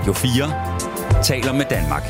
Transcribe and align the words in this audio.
Radio 0.00 0.12
4 0.12 1.22
taler 1.22 1.52
med 1.52 1.64
Danmark. 1.70 2.02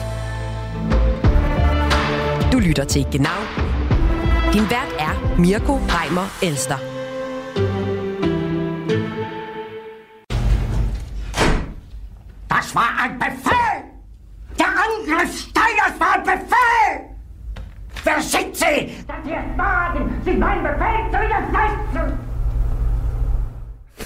Du 2.52 2.58
lytter 2.58 2.84
til 2.84 3.06
Genau. 3.12 3.40
Din 4.52 4.62
vært 4.70 4.94
er 4.98 5.38
Mirko 5.38 5.74
Reimer 5.74 6.28
Elster. 6.42 6.78
Das 12.48 12.74
war 12.74 12.90
ein 13.02 13.18
Befehl! 13.18 13.78
Der 14.58 14.70
Angriff 14.86 15.32
Steiners 15.38 15.96
war 15.98 16.14
ein 16.14 16.22
Befehl! 16.22 16.92
Wer 18.04 18.22
sind 18.22 18.56
Sie, 18.56 19.04
dass 19.08 19.24
Sie 19.24 19.32
es 19.32 19.58
wagen, 19.58 20.22
sich 20.24 20.38
meinen 20.38 20.62
Befehl 20.62 21.00
zu 21.12 21.18
widersetzen? 21.24 22.29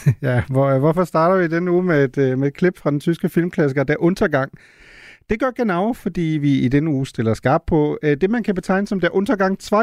Ja, 0.23 0.43
hvor, 0.51 0.67
øh, 0.67 0.79
hvorfor 0.79 1.05
starter 1.05 1.37
vi 1.37 1.47
den 1.47 1.69
uge 1.69 1.83
med 1.83 2.05
et, 2.05 2.19
øh, 2.19 2.39
med 2.39 2.49
et 2.49 2.55
klip 2.55 2.79
fra 2.79 2.91
den 2.91 3.01
tyske 3.01 3.29
filmklassiker, 3.29 3.85
Der 3.85 3.97
Untergang? 3.99 4.53
Det 5.31 5.41
gør 5.41 5.51
genau, 5.51 5.93
fordi 5.93 6.39
vi 6.41 6.59
i 6.59 6.69
denne 6.69 6.91
uge 6.91 7.07
stiller 7.07 7.35
skarp 7.35 7.63
på 7.67 7.99
øh, 8.03 8.17
det, 8.17 8.31
man 8.31 8.43
kan 8.43 8.55
betegne 8.55 8.87
som 8.87 9.01
Der 9.01 9.11
Untergang 9.11 9.59
2, 9.59 9.77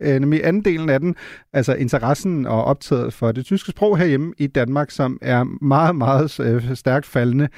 øh, 0.00 0.20
nemlig 0.20 0.46
anden 0.46 0.64
delen 0.64 0.88
af 0.88 1.00
den, 1.00 1.16
altså 1.52 1.74
interessen 1.74 2.46
og 2.46 2.64
optaget 2.64 3.12
for 3.12 3.32
det 3.32 3.44
tyske 3.44 3.70
sprog 3.70 3.98
herhjemme 3.98 4.34
i 4.38 4.46
Danmark, 4.46 4.90
som 4.90 5.18
er 5.22 5.44
meget, 5.64 5.96
meget 5.96 6.40
øh, 6.40 6.74
stærkt 6.74 7.06
faldende. 7.06 7.48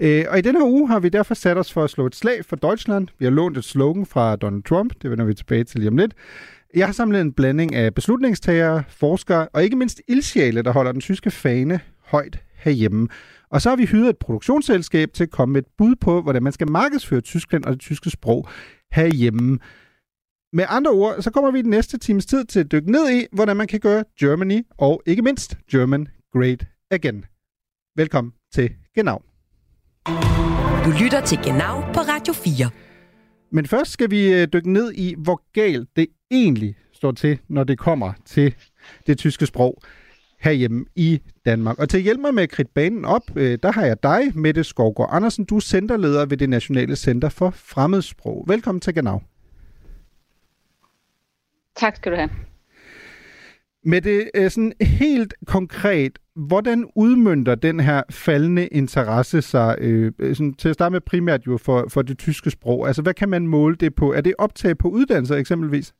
Øh, 0.00 0.24
og 0.28 0.38
i 0.38 0.40
denne 0.40 0.58
her 0.58 0.66
uge 0.66 0.88
har 0.88 1.00
vi 1.00 1.08
derfor 1.08 1.34
sat 1.34 1.58
os 1.58 1.72
for 1.72 1.84
at 1.84 1.90
slå 1.90 2.06
et 2.06 2.14
slag 2.14 2.44
for 2.44 2.56
Deutschland. 2.56 3.08
Vi 3.18 3.24
har 3.24 3.32
lånt 3.32 3.58
et 3.58 3.64
slogan 3.64 4.06
fra 4.06 4.36
Donald 4.36 4.62
Trump, 4.62 4.92
det 5.02 5.10
vender 5.10 5.24
vi 5.24 5.34
tilbage 5.34 5.64
til 5.64 5.80
lige 5.80 5.90
om 5.90 5.96
lidt. 5.96 6.14
Jeg 6.74 6.86
har 6.86 6.92
samlet 6.92 7.20
en 7.20 7.32
blanding 7.32 7.74
af 7.74 7.94
beslutningstagere, 7.94 8.84
forskere 8.88 9.48
og 9.48 9.64
ikke 9.64 9.76
mindst 9.76 10.00
ildsjæle, 10.08 10.62
der 10.62 10.72
holder 10.72 10.92
den 10.92 11.00
tyske 11.00 11.30
fane 11.30 11.80
højt 12.04 12.38
herhjemme. 12.54 13.08
Og 13.50 13.62
så 13.62 13.68
har 13.68 13.76
vi 13.76 13.84
hyret 13.84 14.08
et 14.08 14.18
produktionsselskab 14.18 15.12
til 15.12 15.22
at 15.22 15.30
komme 15.30 15.52
med 15.52 15.62
et 15.62 15.68
bud 15.78 15.96
på, 15.96 16.22
hvordan 16.22 16.42
man 16.42 16.52
skal 16.52 16.70
markedsføre 16.70 17.20
Tyskland 17.20 17.64
og 17.64 17.72
det 17.72 17.80
tyske 17.80 18.10
sprog 18.10 18.48
herhjemme. 18.92 19.58
Med 20.52 20.64
andre 20.68 20.90
ord, 20.90 21.22
så 21.22 21.30
kommer 21.30 21.50
vi 21.50 21.58
i 21.58 21.62
den 21.62 21.70
næste 21.70 21.98
times 21.98 22.26
tid 22.26 22.44
til 22.44 22.60
at 22.60 22.72
dykke 22.72 22.90
ned 22.90 23.10
i, 23.10 23.26
hvordan 23.32 23.56
man 23.56 23.66
kan 23.66 23.80
gøre 23.80 24.04
Germany 24.20 24.62
og 24.78 25.02
ikke 25.06 25.22
mindst 25.22 25.56
German 25.70 26.08
great 26.32 26.66
again. 26.90 27.24
Velkommen 27.96 28.32
til 28.54 28.70
Genau. 28.94 29.22
Du 30.84 30.90
lytter 31.02 31.22
til 31.26 31.38
Genau 31.44 31.80
på 31.80 32.00
Radio 32.00 32.32
4. 32.32 32.70
Men 33.52 33.66
først 33.66 33.90
skal 33.90 34.10
vi 34.10 34.32
øh, 34.34 34.48
dykke 34.52 34.72
ned 34.72 34.92
i, 34.92 35.14
hvor 35.18 35.42
galt 35.52 35.88
det 35.96 36.06
egentlig 36.32 36.76
står 36.92 37.12
til, 37.12 37.38
når 37.48 37.64
det 37.64 37.78
kommer 37.78 38.12
til 38.24 38.54
det 39.06 39.18
tyske 39.18 39.46
sprog 39.46 39.82
herhjemme 40.40 40.84
i 40.94 41.20
Danmark. 41.46 41.78
Og 41.78 41.88
til 41.88 41.96
at 41.96 42.02
hjælpe 42.02 42.22
mig 42.22 42.34
med 42.34 42.42
at 42.42 42.50
kridte 42.50 42.72
banen 42.74 43.04
op, 43.04 43.22
øh, 43.36 43.58
der 43.62 43.72
har 43.72 43.84
jeg 43.84 44.02
dig, 44.02 44.20
Mette 44.34 44.64
Skovgaard 44.64 45.10
Andersen. 45.12 45.44
Du 45.44 45.56
er 45.56 45.60
centerleder 45.60 46.26
ved 46.26 46.36
det 46.36 46.48
Nationale 46.50 46.96
Center 46.96 47.28
for 47.28 47.50
Fremmedsprog. 47.50 48.44
Velkommen 48.48 48.80
til 48.80 48.94
Genau. 48.94 49.22
Tak 51.76 51.96
skal 51.96 52.12
du 52.12 52.16
have. 52.16 52.30
Med 53.84 54.00
det 54.00 54.30
øh, 54.34 54.50
sådan 54.50 54.72
helt 54.80 55.34
konkret, 55.46 56.18
hvordan 56.36 56.90
udmyndter 56.96 57.54
den 57.54 57.80
her 57.80 58.02
faldende 58.10 58.66
interesse 58.66 59.42
sig, 59.42 59.76
øh, 59.80 60.12
sådan, 60.18 60.54
til 60.54 60.68
at 60.68 60.74
starte 60.74 60.92
med 60.92 61.00
primært 61.00 61.46
jo 61.46 61.58
for, 61.58 61.86
for 61.88 62.02
det 62.02 62.18
tyske 62.18 62.50
sprog? 62.50 62.86
Altså, 62.86 63.02
hvad 63.02 63.14
kan 63.14 63.28
man 63.28 63.46
måle 63.46 63.76
det 63.76 63.94
på? 63.94 64.12
Er 64.12 64.20
det 64.20 64.34
optag 64.38 64.78
på 64.78 64.88
uddannelser 64.88 65.36
eksempelvis? 65.36 65.94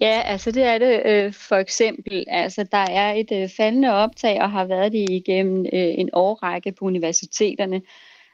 Ja, 0.00 0.22
altså 0.24 0.50
det 0.50 0.62
er 0.62 0.78
det 0.78 1.02
øh, 1.06 1.32
for 1.32 1.56
eksempel. 1.56 2.24
Altså 2.28 2.66
der 2.72 2.86
er 2.90 3.12
et 3.12 3.32
øh, 3.32 3.48
faldende 3.56 3.92
optag 3.92 4.40
og 4.42 4.50
har 4.50 4.64
været 4.64 4.92
det 4.92 5.10
igennem 5.10 5.66
øh, 5.72 5.94
en 5.98 6.10
årrække 6.12 6.72
på 6.72 6.84
universiteterne. 6.84 7.82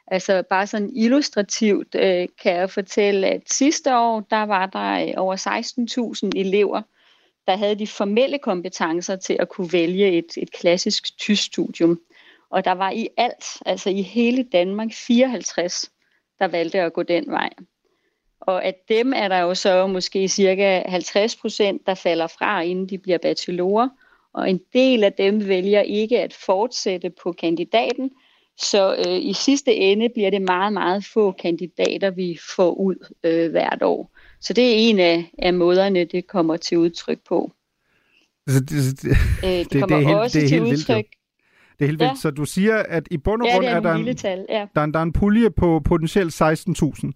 Altså 0.07 0.43
bare 0.51 0.67
sådan 0.67 0.91
illustrativt 0.97 1.95
øh, 1.95 2.29
kan 2.43 2.55
jeg 2.55 2.71
fortælle, 2.71 3.27
at 3.27 3.43
sidste 3.53 3.97
år 3.97 4.21
der 4.21 4.43
var 4.43 4.67
der 4.67 5.07
øh, 5.07 5.15
over 5.17 5.37
16.000 6.35 6.41
elever, 6.41 6.83
der 7.47 7.57
havde 7.57 7.79
de 7.79 7.87
formelle 7.87 8.39
kompetencer 8.39 9.17
til 9.17 9.37
at 9.41 9.49
kunne 9.49 9.73
vælge 9.73 10.19
et, 10.19 10.37
et 10.37 10.53
klassisk 10.53 11.19
tysk 11.19 11.43
studium. 11.43 12.01
Og 12.51 12.65
der 12.65 12.73
var 12.73 12.91
i 12.91 13.09
alt, 13.17 13.45
altså 13.67 13.91
i 13.91 14.03
hele 14.03 14.43
Danmark, 14.43 14.93
54, 14.93 15.91
der 16.39 16.49
valgte 16.49 16.81
at 16.81 16.93
gå 16.93 17.03
den 17.03 17.31
vej. 17.31 17.51
Og 18.47 18.65
at 18.65 18.75
dem 18.89 19.13
er 19.17 19.29
der 19.29 19.39
jo 19.39 19.55
så 19.55 19.87
måske 19.87 20.29
cirka 20.29 20.83
50 20.87 21.37
procent, 21.37 21.87
der 21.87 21.95
falder 21.95 22.27
fra, 22.27 22.63
inden 22.63 22.89
de 22.89 22.99
bliver 22.99 23.19
bachelorer. 23.19 23.89
Og 24.35 24.51
en 24.51 24.61
del 24.73 25.05
af 25.05 25.13
dem 25.13 25.49
vælger 25.49 25.81
ikke 25.81 26.21
at 26.21 26.33
fortsætte 26.47 27.11
på 27.23 27.33
kandidaten. 27.33 28.11
Så 28.59 28.97
øh, 29.07 29.23
i 29.23 29.33
sidste 29.33 29.75
ende 29.75 30.09
bliver 30.09 30.31
det 30.31 30.43
meget, 30.43 30.73
meget 30.73 31.05
få 31.05 31.33
kandidater, 31.33 32.11
vi 32.11 32.39
får 32.57 32.75
ud 32.75 33.09
øh, 33.25 33.51
hvert 33.51 33.83
år. 33.83 34.11
Så 34.41 34.53
det 34.53 34.71
er 34.71 34.75
en 34.75 34.99
af, 34.99 35.31
af 35.39 35.55
måderne, 35.55 36.05
det 36.05 36.27
kommer 36.27 36.57
til 36.57 36.79
udtryk 36.79 37.19
på. 37.29 37.53
Altså, 38.47 38.61
det, 38.61 39.03
det, 39.03 39.11
Øh, 39.45 39.51
det, 39.51 39.81
kommer 39.81 39.97
det 39.97 40.05
er 40.05 40.09
helt, 40.09 40.19
også 40.19 40.39
det 40.39 40.45
er 40.45 40.49
til 40.49 40.59
helt 40.59 40.71
vildt, 40.71 40.89
udtryk. 40.89 41.07
Det 41.83 41.87
er 41.87 41.91
helt 41.91 42.01
Ja. 42.03 42.09
vildt. 42.09 42.21
Så 42.23 42.31
du 42.31 42.45
siger, 42.45 42.77
at 42.89 43.09
i 43.11 43.17
bund 43.17 43.43
og 43.43 43.49
Ja, 43.49 43.53
grund 43.55 43.65
det 43.65 43.73
er 43.73 43.77
er, 43.77 43.81
der, 43.81 43.95
en, 43.95 44.17
tal. 44.17 44.47
Ja. 44.49 44.67
der, 44.75 44.81
er 44.81 44.87
der 44.87 44.99
er 44.99 45.03
en 45.03 45.13
pulje 45.13 45.51
på 45.51 45.81
potentielt 45.85 46.43
16.000 46.43 47.11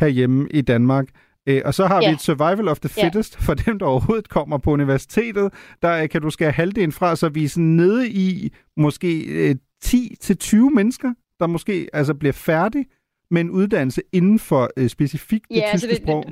herhjemme 0.00 0.48
i 0.50 0.60
Danmark. 0.60 1.06
Øh, 1.46 1.62
og 1.64 1.74
så 1.74 1.86
har 1.86 2.02
Ja. 2.02 2.08
vi 2.08 2.14
et 2.14 2.20
survival 2.20 2.68
of 2.68 2.80
the 2.80 2.90
Ja. 2.96 3.04
fittest 3.04 3.36
for 3.42 3.54
dem, 3.54 3.78
der 3.78 3.86
overhovedet 3.86 4.28
kommer 4.28 4.58
på 4.58 4.70
universitetet. 4.70 5.52
Der 5.82 6.06
kan 6.06 6.22
du 6.22 6.30
skære 6.30 6.50
halvdelen 6.50 6.92
fra, 6.92 7.16
så 7.16 7.28
vi 7.28 7.44
er 7.44 7.48
sådan 7.48 7.64
nede 7.64 8.10
i 8.10 8.52
måske 8.76 9.20
øh, 9.24 9.54
10-20 9.84 10.56
mennesker, 10.74 11.12
der 11.40 11.46
måske 11.46 11.88
altså 11.92 12.14
bliver 12.14 12.32
færdige 12.32 12.84
med 13.30 13.40
en 13.40 13.50
uddannelse 13.50 14.02
inden 14.12 14.38
for 14.38 14.70
øh, 14.76 14.88
specifikt 14.88 15.44
det 15.48 15.56
Ja, 15.56 15.60
tyske 15.60 15.72
altså, 15.72 15.86
det- 15.88 15.96
sprog. 15.96 16.24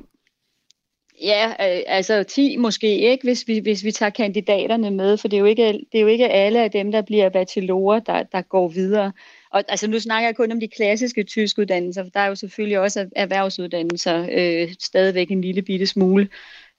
Ja, 1.23 1.49
øh, 1.49 1.83
altså 1.87 2.23
10 2.23 2.57
måske 2.57 2.99
ikke, 2.99 3.25
hvis 3.25 3.49
vi, 3.49 3.59
hvis 3.59 3.85
vi 3.85 3.93
tager 3.93 4.11
kandidaterne 4.11 4.91
med, 4.91 5.17
for 5.17 5.29
det 5.29 5.37
er, 5.37 5.41
jo 5.41 5.47
ikke, 5.47 5.63
det 5.63 5.99
er 5.99 6.01
jo 6.01 6.07
ikke 6.07 6.29
alle 6.29 6.65
af 6.65 6.71
dem, 6.71 6.93
der 6.93 7.03
bliver 7.03 7.29
bachelorer, 7.29 8.01
der, 8.01 8.23
der 8.23 8.43
går 8.43 8.69
videre. 8.69 9.13
Og 9.51 9.65
altså, 9.69 9.91
nu 9.91 10.01
snakker 10.01 10.29
jeg 10.29 10.37
kun 10.37 10.53
om 10.53 10.61
de 10.61 10.69
klassiske 10.69 11.25
tyske 11.25 11.63
uddannelser, 11.63 12.05
for 12.05 12.11
der 12.11 12.21
er 12.21 12.27
jo 12.27 12.35
selvfølgelig 12.35 12.79
også 12.79 13.09
erhvervsuddannelser 13.17 14.27
øh, 14.33 14.75
stadigvæk 14.81 15.31
en 15.31 15.41
lille 15.41 15.63
bitte 15.63 15.87
smule 15.87 16.29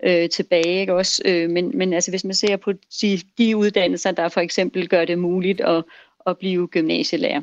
øh, 0.03 0.29
tilbage. 0.29 0.79
Ikke 0.79 0.93
også? 0.93 1.21
Øh, 1.25 1.49
men, 1.49 1.77
men 1.77 1.93
altså, 1.93 2.11
hvis 2.11 2.23
man 2.23 2.35
ser 2.35 2.57
på 2.57 2.71
de, 3.01 3.21
de 3.37 3.57
uddannelser, 3.57 4.11
der 4.11 4.29
for 4.29 4.41
eksempel 4.41 4.89
gør 4.89 5.05
det 5.05 5.19
muligt 5.19 5.61
at, 5.61 5.83
at 6.27 6.37
blive 6.37 6.67
gymnasielærer, 6.67 7.41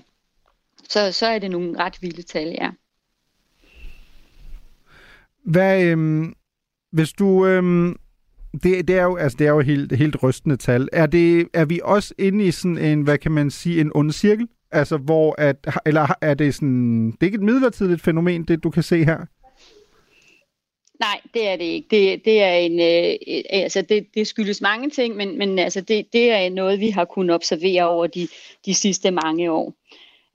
så, 0.89 1.13
så 1.13 1.27
er 1.27 1.39
det 1.39 1.51
nogle 1.51 1.79
ret 1.79 2.03
vilde 2.03 2.23
tal, 2.23 2.49
ja. 2.49 2.71
Hvad, 5.45 5.85
øhm, 5.85 6.35
hvis 6.93 7.13
du... 7.13 7.47
Øhm, 7.47 7.97
det, 8.63 8.89
det, 8.89 8.99
er 8.99 9.03
jo, 9.03 9.17
altså, 9.17 9.37
det 9.39 9.47
er 9.47 9.51
jo 9.51 9.61
helt, 9.61 9.93
helt 9.93 10.23
rystende 10.23 10.57
tal. 10.57 10.89
Er, 10.93 11.07
det, 11.07 11.49
er 11.55 11.65
vi 11.65 11.81
også 11.85 12.15
inde 12.19 12.45
i 12.45 12.51
sådan 12.51 12.79
en, 12.79 13.03
hvad 13.03 13.19
kan 13.19 13.33
man 13.33 13.51
sige, 13.51 13.81
en 13.81 13.93
ond 13.95 14.13
cirkel? 14.13 14.49
Altså, 14.71 14.97
hvor 14.97 15.35
at, 15.39 15.57
eller 15.87 16.07
er 16.21 16.35
det 16.35 16.55
sådan, 16.55 17.07
det 17.07 17.17
er 17.21 17.27
ikke 17.27 17.37
et 17.37 17.43
midlertidigt 17.43 18.01
fænomen, 18.01 18.45
det 18.45 18.65
du 18.65 18.71
kan 18.71 18.83
se 18.83 19.05
her? 19.05 19.19
Nej, 21.01 21.21
det 21.35 21.49
er 21.49 21.57
det 21.57 21.65
ikke. 21.65 21.89
Det, 21.91 22.25
det 22.25 22.43
er 22.43 22.53
en, 22.53 22.81
øh, 22.81 23.17
øh 23.29 23.63
altså 23.63 23.83
det, 23.83 24.07
det 24.15 24.27
skyldes 24.27 24.61
mange 24.61 24.91
ting, 24.91 25.17
men, 25.17 25.39
men 25.39 25.59
altså 25.59 25.81
det, 25.81 26.07
det 26.13 26.31
er 26.31 26.51
noget, 26.51 26.81
vi 26.81 26.91
har 26.91 27.05
kunnet 27.05 27.35
observere 27.35 27.89
over 27.89 28.07
de, 28.07 28.29
de 28.67 28.75
sidste 28.75 29.11
mange 29.11 29.51
år. 29.51 29.75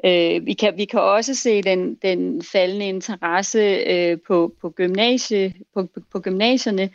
Øh, 0.06 0.46
vi, 0.46 0.54
kan, 0.54 0.78
vi 0.78 0.86
kan 0.86 1.00
også 1.00 1.36
se 1.36 1.62
den, 1.62 1.96
den 1.96 2.44
faldende 2.52 2.88
interesse 2.88 3.60
øh, 3.60 4.18
på, 4.28 4.54
på, 4.62 4.70
gymnasie, 4.70 5.54
på, 5.74 5.86
på, 5.86 6.00
på 6.12 6.20
gymnasierne, 6.20 6.90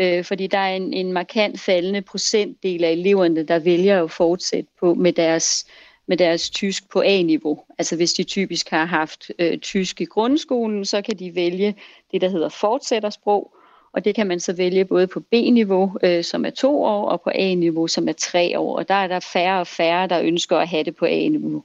øh, 0.00 0.24
fordi 0.24 0.46
der 0.46 0.58
er 0.58 0.76
en, 0.76 0.92
en 0.92 1.12
markant 1.12 1.60
faldende 1.60 2.02
procentdel 2.02 2.84
af 2.84 2.90
eleverne, 2.90 3.42
der 3.42 3.58
vælger 3.58 4.04
at 4.04 4.10
fortsætte 4.10 4.70
på 4.80 4.94
med 4.94 5.12
deres, 5.12 5.66
med 6.06 6.16
deres 6.16 6.50
tysk 6.50 6.90
på 6.90 7.00
A-niveau. 7.00 7.60
Altså 7.78 7.96
hvis 7.96 8.12
de 8.12 8.22
typisk 8.22 8.70
har 8.70 8.84
haft 8.84 9.30
øh, 9.38 9.58
tysk 9.58 10.00
i 10.00 10.04
grundskolen, 10.04 10.84
så 10.84 11.02
kan 11.02 11.18
de 11.18 11.34
vælge 11.34 11.74
det, 12.12 12.20
der 12.20 12.28
hedder 12.28 12.48
fortsættersprog, 12.48 13.52
og 13.92 14.04
det 14.04 14.14
kan 14.14 14.26
man 14.26 14.40
så 14.40 14.52
vælge 14.52 14.84
både 14.84 15.06
på 15.06 15.20
B-niveau, 15.20 15.98
øh, 16.02 16.24
som 16.24 16.44
er 16.44 16.50
to 16.50 16.82
år, 16.82 17.08
og 17.08 17.20
på 17.20 17.30
A-niveau, 17.34 17.86
som 17.86 18.08
er 18.08 18.12
tre 18.12 18.58
år. 18.58 18.76
Og 18.76 18.88
der 18.88 18.94
er 18.94 19.06
der 19.06 19.20
færre 19.20 19.60
og 19.60 19.66
færre, 19.66 20.06
der 20.06 20.20
ønsker 20.20 20.56
at 20.56 20.68
have 20.68 20.84
det 20.84 20.96
på 20.96 21.04
A-niveau. 21.04 21.64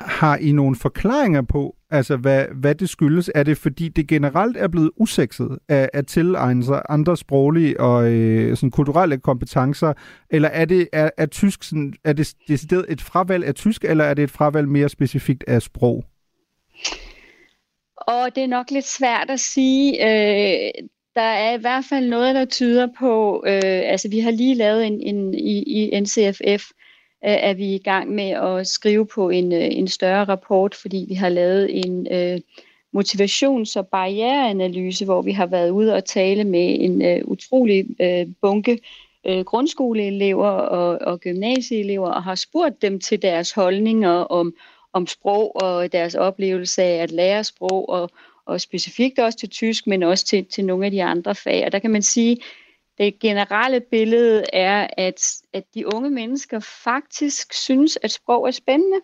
Har 0.00 0.36
I 0.36 0.52
nogle 0.52 0.76
forklaringer 0.76 1.42
på, 1.42 1.76
altså 1.90 2.16
hvad, 2.16 2.44
hvad 2.54 2.74
det 2.74 2.88
skyldes? 2.88 3.30
Er 3.34 3.42
det 3.42 3.58
fordi, 3.58 3.88
det 3.88 4.08
generelt 4.08 4.56
er 4.56 4.68
blevet 4.68 4.90
usekset 4.96 5.58
at, 5.68 5.90
at 5.92 6.06
tilegne 6.06 6.64
sig 6.64 6.82
andre 6.88 7.16
sproglige 7.16 7.80
og 7.80 8.12
øh, 8.12 8.56
sådan 8.56 8.70
kulturelle 8.70 9.18
kompetencer? 9.18 9.92
Eller 10.30 10.48
er 10.48 10.64
det 10.64 10.88
er, 10.92 11.10
er 11.16 11.26
tysk 11.26 11.62
sådan, 11.62 11.94
er 12.04 12.12
det 12.12 12.34
decideret 12.48 12.86
et 12.88 13.00
fravalg 13.00 13.44
af 13.44 13.54
tysk, 13.54 13.84
eller 13.84 14.04
er 14.04 14.14
det 14.14 14.22
et 14.22 14.30
fravalg 14.30 14.68
mere 14.68 14.88
specifikt 14.88 15.44
af 15.46 15.62
sprog? 15.62 16.04
Og 17.96 18.34
det 18.34 18.42
er 18.42 18.48
nok 18.48 18.70
lidt 18.70 18.86
svært 18.86 19.30
at 19.30 19.40
sige. 19.40 19.92
Øh, 19.92 20.70
der 21.14 21.22
er 21.22 21.58
i 21.58 21.60
hvert 21.60 21.84
fald 21.88 22.08
noget, 22.08 22.34
der 22.34 22.44
tyder 22.44 22.88
på, 22.98 23.44
øh, 23.46 23.82
altså 23.84 24.08
vi 24.08 24.18
har 24.18 24.30
lige 24.30 24.54
lavet 24.54 24.86
en, 24.86 25.00
en 25.00 25.34
i, 25.34 25.62
i 25.62 26.00
NCFF, 26.00 26.70
Øh, 27.26 27.32
er 27.32 27.54
vi 27.54 27.74
i 27.74 27.78
gang 27.78 28.10
med 28.10 28.30
at 28.30 28.66
skrive 28.66 29.06
på 29.06 29.30
en, 29.30 29.52
øh, 29.52 29.68
en 29.70 29.88
større 29.88 30.24
rapport, 30.24 30.74
fordi 30.74 31.06
vi 31.08 31.14
har 31.14 31.28
lavet 31.28 31.84
en 31.84 32.06
øh, 32.10 32.40
motivations- 32.96 33.76
og 33.76 33.86
barriereanalyse, 33.86 35.04
hvor 35.04 35.22
vi 35.22 35.32
har 35.32 35.46
været 35.46 35.70
ude 35.70 35.94
og 35.94 36.04
tale 36.04 36.44
med 36.44 36.76
en 36.80 37.02
øh, 37.02 37.20
utrolig 37.24 37.86
øh, 38.00 38.26
bunke 38.42 38.78
øh, 39.26 39.44
grundskoleelever 39.44 40.48
og, 40.48 40.98
og 41.00 41.20
gymnasieelever 41.20 42.08
og 42.08 42.22
har 42.22 42.34
spurgt 42.34 42.82
dem 42.82 43.00
til 43.00 43.22
deres 43.22 43.52
holdninger 43.52 44.10
om, 44.10 44.54
om 44.92 45.06
sprog 45.06 45.62
og 45.62 45.92
deres 45.92 46.14
oplevelse 46.14 46.82
af 46.82 47.02
at 47.02 47.10
lære 47.10 47.44
sprog 47.44 47.88
og, 47.88 48.10
og 48.46 48.60
specifikt 48.60 49.18
også 49.18 49.38
til 49.38 49.48
tysk, 49.48 49.86
men 49.86 50.02
også 50.02 50.24
til, 50.24 50.44
til 50.44 50.64
nogle 50.64 50.84
af 50.84 50.90
de 50.90 51.02
andre 51.02 51.34
fag. 51.34 51.64
Og 51.66 51.72
der 51.72 51.78
kan 51.78 51.90
man 51.90 52.02
sige, 52.02 52.36
det 52.98 53.18
generelle 53.18 53.80
billede 53.80 54.44
er, 54.52 54.86
at, 54.96 55.42
at 55.52 55.64
de 55.74 55.94
unge 55.94 56.10
mennesker 56.10 56.60
faktisk 56.60 57.54
synes, 57.54 57.98
at 58.02 58.10
sprog 58.10 58.46
er 58.46 58.50
spændende, 58.50 59.00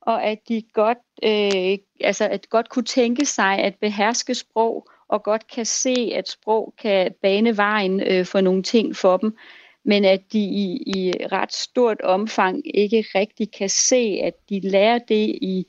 og 0.00 0.24
at 0.24 0.38
de 0.48 0.62
godt, 0.72 0.98
øh, 1.22 1.78
altså 2.00 2.28
at 2.28 2.50
godt 2.50 2.68
kunne 2.68 2.84
tænke 2.84 3.24
sig 3.24 3.58
at 3.58 3.74
beherske 3.80 4.34
sprog, 4.34 4.88
og 5.08 5.22
godt 5.22 5.46
kan 5.46 5.66
se, 5.66 6.12
at 6.14 6.28
sprog 6.28 6.74
kan 6.82 7.14
bane 7.22 7.56
vejen 7.56 8.00
øh, 8.00 8.26
for 8.26 8.40
nogle 8.40 8.62
ting 8.62 8.96
for 8.96 9.16
dem, 9.16 9.36
men 9.84 10.04
at 10.04 10.20
de 10.32 10.38
i, 10.38 10.82
i 10.86 11.12
ret 11.32 11.52
stort 11.52 12.00
omfang 12.00 12.76
ikke 12.76 13.04
rigtig 13.14 13.52
kan 13.52 13.68
se, 13.68 14.20
at 14.22 14.34
de 14.48 14.60
lærer 14.60 14.98
det 14.98 15.28
i, 15.42 15.66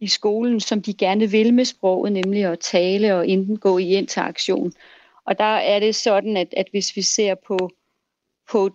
i 0.00 0.06
skolen, 0.06 0.60
som 0.60 0.82
de 0.82 0.94
gerne 0.94 1.30
vil 1.30 1.54
med 1.54 1.64
sproget, 1.64 2.12
nemlig 2.12 2.44
at 2.44 2.60
tale 2.60 3.16
og 3.16 3.26
indgå 3.26 3.78
i 3.78 3.94
interaktion. 3.94 4.72
Og 5.30 5.38
der 5.38 5.44
er 5.44 5.80
det 5.80 5.94
sådan, 5.94 6.36
at, 6.36 6.54
at 6.56 6.66
hvis 6.70 6.96
vi 6.96 7.02
ser 7.02 7.34
på, 7.46 7.70
på 8.50 8.70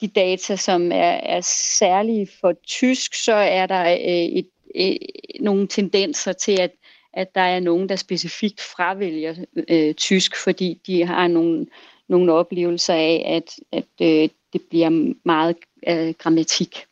de 0.00 0.08
data, 0.08 0.56
som 0.56 0.92
er, 0.92 1.20
er 1.22 1.40
særlige 1.78 2.28
for 2.40 2.52
tysk, 2.66 3.14
så 3.14 3.32
er 3.32 3.66
der 3.66 3.90
øh, 3.90 4.38
et, 4.38 4.48
et, 4.74 4.98
nogle 5.40 5.68
tendenser 5.68 6.32
til, 6.32 6.60
at, 6.60 6.70
at 7.12 7.34
der 7.34 7.40
er 7.40 7.60
nogen, 7.60 7.88
der 7.88 7.96
specifikt 7.96 8.60
fravælger 8.60 9.34
øh, 9.68 9.94
tysk, 9.94 10.36
fordi 10.44 10.80
de 10.86 11.06
har 11.06 11.28
nogle, 11.28 11.66
nogle 12.08 12.32
oplevelser 12.32 12.94
af, 12.94 13.24
at, 13.26 13.56
at 13.72 14.06
øh, 14.06 14.28
det 14.52 14.62
bliver 14.70 15.12
meget 15.24 15.56
øh, 15.88 16.14
grammatik. 16.18 16.84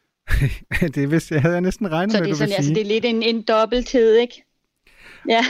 det 0.94 1.10
vidste, 1.10 1.34
jeg 1.34 1.42
havde 1.42 1.60
næsten 1.60 1.92
regnet 1.92 2.12
så 2.12 2.18
med, 2.18 2.26
det 2.26 2.32
er, 2.32 2.36
sådan, 2.36 2.52
altså, 2.52 2.74
det 2.74 2.80
er 2.80 2.84
lidt 2.84 3.04
en, 3.04 3.22
en 3.22 3.42
dobbelthed, 3.42 4.14
ikke? 4.14 4.44
Ja. 5.28 5.44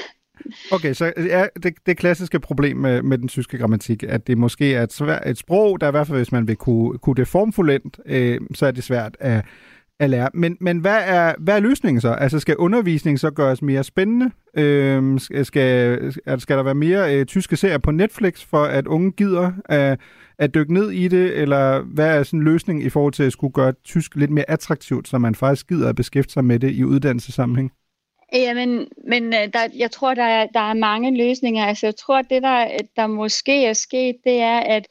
Okay, 0.72 0.94
så 0.94 1.12
ja, 1.16 1.46
det, 1.62 1.74
det 1.86 1.96
klassiske 1.96 2.40
problem 2.40 2.76
med, 2.76 3.02
med 3.02 3.18
den 3.18 3.28
tyske 3.28 3.58
grammatik, 3.58 4.02
at 4.02 4.26
det 4.26 4.38
måske 4.38 4.74
er 4.74 4.82
et, 4.82 4.92
svært, 4.92 5.22
et 5.26 5.38
sprog, 5.38 5.80
der 5.80 5.88
i 5.88 5.90
hvert 5.90 6.06
fald, 6.06 6.18
hvis 6.18 6.32
man 6.32 6.48
vil 6.48 6.56
kunne, 6.56 6.98
kunne 6.98 7.16
det 7.16 7.28
formfuldendt, 7.28 8.00
øh, 8.06 8.40
så 8.54 8.66
er 8.66 8.70
det 8.70 8.84
svært 8.84 9.16
at, 9.20 9.44
at 10.00 10.10
lære. 10.10 10.28
Men, 10.34 10.56
men 10.60 10.78
hvad, 10.78 11.02
er, 11.04 11.34
hvad 11.38 11.56
er 11.56 11.60
løsningen 11.60 12.00
så? 12.00 12.12
Altså 12.12 12.38
skal 12.38 12.56
undervisningen 12.56 13.18
så 13.18 13.30
gøres 13.30 13.62
mere 13.62 13.84
spændende? 13.84 14.30
Øh, 14.56 15.20
skal, 15.44 16.12
skal 16.38 16.56
der 16.56 16.62
være 16.62 16.74
mere 16.74 17.16
øh, 17.16 17.26
tyske 17.26 17.56
serier 17.56 17.78
på 17.78 17.90
Netflix, 17.90 18.44
for 18.44 18.64
at 18.64 18.86
unge 18.86 19.12
gider 19.12 19.52
at, 19.64 20.00
at 20.38 20.54
dykke 20.54 20.74
ned 20.74 20.90
i 20.90 21.08
det? 21.08 21.36
Eller 21.38 21.80
hvad 21.80 22.18
er 22.18 22.22
sådan 22.22 22.40
en 22.40 22.44
løsning 22.44 22.84
i 22.84 22.88
forhold 22.88 23.12
til 23.12 23.22
at 23.22 23.32
skulle 23.32 23.52
gøre 23.52 23.72
tysk 23.84 24.16
lidt 24.16 24.30
mere 24.30 24.50
attraktivt, 24.50 25.08
så 25.08 25.18
man 25.18 25.34
faktisk 25.34 25.68
gider 25.68 25.88
at 25.88 25.96
beskæftige 25.96 26.32
sig 26.32 26.44
med 26.44 26.58
det 26.58 26.70
i 26.70 26.84
uddannelsessammenhæng? 26.84 27.72
Jamen, 28.32 28.68
men, 28.68 28.88
men 29.08 29.34
øh, 29.34 29.52
der, 29.52 29.68
jeg 29.74 29.90
tror, 29.90 30.14
der 30.14 30.22
er, 30.22 30.46
der 30.46 30.60
er 30.60 30.74
mange 30.74 31.16
løsninger. 31.16 31.66
Altså, 31.66 31.86
jeg 31.86 31.96
tror, 31.96 32.18
at 32.18 32.26
det, 32.30 32.42
der, 32.42 32.68
der 32.96 33.06
måske 33.06 33.64
er 33.64 33.72
sket, 33.72 34.16
det 34.24 34.40
er, 34.40 34.60
at 34.60 34.86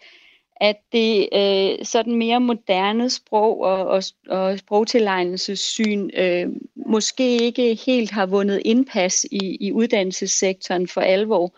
at 0.61 0.75
det 0.91 1.29
øh, 1.33 1.85
sådan 1.85 2.15
mere 2.15 2.39
moderne 2.39 3.09
sprog 3.09 3.61
og, 3.61 3.87
og, 3.87 4.03
og 4.29 4.59
sprogtilegnelsessyn 4.59 6.09
øh, 6.17 6.47
måske 6.75 7.37
ikke 7.37 7.79
helt 7.85 8.11
har 8.11 8.25
vundet 8.25 8.61
indpas 8.65 9.25
i, 9.31 9.57
i 9.59 9.71
uddannelsessektoren 9.71 10.87
for 10.87 11.01
alvor. 11.01 11.57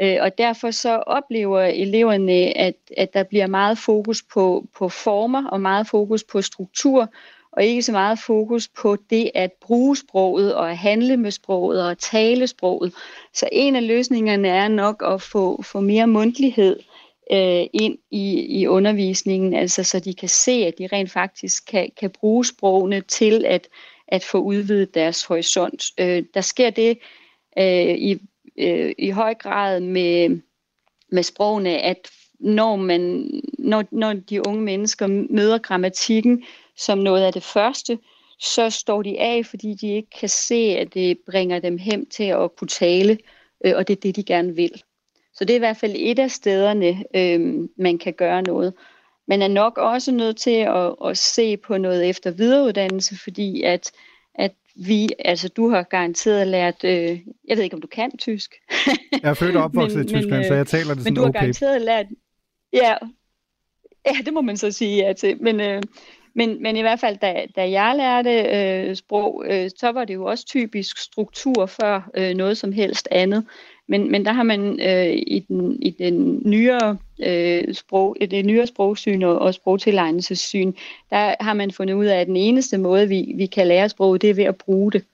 Øh, 0.00 0.16
og 0.20 0.38
derfor 0.38 0.70
så 0.70 0.96
oplever 0.96 1.60
eleverne, 1.60 2.58
at, 2.58 2.74
at 2.96 3.14
der 3.14 3.22
bliver 3.22 3.46
meget 3.46 3.78
fokus 3.78 4.22
på, 4.22 4.66
på 4.78 4.88
former 4.88 5.48
og 5.48 5.60
meget 5.60 5.86
fokus 5.86 6.24
på 6.24 6.42
struktur, 6.42 7.08
og 7.52 7.64
ikke 7.64 7.82
så 7.82 7.92
meget 7.92 8.18
fokus 8.18 8.68
på 8.68 8.96
det 9.10 9.30
at 9.34 9.52
bruge 9.60 9.96
sproget 9.96 10.54
og 10.54 10.70
at 10.70 10.76
handle 10.76 11.16
med 11.16 11.30
sproget 11.30 11.84
og 11.84 11.90
at 11.90 11.98
tale 11.98 12.46
sproget. 12.46 12.94
Så 13.34 13.48
en 13.52 13.76
af 13.76 13.86
løsningerne 13.86 14.48
er 14.48 14.68
nok 14.68 15.02
at 15.06 15.22
få, 15.22 15.62
få 15.62 15.80
mere 15.80 16.06
mundtlighed 16.06 16.80
øh, 17.32 17.66
ind 17.72 17.98
i, 18.10 18.40
i 18.60 18.66
undervisningen, 18.66 19.54
altså 19.54 19.84
så 19.84 20.00
de 20.00 20.14
kan 20.14 20.28
se, 20.28 20.52
at 20.52 20.78
de 20.78 20.88
rent 20.92 21.10
faktisk 21.10 21.66
kan, 21.66 21.90
kan 22.00 22.10
bruge 22.10 22.46
sprogene 22.46 23.00
til 23.00 23.44
at, 23.44 23.68
at 24.08 24.24
få 24.24 24.38
udvidet 24.38 24.94
deres 24.94 25.24
horisont. 25.24 25.84
Øh, 26.00 26.22
der 26.34 26.40
sker 26.40 26.70
det 26.70 26.98
øh, 27.58 27.94
i, 27.94 28.18
øh, 28.58 28.92
i 28.98 29.10
høj 29.10 29.34
grad 29.34 29.80
med, 29.80 30.40
med 31.10 31.22
sprogene, 31.22 31.78
at 31.78 32.10
når, 32.40 32.76
man, 32.76 33.30
når, 33.58 33.84
når 33.90 34.12
de 34.12 34.46
unge 34.48 34.62
mennesker 34.62 35.06
møder 35.30 35.58
grammatikken 35.58 36.44
som 36.76 36.98
noget 36.98 37.22
af 37.22 37.32
det 37.32 37.42
første, 37.42 37.98
så 38.38 38.70
står 38.70 39.02
de 39.02 39.20
af, 39.20 39.46
fordi 39.46 39.74
de 39.74 39.94
ikke 39.94 40.10
kan 40.20 40.28
se, 40.28 40.54
at 40.54 40.94
det 40.94 41.18
bringer 41.30 41.58
dem 41.58 41.78
hen 41.78 42.06
til 42.06 42.24
at 42.24 42.56
kunne 42.56 42.68
tale, 42.68 43.18
øh, 43.64 43.72
og 43.76 43.88
det 43.88 43.96
er 43.96 44.00
det, 44.00 44.16
de 44.16 44.24
gerne 44.24 44.54
vil. 44.54 44.82
Så 45.34 45.44
det 45.44 45.50
er 45.50 45.56
i 45.56 45.58
hvert 45.58 45.76
fald 45.76 45.94
et 45.96 46.18
af 46.18 46.30
stederne, 46.30 47.04
øh, 47.14 47.68
man 47.78 47.98
kan 47.98 48.12
gøre 48.12 48.42
noget. 48.42 48.74
Man 49.28 49.42
er 49.42 49.48
nok 49.48 49.78
også 49.78 50.12
nødt 50.12 50.36
til 50.36 50.56
at, 50.56 50.94
at 51.04 51.18
se 51.18 51.56
på 51.56 51.78
noget 51.78 52.08
efter 52.08 52.30
videreuddannelse, 52.30 53.18
fordi 53.22 53.62
at, 53.62 53.92
at 54.34 54.52
vi, 54.74 55.08
altså 55.18 55.48
du 55.48 55.68
har 55.68 55.82
garanteret 55.82 56.46
lært, 56.46 56.84
øh, 56.84 57.20
jeg 57.48 57.56
ved 57.56 57.64
ikke 57.64 57.76
om 57.76 57.80
du 57.80 57.86
kan 57.86 58.16
tysk. 58.18 58.54
jeg 59.22 59.30
er 59.30 59.34
født 59.34 59.56
og 59.56 59.64
opvokset 59.64 59.98
men, 59.98 60.06
i 60.06 60.08
Tyskland, 60.08 60.40
men, 60.40 60.48
så 60.48 60.54
jeg 60.54 60.66
taler 60.66 60.94
det 60.94 60.96
men 60.96 61.02
sådan 61.02 61.14
du 61.14 61.20
har 61.20 61.28
okay. 61.28 61.38
garanteret 61.38 61.82
lært, 61.82 62.06
ja, 62.72 62.94
ja, 64.06 64.16
det 64.24 64.32
må 64.32 64.40
man 64.40 64.56
så 64.56 64.70
sige 64.70 65.06
ja 65.06 65.12
til, 65.12 65.42
men, 65.42 65.60
øh, 65.60 65.82
men, 66.34 66.62
men 66.62 66.76
i 66.76 66.80
hvert 66.80 67.00
fald, 67.00 67.16
da, 67.16 67.46
da 67.56 67.70
jeg 67.70 67.94
lærte 67.96 68.30
øh, 68.30 68.96
sprog, 68.96 69.44
øh, 69.48 69.70
så 69.76 69.92
var 69.92 70.04
det 70.04 70.14
jo 70.14 70.24
også 70.24 70.46
typisk 70.46 70.98
struktur 70.98 71.66
før 71.66 72.10
øh, 72.14 72.34
noget 72.34 72.58
som 72.58 72.72
helst 72.72 73.08
andet. 73.10 73.44
Men, 73.88 74.10
men 74.10 74.24
der 74.24 74.32
har 74.32 74.42
man 74.42 74.80
øh, 74.80 75.22
i, 75.26 75.44
den, 75.48 75.82
i 75.82 75.90
den 75.90 76.42
nyere, 76.44 76.98
øh, 77.22 77.74
sprog, 77.74 78.16
det 78.30 78.46
nyere 78.46 78.66
sprogsyn 78.66 79.22
og, 79.22 79.38
og 79.38 79.54
sprogtilegnelsessyn, 79.54 80.72
der 81.10 81.34
har 81.40 81.54
man 81.54 81.70
fundet 81.70 81.94
ud 81.94 82.06
af, 82.06 82.20
at 82.20 82.26
den 82.26 82.36
eneste 82.36 82.78
måde, 82.78 83.08
vi, 83.08 83.32
vi 83.36 83.46
kan 83.46 83.66
lære 83.66 83.88
sprog, 83.88 84.20
det 84.20 84.30
er 84.30 84.34
ved 84.34 84.44
at 84.44 84.56
bruge 84.56 84.92
det. 84.92 85.04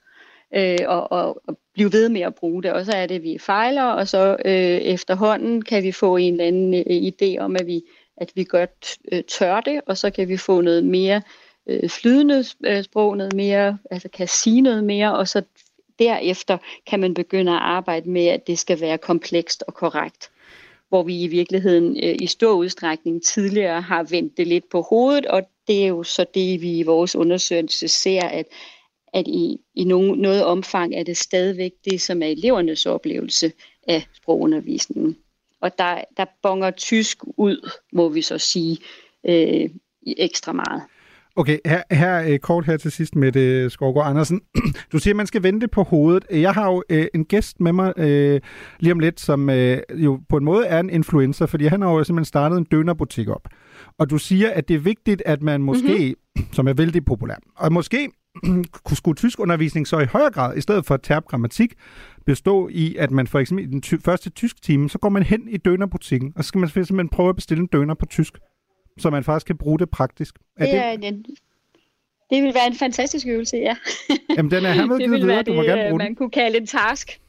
Øh, 0.55 0.77
og, 0.87 1.11
og, 1.11 1.41
og 1.47 1.57
blive 1.73 1.93
ved 1.93 2.09
med 2.09 2.21
at 2.21 2.35
bruge 2.35 2.63
det. 2.63 2.73
Og 2.73 2.85
så 2.85 2.91
er 2.91 3.05
det, 3.05 3.15
at 3.15 3.23
vi 3.23 3.37
fejler, 3.39 3.83
og 3.83 4.07
så 4.07 4.37
øh, 4.45 4.77
efterhånden 4.95 5.61
kan 5.61 5.83
vi 5.83 5.91
få 5.91 6.17
en 6.17 6.33
eller 6.33 6.45
anden 6.45 6.73
øh, 6.73 7.11
idé 7.11 7.37
om, 7.39 7.55
at 7.55 7.67
vi, 7.67 7.81
at 8.19 8.31
vi 8.35 8.43
godt 8.43 8.97
øh, 9.11 9.23
tør 9.23 9.61
det, 9.61 9.81
og 9.85 9.97
så 9.97 10.09
kan 10.09 10.27
vi 10.27 10.37
få 10.37 10.61
noget 10.61 10.85
mere 10.85 11.21
øh, 11.67 11.89
flydende 11.89 12.45
øh, 12.65 12.83
sprog, 12.83 13.17
noget 13.17 13.33
mere, 13.33 13.77
altså 13.91 14.09
kan 14.09 14.27
sige 14.27 14.61
noget 14.61 14.83
mere, 14.83 15.17
og 15.17 15.27
så 15.27 15.41
derefter 15.99 16.57
kan 16.87 16.99
man 16.99 17.13
begynde 17.13 17.51
at 17.51 17.61
arbejde 17.61 18.09
med, 18.09 18.27
at 18.27 18.47
det 18.47 18.59
skal 18.59 18.81
være 18.81 18.97
komplekst 18.97 19.63
og 19.67 19.73
korrekt. 19.73 20.29
Hvor 20.89 21.03
vi 21.03 21.23
i 21.23 21.27
virkeligheden 21.27 21.97
øh, 22.03 22.15
i 22.21 22.27
stor 22.27 22.53
udstrækning 22.53 23.23
tidligere 23.23 23.81
har 23.81 24.03
vendt 24.03 24.37
det 24.37 24.47
lidt 24.47 24.69
på 24.69 24.81
hovedet, 24.81 25.25
og 25.25 25.41
det 25.67 25.83
er 25.83 25.87
jo 25.87 26.03
så 26.03 26.25
det, 26.33 26.61
vi 26.61 26.77
i 26.77 26.83
vores 26.83 27.15
undersøgelse 27.15 27.87
ser, 27.87 28.21
at, 28.21 28.45
at 29.13 29.27
i, 29.27 29.57
i 29.75 29.83
nogen, 29.83 30.19
noget 30.19 30.45
omfang 30.45 30.95
er 30.95 31.03
det 31.03 31.17
stadigvæk 31.17 31.71
det, 31.85 32.01
som 32.01 32.21
er 32.21 32.27
elevernes 32.27 32.85
oplevelse 32.85 33.51
af 33.87 34.07
sprogundervisningen. 34.13 35.17
Og 35.61 35.71
der, 35.77 36.01
der 36.17 36.25
bonger 36.43 36.71
tysk 36.71 37.17
ud, 37.37 37.71
må 37.93 38.09
vi 38.09 38.21
så 38.21 38.37
sige, 38.37 38.77
øh, 39.25 39.69
ekstra 40.17 40.51
meget. 40.51 40.81
Okay, 41.35 41.57
her, 41.65 41.83
her 41.91 42.23
øh, 42.27 42.39
kort 42.39 42.65
her 42.65 42.77
til 42.77 42.91
sidst 42.91 43.15
med 43.15 43.31
det 43.31 43.71
Skovgaard 43.71 44.09
Andersen. 44.09 44.41
Du 44.91 44.99
siger, 44.99 45.13
at 45.13 45.17
man 45.17 45.27
skal 45.27 45.43
vente 45.43 45.67
på 45.67 45.83
hovedet. 45.83 46.25
Jeg 46.31 46.53
har 46.53 46.71
jo 46.71 46.83
øh, 46.89 47.07
en 47.13 47.25
gæst 47.25 47.59
med 47.59 47.73
mig 47.73 47.93
øh, 47.97 48.41
lige 48.79 48.91
om 48.91 48.99
lidt, 48.99 49.19
som 49.19 49.49
øh, 49.49 49.77
jo 49.91 50.19
på 50.29 50.37
en 50.37 50.43
måde 50.43 50.65
er 50.65 50.79
en 50.79 50.89
influencer, 50.89 51.45
fordi 51.45 51.65
han 51.65 51.81
har 51.81 51.91
jo 51.91 52.03
simpelthen 52.03 52.25
startet 52.25 52.57
en 52.57 52.63
dønerbutik 52.63 53.29
op. 53.29 53.47
Og 53.97 54.09
du 54.09 54.17
siger, 54.17 54.51
at 54.51 54.67
det 54.67 54.75
er 54.75 54.79
vigtigt, 54.79 55.23
at 55.25 55.41
man 55.41 55.61
måske, 55.61 56.15
mm-hmm. 56.35 56.53
som 56.53 56.67
er 56.67 56.73
vældig 56.73 57.05
populær, 57.05 57.35
og 57.55 57.73
måske 57.73 58.09
skulle 58.93 59.15
tysk 59.15 59.39
undervisning 59.39 59.87
så 59.87 59.99
i 59.99 60.05
højere 60.05 60.31
grad, 60.31 60.57
i 60.57 60.61
stedet 60.61 60.85
for 60.85 60.97
terp 60.97 61.25
grammatik, 61.25 61.73
bestå 62.25 62.67
i, 62.71 62.95
at 62.95 63.11
man 63.11 63.27
for 63.27 63.39
eksempel 63.39 63.65
i 63.65 63.67
den 63.67 63.81
ty- 63.81 64.01
første 64.05 64.29
tysk 64.29 64.61
time, 64.61 64.89
så 64.89 64.97
går 64.97 65.09
man 65.09 65.23
hen 65.23 65.49
i 65.49 65.57
dønerbutikken, 65.57 66.33
og 66.35 66.43
så 66.43 66.47
skal 66.47 66.59
man 66.59 66.69
simpelthen 66.69 67.09
prøve 67.09 67.29
at 67.29 67.35
bestille 67.35 67.61
en 67.61 67.67
døner 67.67 67.93
på 67.93 68.05
tysk 68.05 68.37
så 68.99 69.09
man 69.09 69.23
faktisk 69.23 69.45
kan 69.45 69.57
bruge 69.57 69.79
det 69.79 69.89
praktisk. 69.89 70.35
Er 70.57 70.65
det, 70.65 70.75
er, 70.75 71.11
det... 71.11 71.25
det 72.29 72.43
vil 72.43 72.53
være 72.53 72.67
en 72.67 72.75
fantastisk 72.75 73.27
øvelse, 73.27 73.57
ja. 73.57 73.75
Jamen, 74.37 74.51
den 74.51 74.65
er 74.65 74.71
hermed 74.71 74.99
givet 75.05 75.21
videre. 75.21 75.43
Du 75.43 75.53
må 75.53 75.61
gerne 75.61 75.89
bruge 75.89 75.97
man 75.97 76.15
kunne 76.15 76.31
kalde 76.31 76.57
en 76.57 76.67
task. 76.67 77.21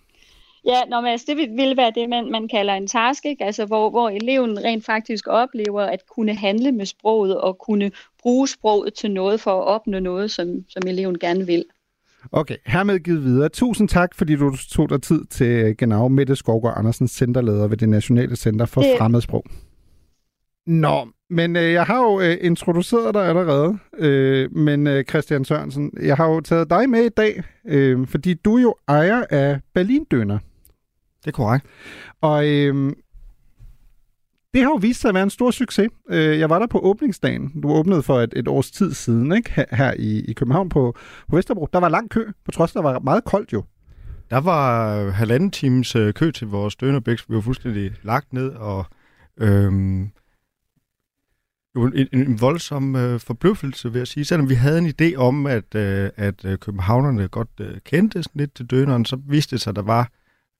Ja, 0.65 0.81
når 0.91 1.01
man, 1.01 1.11
altså, 1.11 1.27
det 1.29 1.37
vil 1.37 1.77
være 1.77 1.93
det, 1.95 2.09
man, 2.09 2.31
man 2.31 2.49
kalder 2.49 2.75
en 2.75 2.87
task, 2.87 3.27
ikke? 3.27 3.45
Altså, 3.45 3.67
hvor, 3.67 3.91
hvor 3.91 4.09
eleven 4.09 4.65
rent 4.65 4.85
faktisk 4.85 5.27
oplever 5.29 5.83
at 5.83 6.03
kunne 6.17 6.35
handle 6.35 6.73
med 6.73 6.87
sproget 6.87 7.41
og 7.41 7.59
kunne 7.59 7.91
bruge 8.23 8.49
sproget 8.49 8.95
til 8.95 9.11
noget 9.11 9.41
for 9.41 9.51
at 9.61 9.67
opnå 9.67 9.99
noget, 9.99 10.31
som, 10.31 10.65
som 10.69 10.83
eleven 10.87 11.19
gerne 11.19 11.47
vil. 11.47 11.65
Okay, 12.33 12.57
hermed 12.67 12.99
givet 12.99 13.25
videre. 13.25 13.49
Tusind 13.49 13.89
tak, 13.89 14.15
fordi 14.15 14.37
du 14.37 14.57
tog 14.71 14.91
dig 14.91 15.03
tid 15.03 15.25
til 15.25 15.77
Genau 15.77 16.09
Mette 16.09 16.37
Skovgaard 16.37 16.79
Andersen, 16.79 17.09
centerleder 17.09 17.69
ved 17.69 17.77
det 17.77 17.89
Nationale 17.89 18.37
Center 18.37 18.67
for 18.67 18.81
det... 18.81 18.95
Fremmedsprog. 18.99 19.45
Nå, 20.67 21.09
men 21.31 21.57
øh, 21.57 21.73
jeg 21.73 21.85
har 21.85 22.03
jo 22.03 22.21
øh, 22.21 22.37
introduceret 22.41 23.15
dig 23.15 23.29
allerede, 23.29 23.79
øh, 23.99 24.57
men 24.57 24.87
øh, 24.87 25.05
Christian 25.05 25.45
Sørensen, 25.45 25.93
jeg 26.03 26.17
har 26.17 26.29
jo 26.29 26.41
taget 26.41 26.71
dig 26.71 26.91
med 26.91 27.05
i 27.05 27.09
dag, 27.09 27.43
øh, 27.65 28.07
fordi 28.07 28.35
du 28.35 28.59
jo 28.59 28.75
ejer 28.89 29.25
af 29.31 29.61
Berlin-døner. 29.75 30.39
Det 31.21 31.27
er 31.27 31.33
korrekt. 31.33 31.67
Og 32.21 32.49
øhm, 32.49 32.95
det 34.55 34.63
har 34.63 34.71
jo 34.71 34.79
vist 34.81 35.01
sig 35.01 35.09
at 35.09 35.15
være 35.15 35.23
en 35.23 35.31
stor 35.31 35.51
succes. 35.51 35.89
Øh, 36.11 36.39
jeg 36.39 36.51
var 36.51 36.59
der 36.59 36.67
på 36.67 36.79
åbningsdagen. 36.79 37.61
Du 37.63 37.71
åbnede 37.71 38.03
for 38.03 38.21
et, 38.21 38.33
et 38.37 38.49
års 38.49 38.71
tid 38.71 38.95
siden, 38.95 39.33
ikke? 39.33 39.53
Her, 39.53 39.65
her 39.73 39.95
i, 39.99 40.21
i 40.21 40.33
København 40.33 40.69
på, 40.69 40.97
på 41.29 41.37
Vesterbro. 41.37 41.69
Der 41.73 41.81
var 41.81 41.89
lang 41.89 42.11
kø, 42.11 42.25
på 42.45 42.51
trods 42.51 42.73
der 42.73 42.83
var 42.83 42.99
meget 42.99 43.25
koldt 43.25 43.53
jo. 43.53 43.65
Der 44.31 44.41
var 44.41 44.97
øh, 44.97 45.13
halvanden 45.13 45.51
times 45.51 45.97
øh, 45.97 46.15
kø 46.15 46.31
til 46.31 46.47
vores 46.47 46.77
dønerbæks. 46.77 47.31
Vi 47.31 47.35
var 47.35 47.41
fuldstændig 47.41 47.93
lagt 48.03 48.33
ned, 48.33 48.49
og 48.49 48.85
øhm, 49.37 50.11
jo 51.77 51.87
en, 51.87 52.09
en 52.13 52.41
voldsom 52.41 52.97
øh, 52.97 53.21
forbløffelse, 53.21 53.93
vil 53.93 53.99
jeg 53.99 54.07
sige. 54.07 54.25
Selvom 54.25 54.49
vi 54.49 54.55
havde 54.55 54.79
en 54.79 54.95
idé 55.01 55.17
om, 55.17 55.47
at, 55.47 55.75
øh, 55.75 56.11
at 56.17 56.45
øh, 56.45 56.59
københavnerne 56.59 57.29
godt 57.29 57.49
øh, 57.61 57.81
kendte 57.85 58.25
lidt 58.35 58.55
til 58.55 58.67
døneren, 58.67 59.05
så 59.05 59.17
viste 59.29 59.57
det 59.57 59.61
sig, 59.61 59.71
at 59.71 59.77
der 59.77 59.83
var 59.83 60.11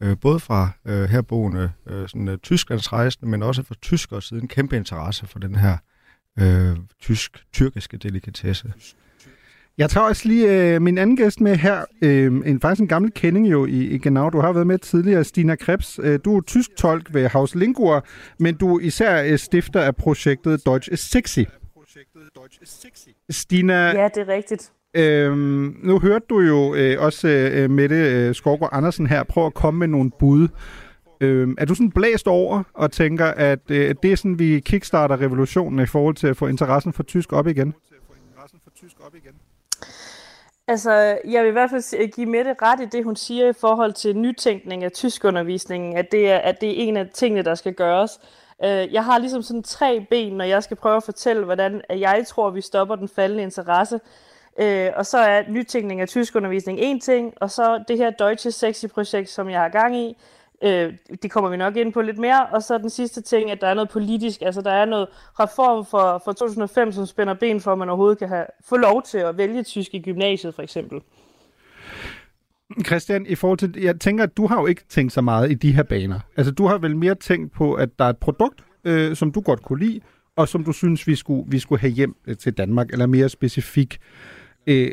øh, 0.03 0.17
både 0.21 0.41
fra 0.41 0.71
øh, 0.87 1.05
herboende 1.05 1.73
øh, 1.87 2.09
sådan, 2.09 2.29
øh, 2.29 2.39
tysklandsrejsende, 2.39 3.31
men 3.31 3.43
også 3.43 3.63
fra 3.63 3.75
tyskere 3.83 4.23
siden 4.23 4.49
kæmpe 4.49 4.77
interesse 4.77 5.27
for 5.27 5.39
den 5.39 5.55
her 5.55 5.77
øh, 6.39 6.77
tysk-tyrkiske 7.01 7.97
delikatesse. 7.97 8.73
Jeg 9.79 9.91
tager 9.91 10.07
også 10.07 10.29
lige 10.29 10.75
øh, 10.75 10.83
min 10.83 10.99
anden 10.99 11.17
gæst 11.17 11.41
med 11.41 11.57
her. 11.57 11.85
Øh, 12.03 12.27
en, 12.27 12.61
faktisk 12.61 12.81
en 12.81 12.89
gammel 12.89 13.13
kending 13.13 13.51
jo 13.51 13.67
i, 13.67 13.85
i 13.85 13.99
Genau. 13.99 14.29
Du 14.29 14.41
har 14.41 14.53
været 14.53 14.67
med 14.67 14.79
tidligere, 14.79 15.25
Stina 15.25 15.57
Krebs. 15.57 16.01
Øh, 16.03 16.21
du 16.25 16.37
er 16.37 16.41
tysk 16.41 16.71
tolk 16.77 17.15
ved 17.15 17.29
Haus 17.29 17.55
Lingur, 17.55 18.07
men 18.39 18.55
du 18.55 18.77
er 18.77 18.81
især 18.81 19.25
øh, 19.25 19.39
stifter 19.39 19.81
af 19.81 19.97
projektet 19.97 20.67
Deutsch 20.67 20.93
is 20.93 21.01
Sexy. 21.01 21.41
Stina... 23.31 23.75
Ja, 23.75 24.09
det 24.15 24.21
er 24.21 24.29
rigtigt. 24.29 24.73
Øhm, 24.95 25.77
nu 25.83 25.99
hørte 25.99 26.27
du 26.31 26.41
jo 26.41 26.75
øh, 26.75 27.01
også 27.01 27.29
øh, 27.29 27.71
Mette 27.71 27.97
øh, 27.97 28.35
Skovgaard 28.35 28.73
Andersen 28.73 29.07
her 29.07 29.23
prøve 29.23 29.47
at 29.47 29.55
komme 29.55 29.79
med 29.79 29.89
nogle 29.89 30.11
bud. 30.19 30.49
Øhm, 31.21 31.55
er 31.59 31.65
du 31.65 31.75
sådan 31.75 31.91
blæst 31.91 32.29
over 32.29 32.63
og 32.75 32.93
tænker, 32.93 33.27
at 33.27 33.71
øh, 33.71 33.95
det 34.03 34.13
er 34.13 34.17
sådan, 34.17 34.39
vi 34.39 34.61
kickstarter 34.61 35.21
revolutionen 35.21 35.79
i 35.79 35.87
forhold 35.87 36.15
til 36.15 36.27
at 36.27 36.37
få 36.37 36.47
interessen 36.47 36.93
for 36.93 37.03
tysk 37.03 37.33
op 37.33 37.47
igen? 37.47 37.75
Altså, 40.69 41.19
jeg 41.29 41.43
vil 41.43 41.49
i 41.49 41.53
hvert 41.53 41.71
fald 41.71 42.13
give 42.13 42.27
Mette 42.27 42.55
ret 42.63 42.81
i 42.81 42.85
det, 42.93 43.05
hun 43.05 43.17
siger 43.17 43.49
i 43.49 43.53
forhold 43.61 43.93
til 43.93 44.17
nytænkning 44.17 44.85
af 44.85 44.93
tyskundervisningen, 44.93 45.97
at 45.97 46.13
det 46.13 46.31
er, 46.31 46.39
at 46.39 46.61
det 46.61 46.69
er 46.69 46.89
en 46.89 46.97
af 46.97 47.09
tingene, 47.15 47.43
der 47.43 47.55
skal 47.55 47.75
gøres. 47.75 48.11
Øh, 48.65 48.93
jeg 48.93 49.05
har 49.05 49.19
ligesom 49.19 49.43
sådan 49.43 49.63
tre 49.63 50.07
ben, 50.11 50.33
når 50.33 50.45
jeg 50.45 50.63
skal 50.63 50.77
prøve 50.77 50.97
at 50.97 51.03
fortælle, 51.03 51.45
hvordan 51.45 51.81
jeg 51.91 52.25
tror, 52.29 52.51
vi 52.51 52.61
stopper 52.61 52.97
den 52.97 53.09
faldende 53.09 53.43
interesse. 53.43 54.01
Øh, 54.61 54.91
og 54.97 55.07
så 55.07 55.19
er 55.19 55.43
nytænkning 55.49 56.01
af 56.01 56.09
tyskundervisning 56.09 56.79
en 56.79 57.01
ting, 57.01 57.35
og 57.41 57.51
så 57.51 57.85
det 57.89 57.99
her 57.99 58.11
Deutsche 58.11 58.51
Sexy 58.51 58.87
projekt, 58.87 59.29
som 59.29 59.51
jeg 59.51 59.61
har 59.61 59.69
gang 59.69 59.97
i, 59.97 60.17
øh, 60.65 60.93
det 61.23 61.31
kommer 61.31 61.51
vi 61.51 61.57
nok 61.57 61.77
ind 61.77 61.93
på 61.93 62.03
lidt 62.03 62.19
mere, 62.19 62.47
og 62.47 62.63
så 62.63 62.79
den 62.79 62.91
sidste 62.91 63.21
ting, 63.21 63.51
at 63.51 63.61
der 63.61 63.67
er 63.67 63.75
noget 63.75 63.89
politisk, 63.89 64.43
altså 64.43 64.61
der 64.61 64.71
er 64.71 64.85
noget 64.85 65.09
reform 65.41 65.87
for, 65.87 66.23
for 66.25 66.33
2005, 66.33 66.93
som 66.93 67.07
spænder 67.07 67.35
ben 67.35 67.61
for, 67.61 67.73
at 67.73 67.79
man 67.79 67.89
overhovedet 67.89 68.19
kan 68.19 68.29
have, 68.29 68.47
få 68.69 68.77
lov 68.77 69.03
til 69.03 69.19
at 69.19 69.37
vælge 69.37 69.63
tysk 69.63 69.95
i 69.95 69.99
gymnasiet 69.99 70.55
for 70.55 70.63
eksempel. 70.63 71.01
Christian, 72.87 73.27
i 73.27 73.35
forhold 73.35 73.59
til, 73.59 73.77
jeg 73.83 74.01
tænker, 74.01 74.25
at 74.25 74.37
du 74.37 74.47
har 74.47 74.61
jo 74.61 74.67
ikke 74.67 74.83
tænkt 74.89 75.13
så 75.13 75.21
meget 75.21 75.51
i 75.51 75.55
de 75.55 75.73
her 75.73 75.83
baner. 75.83 76.21
Altså, 76.37 76.53
du 76.53 76.67
har 76.67 76.79
vel 76.79 76.97
mere 76.97 77.15
tænkt 77.15 77.53
på, 77.53 77.75
at 77.75 77.89
der 77.99 78.05
er 78.05 78.09
et 78.09 78.19
produkt, 78.19 78.65
øh, 78.85 79.17
som 79.17 79.33
du 79.33 79.41
godt 79.41 79.63
kunne 79.63 79.79
lide, 79.79 80.01
og 80.37 80.49
som 80.49 80.65
du 80.65 80.73
synes, 80.73 81.07
vi 81.07 81.15
skulle, 81.15 81.51
vi 81.51 81.59
skulle 81.59 81.81
have 81.81 81.93
hjem 81.93 82.17
til 82.39 82.53
Danmark, 82.53 82.93
eller 82.93 83.07
mere 83.07 83.29
specifikt 83.29 83.99
øh, 84.67 84.91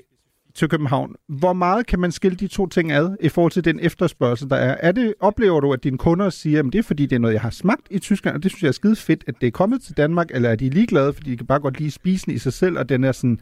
til 0.56 0.70
København. 0.70 1.16
Hvor 1.28 1.54
meget 1.54 1.88
kan 1.88 2.00
man 2.00 2.12
skille 2.12 2.38
de 2.38 2.48
to 2.48 2.68
ting 2.68 2.92
ad 2.92 3.16
i 3.20 3.30
forhold 3.30 3.52
til 3.52 3.66
den 3.66 3.80
efterspørgsel, 3.80 4.50
der 4.50 4.56
er? 4.56 4.78
er 4.80 4.92
det, 4.92 5.14
oplever 5.20 5.60
du, 5.60 5.74
at 5.74 5.84
dine 5.84 5.98
kunder 5.98 6.30
siger, 6.30 6.60
at 6.60 6.66
det 6.66 6.76
er 6.76 6.84
fordi, 6.84 7.06
det 7.06 7.16
er 7.16 7.20
noget, 7.20 7.34
jeg 7.34 7.42
har 7.42 7.50
smagt 7.50 7.88
i 7.92 8.00
Tyskland, 8.00 8.36
og 8.36 8.44
det 8.44 8.52
synes 8.52 8.64
jeg 8.64 8.68
er 8.68 8.74
skide 8.74 8.96
fedt, 8.96 9.24
at 9.28 9.36
det 9.42 9.48
er 9.48 9.52
kommet 9.52 9.82
til 9.82 9.98
Danmark, 9.98 10.28
eller 10.32 10.50
er 10.50 10.56
de 10.56 10.70
ligeglade, 10.70 11.14
fordi 11.14 11.32
de 11.32 11.38
kan 11.38 11.46
bare 11.46 11.60
godt 11.60 11.80
lide 11.80 11.92
spisen 11.92 12.32
i 12.32 12.38
sig 12.38 12.54
selv, 12.54 12.78
og 12.78 12.90
den 12.90 13.04
er 13.04 13.12
sådan 13.12 13.40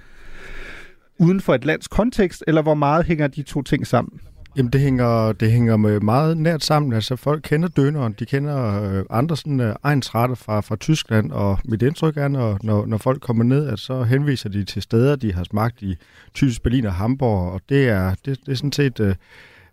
uden 1.20 1.42
for 1.42 1.56
et 1.56 1.66
lands 1.66 1.88
kontekst, 1.88 2.44
eller 2.48 2.62
hvor 2.62 2.74
meget 2.74 3.06
hænger 3.06 3.28
de 3.28 3.44
to 3.44 3.62
ting 3.62 3.88
sammen? 3.88 4.20
Jamen, 4.58 4.72
det 4.72 4.82
hænger, 4.82 5.32
det 5.32 5.52
hænger 5.52 5.78
med 5.78 6.00
meget 6.00 6.38
nært 6.38 6.64
sammen. 6.64 6.94
Altså, 6.94 7.16
folk 7.16 7.42
kender 7.44 7.68
døneren, 7.68 8.16
de 8.20 8.26
kender 8.26 8.84
øh, 8.84 9.04
andre 9.10 9.38
sådan, 9.38 9.60
øh, 9.60 9.76
egensretter 9.84 10.36
fra, 10.36 10.62
fra 10.62 10.76
Tyskland, 10.76 11.32
og 11.32 11.60
mit 11.66 11.82
indtryk 11.82 12.18
er, 12.18 12.28
når, 12.28 12.60
når, 12.64 12.86
når 12.86 12.98
folk 12.98 13.22
kommer 13.22 13.44
ned, 13.44 13.68
at 13.68 13.80
så 13.80 14.04
henviser 14.04 14.50
de 14.50 14.64
til 14.64 14.82
steder, 14.82 15.16
de 15.16 15.34
har 15.34 15.44
smagt 15.44 15.82
i 15.82 15.96
Tysk, 16.34 16.64
Berlin 16.64 16.86
og 16.86 16.94
Hamburg, 16.94 17.52
og 17.52 17.62
det 17.70 17.90
er, 17.90 18.16
det, 18.26 18.40
det 18.46 18.52
er 18.52 18.56
sådan 18.56 18.72
set... 18.72 19.00
Øh, 19.00 19.16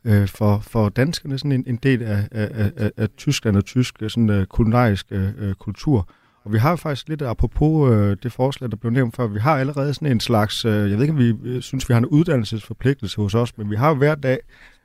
øh, 0.05 0.29
for, 0.29 0.59
for 0.59 0.89
danskerne 0.89 1.39
sådan 1.39 1.53
en, 1.53 1.65
en 1.67 1.77
del 1.77 2.03
af, 2.03 2.29
af, 2.31 2.73
af, 2.77 2.91
af 2.97 3.09
Tyskland 3.17 3.57
og 3.57 3.65
tysk 3.65 4.03
øh, 4.03 4.11
sådan, 4.11 4.31
øh, 4.31 4.47
kulinarisk 4.47 5.07
øh, 5.11 5.29
øh, 5.39 5.55
kultur. 5.55 6.09
Og 6.45 6.53
vi 6.53 6.59
har 6.59 6.77
faktisk 6.77 7.09
lidt 7.09 7.23
apropos 7.23 7.93
øh, 7.93 8.17
det 8.23 8.33
forslag, 8.33 8.71
der 8.71 8.77
blev 8.77 8.93
nævnt 8.93 9.17
før, 9.17 9.27
vi 9.27 9.39
har 9.39 9.57
allerede 9.59 9.95
sådan 9.95 10.13
en 10.13 10.21
slags, 10.21 10.65
øh, 10.65 10.73
jeg 10.73 10.99
ved 10.99 11.01
ikke 11.01 11.13
om 11.13 11.19
vi 11.19 11.35
øh, 11.45 11.63
synes, 11.63 11.89
vi 11.89 11.95
har 11.95 11.99
en 11.99 12.07
uddannelsesforpligtelse 12.07 13.17
hos 13.17 13.35
os, 13.35 13.59
men 13.59 13.71
vi 13.71 13.77
har 13.77 13.95
hver 13.95 14.15
dag 14.15 14.39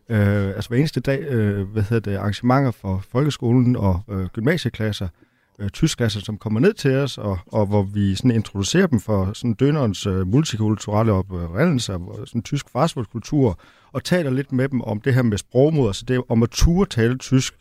øh, 0.09 0.47
altså 0.47 0.69
hver 0.69 0.77
eneste 0.77 0.99
dag, 0.99 1.19
øh, 1.19 1.67
hvad 1.67 1.83
hedder 1.83 2.11
det, 2.11 2.17
arrangementer 2.17 2.71
for 2.71 3.03
folkeskolen 3.11 3.75
og 3.75 4.01
øh, 4.09 4.25
gymnasieklasser, 4.25 5.07
øh, 5.59 5.69
tyskklasser, 5.69 6.19
som 6.19 6.37
kommer 6.37 6.59
ned 6.59 6.73
til 6.73 6.95
os, 6.95 7.17
og, 7.17 7.39
og 7.47 7.65
hvor 7.65 7.83
vi 7.83 8.15
sådan 8.15 8.31
introducerer 8.31 8.87
dem 8.87 8.99
for 8.99 9.33
sådan 9.33 9.53
dønerens 9.53 10.05
øh, 10.05 10.27
multikulturelle 10.27 11.11
oprindelse, 11.11 11.93
øh, 11.93 11.99
sådan 12.25 12.43
tysk 12.43 12.69
fastfoodkultur, 12.69 13.59
og 13.91 14.03
taler 14.03 14.31
lidt 14.31 14.51
med 14.51 14.69
dem 14.69 14.81
om 14.81 15.01
det 15.01 15.13
her 15.13 15.21
med 15.21 15.37
sprogmod, 15.37 15.87
altså 15.87 16.05
det 16.07 16.21
om 16.29 16.43
at 16.43 16.49
ture 16.49 16.85
tale 16.85 17.17
tysk, 17.17 17.53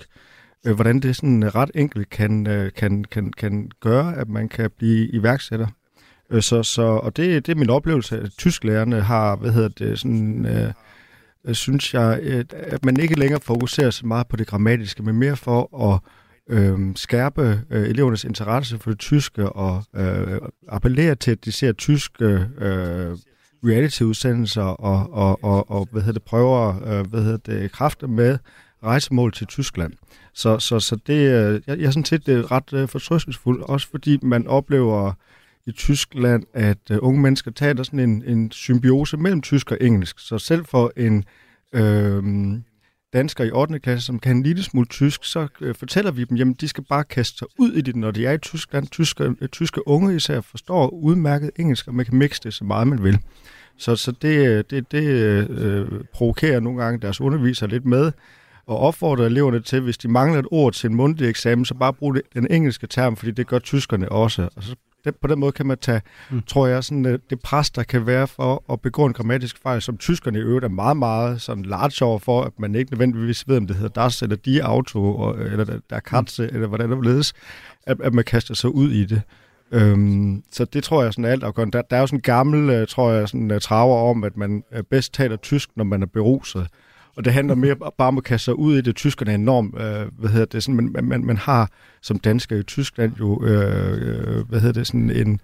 øh, 0.66 0.74
hvordan 0.74 1.00
det 1.00 1.16
sådan 1.16 1.54
ret 1.54 1.70
enkelt 1.74 2.10
kan, 2.10 2.46
øh, 2.46 2.72
kan, 2.76 3.04
kan, 3.04 3.32
kan 3.32 3.70
gøre, 3.80 4.16
at 4.16 4.28
man 4.28 4.48
kan 4.48 4.70
blive 4.78 5.08
iværksætter. 5.08 5.66
Øh, 6.30 6.42
så, 6.42 6.62
så, 6.62 6.82
og 6.82 7.16
det, 7.16 7.46
det 7.46 7.52
er 7.52 7.56
min 7.56 7.70
oplevelse, 7.70 8.20
at 8.20 8.30
tysklærerne 8.38 9.00
har, 9.00 9.36
hvad 9.36 9.52
hedder 9.52 9.68
det, 9.68 9.98
sådan... 9.98 10.46
Øh, 10.46 10.72
Øh, 11.46 11.54
synes 11.54 11.94
jeg, 11.94 12.18
øh, 12.22 12.44
at 12.52 12.84
man 12.84 13.00
ikke 13.00 13.18
længere 13.18 13.40
fokuserer 13.40 13.90
så 13.90 14.06
meget 14.06 14.28
på 14.28 14.36
det 14.36 14.46
grammatiske, 14.46 15.02
men 15.02 15.16
mere 15.16 15.36
for 15.36 15.92
at 15.92 16.00
øh, 16.50 16.78
skærpe 16.96 17.60
øh, 17.70 17.88
elevernes 17.88 18.24
interesse 18.24 18.78
for 18.78 18.90
det 18.90 18.98
tyske 18.98 19.48
og 19.48 19.84
øh, 19.96 20.38
appellere 20.68 21.14
til, 21.14 21.30
at 21.30 21.44
de 21.44 21.52
ser 21.52 21.72
tyske 21.72 22.24
øh, 22.58 23.16
reality-udsendelser 23.64 24.62
og, 24.62 25.12
og, 25.12 25.44
og, 25.44 25.70
og 25.70 25.88
hvad 25.90 26.02
hedder 26.02 26.18
det, 26.18 26.22
prøver 26.22 26.68
øh, 26.86 27.06
hvad 27.06 27.22
hedder 27.22 27.36
det, 27.36 27.72
kræfter 27.72 28.06
med 28.06 28.38
rejsemål 28.84 29.32
til 29.32 29.46
Tyskland. 29.46 29.92
Så, 30.34 30.58
så, 30.58 30.80
så 30.80 30.96
det, 31.06 31.14
øh, 31.14 31.60
jeg, 31.66 31.78
jeg 31.78 31.86
er 31.86 31.90
sådan 31.90 32.04
set 32.04 32.26
det 32.26 32.38
er 32.38 32.52
ret 32.52 32.72
øh, 32.72 32.88
fortrøstningsfuld, 32.88 33.62
også 33.62 33.88
fordi 33.90 34.18
man 34.22 34.46
oplever 34.46 35.12
i 35.66 35.72
Tyskland, 35.72 36.44
at 36.54 36.78
uh, 36.90 36.96
unge 37.00 37.20
mennesker 37.20 37.50
taler 37.50 37.82
sådan 37.82 38.00
en, 38.00 38.22
en 38.26 38.50
symbiose 38.50 39.16
mellem 39.16 39.42
tysk 39.42 39.70
og 39.70 39.78
engelsk. 39.80 40.18
Så 40.18 40.38
selv 40.38 40.64
for 40.64 40.92
en 40.96 41.24
øh, 41.72 42.22
dansker 43.12 43.44
i 43.44 43.50
8. 43.50 43.78
klasse, 43.78 44.06
som 44.06 44.18
kan 44.18 44.36
en 44.36 44.42
lille 44.42 44.62
smule 44.62 44.86
tysk, 44.86 45.24
så 45.24 45.48
øh, 45.60 45.74
fortæller 45.74 46.10
vi 46.10 46.24
dem, 46.24 46.36
jamen 46.36 46.54
de 46.54 46.68
skal 46.68 46.84
bare 46.84 47.04
kaste 47.04 47.38
sig 47.38 47.48
ud 47.58 47.72
i 47.72 47.80
det, 47.80 47.96
når 47.96 48.10
de 48.10 48.26
er 48.26 48.32
i 48.32 48.38
Tyskland. 48.38 48.88
Tyske, 48.88 49.34
øh, 49.40 49.48
tyske 49.48 49.88
unge 49.88 50.16
især 50.16 50.40
forstår 50.40 50.88
udmærket 50.88 51.50
engelsk, 51.58 51.88
og 51.88 51.94
man 51.94 52.06
kan 52.06 52.16
mixe 52.16 52.40
det 52.42 52.54
så 52.54 52.64
meget 52.64 52.88
man 52.88 53.02
vil. 53.02 53.18
Så, 53.78 53.96
så 53.96 54.12
det, 54.12 54.46
øh, 54.46 54.64
det, 54.70 54.92
det 54.92 55.04
øh, 55.50 55.88
provokerer 56.12 56.60
nogle 56.60 56.82
gange 56.82 57.00
deres 57.00 57.20
undervisere 57.20 57.70
lidt 57.70 57.84
med, 57.84 58.12
og 58.66 58.78
opfordrer 58.78 59.26
eleverne 59.26 59.60
til, 59.60 59.80
hvis 59.80 59.98
de 59.98 60.08
mangler 60.08 60.38
et 60.38 60.46
ord 60.50 60.72
til 60.72 60.90
en 60.90 60.96
mundtlig 60.96 61.28
eksamen, 61.28 61.64
så 61.64 61.74
bare 61.74 61.92
brug 61.92 62.16
den 62.34 62.46
engelske 62.50 62.86
term, 62.86 63.16
fordi 63.16 63.30
det 63.30 63.46
gør 63.46 63.58
tyskerne 63.58 64.08
også. 64.12 64.48
Og 64.56 64.62
så 64.62 64.76
det, 65.06 65.16
på 65.16 65.26
den 65.28 65.38
måde 65.38 65.52
kan 65.52 65.66
man 65.66 65.78
tage, 65.78 66.00
mm. 66.30 66.42
tror 66.42 66.66
jeg, 66.66 66.84
sådan, 66.84 67.06
øh, 67.06 67.18
det 67.30 67.40
pres, 67.40 67.70
der 67.70 67.82
kan 67.82 68.06
være 68.06 68.26
for 68.26 68.72
at 68.72 68.80
begå 68.80 69.06
en 69.06 69.12
grammatisk 69.12 69.62
fejl, 69.62 69.82
som 69.82 69.98
tyskerne 69.98 70.38
i 70.38 70.42
øvrigt 70.42 70.64
er 70.64 70.68
meget, 70.68 70.96
meget 70.96 71.40
sådan 71.40 71.64
large 71.64 72.04
over 72.04 72.18
for, 72.18 72.42
at 72.42 72.52
man 72.58 72.74
ikke 72.74 72.90
nødvendigvis 72.92 73.48
ved, 73.48 73.56
om 73.56 73.66
det 73.66 73.76
hedder 73.76 74.02
das 74.02 74.22
eller 74.22 74.36
die 74.36 74.64
Auto, 74.64 75.16
og, 75.16 75.38
eller 75.40 75.78
der 75.90 76.00
Katze, 76.00 76.42
mm. 76.42 76.54
eller 76.54 76.68
hvordan 76.68 76.90
det 76.90 77.04
ledes, 77.04 77.32
at, 77.82 78.00
at 78.00 78.14
man 78.14 78.24
kaster 78.24 78.54
sig 78.54 78.74
ud 78.74 78.90
i 78.90 79.04
det. 79.04 79.22
Øhm, 79.72 80.42
så 80.52 80.64
det 80.64 80.84
tror 80.84 81.02
jeg 81.02 81.12
sådan 81.12 81.24
alt 81.24 81.44
afgørende. 81.44 81.78
Der, 81.78 81.82
der 81.82 81.96
er 81.96 82.00
jo 82.00 82.06
sådan 82.06 82.18
en 82.18 82.22
gammel, 82.22 82.80
uh, 82.80 82.86
tror 82.86 83.10
jeg, 83.10 83.28
sådan 83.28 83.50
uh, 83.50 83.58
traver 83.58 84.10
om, 84.10 84.24
at 84.24 84.36
man 84.36 84.62
bedst 84.90 85.14
taler 85.14 85.36
tysk, 85.36 85.70
når 85.76 85.84
man 85.84 86.02
er 86.02 86.06
beruset 86.06 86.66
og 87.16 87.24
det 87.24 87.32
handler 87.32 87.54
mere 87.54 87.76
bare 87.76 88.08
om 88.08 88.18
at 88.18 88.24
kaste 88.24 88.44
sig 88.44 88.58
ud 88.58 88.78
i 88.78 88.80
det. 88.80 88.96
Tyskerne 88.96 89.30
er 89.30 89.34
enormt, 89.34 89.74
øh, 89.80 90.06
hvad 90.18 90.30
hedder 90.30 90.46
det, 90.46 90.62
sådan, 90.62 90.90
man, 90.92 91.04
man, 91.04 91.24
man 91.24 91.36
har 91.36 91.70
som 92.02 92.18
dansker 92.18 92.56
i 92.56 92.62
Tyskland 92.62 93.12
jo, 93.18 93.44
øh, 93.44 93.92
øh, 93.92 94.48
hvad 94.48 94.60
hedder 94.60 94.72
det, 94.72 94.86
sådan 94.86 95.10
en, 95.10 95.40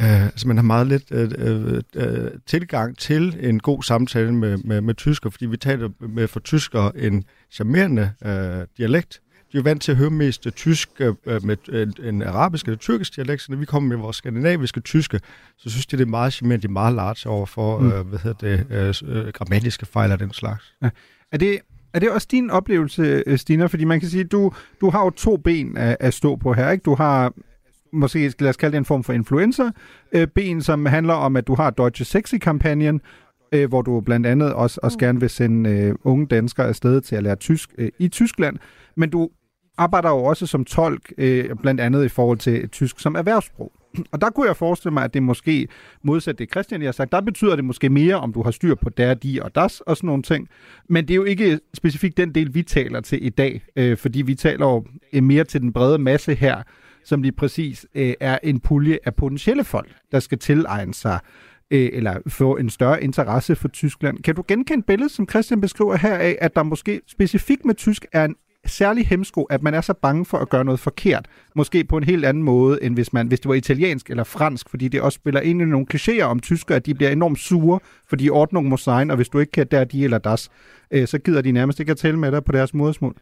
øh, 0.00 0.24
altså 0.24 0.48
man 0.48 0.56
har 0.56 0.64
meget 0.64 0.86
lidt 0.86 1.04
øh, 1.10 1.30
øh, 1.38 1.82
øh, 1.96 2.30
tilgang 2.46 2.98
til 2.98 3.36
en 3.40 3.60
god 3.60 3.82
samtale 3.82 4.34
med, 4.34 4.58
med, 4.58 4.80
med 4.80 4.94
tysker, 4.94 5.30
fordi 5.30 5.46
vi 5.46 5.56
taler 5.56 5.88
med 6.00 6.28
for 6.28 6.40
tyskere 6.40 6.98
en 6.98 7.24
charmerende 7.50 8.12
øh, 8.24 8.66
dialekt, 8.78 9.20
de 9.54 9.58
er 9.58 9.62
vant 9.62 9.82
til 9.82 9.92
at 9.92 9.98
høre 9.98 10.10
mest 10.10 10.48
tysk 10.56 10.90
øh, 11.00 11.14
med 11.44 11.56
en, 11.68 11.94
en 12.04 12.22
arabisk 12.22 12.66
eller 12.66 12.78
tyrkisk 12.78 13.16
dialekt, 13.16 13.42
så 13.42 13.52
når 13.52 13.58
vi 13.58 13.64
kommer 13.64 13.88
med 13.88 13.96
vores 13.96 14.16
skandinaviske 14.16 14.80
tyske, 14.80 15.20
så 15.56 15.70
synes 15.70 15.86
de, 15.86 15.96
det 15.96 16.04
er 16.04 16.08
meget 16.08 16.32
charmerende, 16.32 16.62
de 16.62 16.66
er 16.66 16.72
meget 16.72 16.94
large 16.94 17.30
over 17.30 17.46
for, 17.46 17.78
mm. 17.78 17.92
øh, 17.92 18.06
hvad 18.06 18.18
hedder 18.18 18.56
det, 18.68 19.04
øh, 19.06 19.32
grammatiske 19.32 19.86
fejl 19.86 20.12
af 20.12 20.18
den 20.18 20.32
slags. 20.32 20.74
Ja. 20.82 20.90
Er 21.32 21.38
det, 21.38 21.58
er 21.92 21.98
det 21.98 22.10
også 22.10 22.28
din 22.30 22.50
oplevelse, 22.50 23.22
øh, 23.26 23.38
Stina? 23.38 23.66
Fordi 23.66 23.84
man 23.84 24.00
kan 24.00 24.08
sige, 24.08 24.24
du, 24.24 24.52
du 24.80 24.90
har 24.90 25.04
jo 25.04 25.10
to 25.10 25.36
ben 25.36 25.76
at, 25.76 25.96
at 26.00 26.14
stå 26.14 26.36
på 26.36 26.52
her, 26.52 26.70
ikke? 26.70 26.82
Du 26.82 26.94
har 26.94 27.32
måske 27.92 28.32
lad 28.40 28.48
os 28.50 28.56
kalde 28.56 28.72
det 28.72 28.78
en 28.78 28.84
form 28.84 29.04
for 29.04 29.12
influencer, 29.12 29.70
øh, 30.12 30.26
ben, 30.26 30.62
som 30.62 30.86
handler 30.86 31.14
om, 31.14 31.36
at 31.36 31.46
du 31.46 31.54
har 31.54 31.70
Deutsche 31.70 32.04
Sexy-kampagnen, 32.04 33.00
øh, 33.52 33.68
hvor 33.68 33.82
du 33.82 34.00
blandt 34.00 34.26
andet 34.26 34.52
også, 34.52 34.80
også 34.82 34.96
mm. 34.96 35.00
gerne 35.00 35.20
vil 35.20 35.30
sende 35.30 35.70
øh, 35.70 35.94
unge 36.04 36.26
danskere 36.26 36.68
afsted 36.68 37.00
til 37.00 37.16
at 37.16 37.22
lære 37.22 37.36
tysk 37.36 37.70
øh, 37.78 37.88
i 37.98 38.08
Tyskland. 38.08 38.56
Men 38.96 39.10
du 39.10 39.30
arbejder 39.78 40.10
jo 40.10 40.24
også 40.24 40.46
som 40.46 40.64
tolk, 40.64 41.12
øh, 41.18 41.56
blandt 41.62 41.80
andet 41.80 42.04
i 42.04 42.08
forhold 42.08 42.38
til 42.38 42.68
tysk 42.68 43.00
som 43.00 43.14
erhvervssprog. 43.14 43.72
Og 44.12 44.20
der 44.20 44.30
kunne 44.30 44.46
jeg 44.46 44.56
forestille 44.56 44.92
mig, 44.92 45.04
at 45.04 45.14
det 45.14 45.22
måske, 45.22 45.68
modsat 46.02 46.38
det 46.38 46.50
Christian 46.50 46.82
jeg 46.82 46.88
har 46.88 46.92
sagt, 46.92 47.12
der 47.12 47.20
betyder 47.20 47.56
det 47.56 47.64
måske 47.64 47.88
mere, 47.88 48.14
om 48.14 48.32
du 48.32 48.42
har 48.42 48.50
styr 48.50 48.74
på 48.74 48.90
der, 48.90 49.14
de 49.14 49.40
og 49.42 49.54
das 49.54 49.80
og 49.80 49.96
sådan 49.96 50.06
nogle 50.06 50.22
ting. 50.22 50.48
Men 50.88 51.08
det 51.08 51.14
er 51.14 51.16
jo 51.16 51.24
ikke 51.24 51.60
specifikt 51.74 52.16
den 52.16 52.34
del, 52.34 52.54
vi 52.54 52.62
taler 52.62 53.00
til 53.00 53.26
i 53.26 53.28
dag, 53.28 53.64
øh, 53.76 53.96
fordi 53.96 54.22
vi 54.22 54.34
taler 54.34 54.66
jo 54.66 54.84
øh, 55.12 55.22
mere 55.22 55.44
til 55.44 55.60
den 55.60 55.72
brede 55.72 55.98
masse 55.98 56.34
her, 56.34 56.62
som 57.04 57.22
lige 57.22 57.32
præcis 57.32 57.86
øh, 57.94 58.14
er 58.20 58.38
en 58.42 58.60
pulje 58.60 58.98
af 59.04 59.14
potentielle 59.14 59.64
folk, 59.64 59.92
der 60.12 60.20
skal 60.20 60.38
tilegne 60.38 60.94
sig 60.94 61.18
øh, 61.70 61.90
eller 61.92 62.18
få 62.26 62.56
en 62.56 62.70
større 62.70 63.02
interesse 63.02 63.56
for 63.56 63.68
Tyskland. 63.68 64.18
Kan 64.22 64.34
du 64.34 64.44
genkende 64.48 64.84
billedet, 64.86 65.12
som 65.12 65.28
Christian 65.28 65.60
beskriver 65.60 65.96
her 65.96 66.14
af, 66.14 66.38
at 66.40 66.56
der 66.56 66.62
måske 66.62 67.00
specifikt 67.06 67.64
med 67.64 67.74
tysk 67.74 68.06
er 68.12 68.24
en 68.24 68.36
særlig 68.66 69.06
hemsko, 69.06 69.42
at 69.42 69.62
man 69.62 69.74
er 69.74 69.80
så 69.80 69.94
bange 69.94 70.24
for 70.24 70.38
at 70.38 70.48
gøre 70.48 70.64
noget 70.64 70.80
forkert. 70.80 71.28
Måske 71.54 71.84
på 71.84 71.96
en 71.96 72.04
helt 72.04 72.24
anden 72.24 72.42
måde, 72.42 72.82
end 72.82 72.94
hvis, 72.94 73.12
man, 73.12 73.26
hvis 73.26 73.40
det 73.40 73.48
var 73.48 73.54
italiensk 73.54 74.10
eller 74.10 74.24
fransk, 74.24 74.68
fordi 74.70 74.88
det 74.88 75.00
også 75.00 75.16
spiller 75.16 75.40
ind 75.40 75.62
i 75.62 75.64
nogle 75.64 75.86
klichéer 75.94 76.22
om 76.22 76.40
tyskere, 76.40 76.76
at 76.76 76.86
de 76.86 76.94
bliver 76.94 77.10
enormt 77.10 77.38
sure, 77.38 77.80
fordi 78.08 78.30
ordnung 78.30 78.68
må 78.68 78.76
sein, 78.76 79.10
og 79.10 79.16
hvis 79.16 79.28
du 79.28 79.38
ikke 79.38 79.52
kan 79.52 79.66
der, 79.66 79.84
de 79.84 80.04
eller 80.04 80.18
das, 80.18 80.50
øh, 80.90 81.06
så 81.06 81.18
gider 81.18 81.42
de 81.42 81.52
nærmest 81.52 81.80
ikke 81.80 81.90
at 81.90 81.98
tale 81.98 82.18
med 82.18 82.32
dig 82.32 82.44
på 82.44 82.52
deres 82.52 82.74
modersmål. 82.74 83.16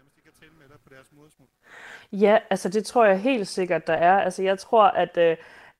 Ja, 2.12 2.38
altså 2.50 2.68
det 2.68 2.84
tror 2.84 3.06
jeg 3.06 3.20
helt 3.20 3.48
sikkert, 3.48 3.86
der 3.86 3.92
er. 3.92 4.18
Altså 4.18 4.42
jeg 4.42 4.58
tror, 4.58 4.84
at 4.84 5.18
øh, 5.18 5.36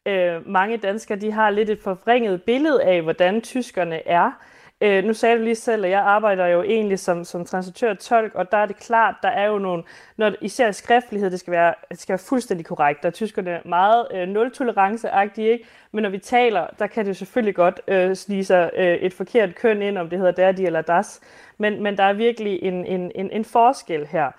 øh, 0.06 0.48
mange 0.48 0.76
danskere, 0.76 1.18
de 1.18 1.32
har 1.32 1.50
lidt 1.50 1.70
et 1.70 1.78
forvrænget 1.82 2.42
billede 2.42 2.82
af, 2.82 3.02
hvordan 3.02 3.40
tyskerne 3.40 4.08
er. 4.08 4.30
Øh, 4.82 5.04
nu 5.04 5.14
sagde 5.14 5.38
du 5.38 5.42
lige 5.42 5.54
selv, 5.54 5.84
at 5.84 5.90
jeg 5.90 6.00
arbejder 6.00 6.46
jo 6.46 6.62
egentlig 6.62 6.98
som, 6.98 7.24
som 7.24 7.44
translatør 7.44 7.94
tolk, 7.94 8.34
og 8.34 8.52
der 8.52 8.58
er 8.58 8.66
det 8.66 8.76
klart, 8.76 9.14
der 9.22 9.28
er 9.28 9.46
jo 9.46 9.58
nogle, 9.58 9.82
når 10.16 10.32
især 10.40 10.70
skriftlighed, 10.70 11.30
det 11.30 11.40
skal 11.40 11.50
være, 11.50 11.74
det 11.90 12.00
skal 12.00 12.12
være 12.12 12.18
fuldstændig 12.28 12.66
korrekt. 12.66 13.02
Der 13.02 13.08
er 13.08 13.12
tyskerne 13.12 13.60
meget 13.64 14.06
øh, 14.14 14.28
nul-tolerance-agtige, 14.28 15.52
ikke? 15.52 15.64
men 15.92 16.02
når 16.02 16.10
vi 16.10 16.18
taler, 16.18 16.66
der 16.78 16.86
kan 16.86 17.04
det 17.04 17.08
jo 17.08 17.14
selvfølgelig 17.14 17.54
godt 17.54 17.80
øh, 17.88 18.16
snige 18.16 18.44
sig 18.44 18.70
øh, 18.76 18.94
et 18.94 19.14
forkert 19.14 19.54
køn 19.54 19.82
ind, 19.82 19.98
om 19.98 20.08
det 20.08 20.18
hedder 20.18 20.32
der, 20.32 20.52
de 20.52 20.66
eller 20.66 20.82
das, 20.82 21.20
men, 21.58 21.82
men 21.82 21.96
der 21.96 22.04
er 22.04 22.12
virkelig 22.12 22.62
en, 22.62 22.86
en, 22.86 23.12
en, 23.14 23.30
en 23.30 23.44
forskel 23.44 24.06
her. 24.06 24.30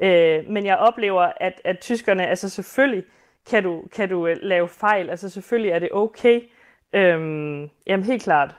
Øh, 0.00 0.50
men 0.50 0.66
jeg 0.66 0.76
oplever, 0.76 1.32
at, 1.36 1.60
at 1.64 1.78
tyskerne, 1.78 2.26
altså 2.26 2.48
selvfølgelig 2.48 3.04
kan 3.50 3.62
du, 3.62 3.82
kan 3.96 4.08
du 4.08 4.26
øh, 4.26 4.36
lave 4.42 4.68
fejl, 4.68 5.10
altså 5.10 5.28
selvfølgelig 5.28 5.70
er 5.70 5.78
det 5.78 5.88
okay. 5.92 6.40
Øhm, 6.92 7.70
jamen 7.86 8.06
helt 8.06 8.22
klart. 8.22 8.54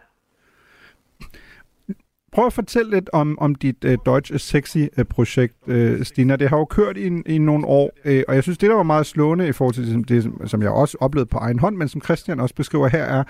Prøv 2.34 2.46
at 2.46 2.54
fortælle 2.54 2.92
lidt 2.92 3.10
om, 3.14 3.38
om 3.40 3.56
dit 3.56 3.84
deutsch 3.84 4.06
Deutsche 4.06 4.40
Sexy-projekt, 4.40 5.56
øh, 5.68 5.92
øh, 5.92 6.06
Stina. 6.06 6.36
Det 6.36 6.50
har 6.50 6.58
jo 6.58 6.66
kørt 6.66 6.98
i, 6.98 7.22
i 7.26 7.38
nogle 7.38 7.68
år, 7.68 7.92
øh, 8.06 8.24
og 8.28 8.36
jeg 8.36 8.44
synes, 8.44 8.58
det 8.58 8.70
der 8.70 8.76
var 8.76 8.84
meget 8.84 9.06
slående 9.06 9.48
i 9.48 9.52
forhold 9.52 9.74
til 9.74 10.08
det, 10.08 10.50
som 10.50 10.62
jeg 10.62 10.72
også 10.72 10.98
oplevede 11.00 11.30
på 11.30 11.38
egen 11.38 11.60
hånd, 11.60 11.76
men 11.76 11.88
som 11.88 12.02
Christian 12.02 12.40
også 12.40 12.56
beskriver 12.56 12.88
her, 12.88 13.04
er 13.04 13.24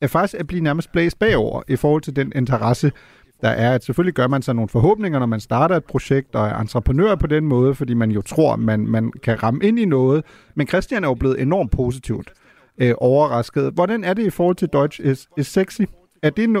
at 0.00 0.10
faktisk 0.10 0.40
at 0.40 0.46
blive 0.46 0.62
nærmest 0.62 0.92
blæst 0.92 1.18
bagover 1.18 1.62
i 1.68 1.76
forhold 1.76 2.02
til 2.02 2.16
den 2.16 2.32
interesse, 2.36 2.92
der 3.40 3.48
er, 3.48 3.74
at 3.74 3.84
selvfølgelig 3.84 4.14
gør 4.14 4.28
man 4.28 4.42
sig 4.42 4.54
nogle 4.54 4.68
forhåbninger, 4.68 5.18
når 5.18 5.26
man 5.26 5.40
starter 5.40 5.76
et 5.76 5.84
projekt 5.84 6.34
og 6.34 6.46
er 6.46 6.58
entreprenør 6.58 7.14
på 7.14 7.26
den 7.26 7.46
måde, 7.46 7.74
fordi 7.74 7.94
man 7.94 8.10
jo 8.10 8.22
tror, 8.22 8.56
man, 8.56 8.80
man 8.86 9.12
kan 9.22 9.42
ramme 9.42 9.64
ind 9.64 9.78
i 9.78 9.84
noget. 9.84 10.24
Men 10.54 10.66
Christian 10.66 11.04
er 11.04 11.08
jo 11.08 11.14
blevet 11.14 11.40
enormt 11.42 11.70
positivt 11.70 12.32
øh, 12.78 12.94
overrasket. 12.98 13.72
Hvordan 13.72 14.04
er 14.04 14.14
det 14.14 14.26
i 14.26 14.30
forhold 14.30 14.56
til 14.56 14.68
Deutsch 14.72 15.00
is, 15.00 15.28
is 15.38 15.46
Sexy? 15.46 15.82
Er 16.22 16.30
det, 16.30 16.50
no, 16.50 16.60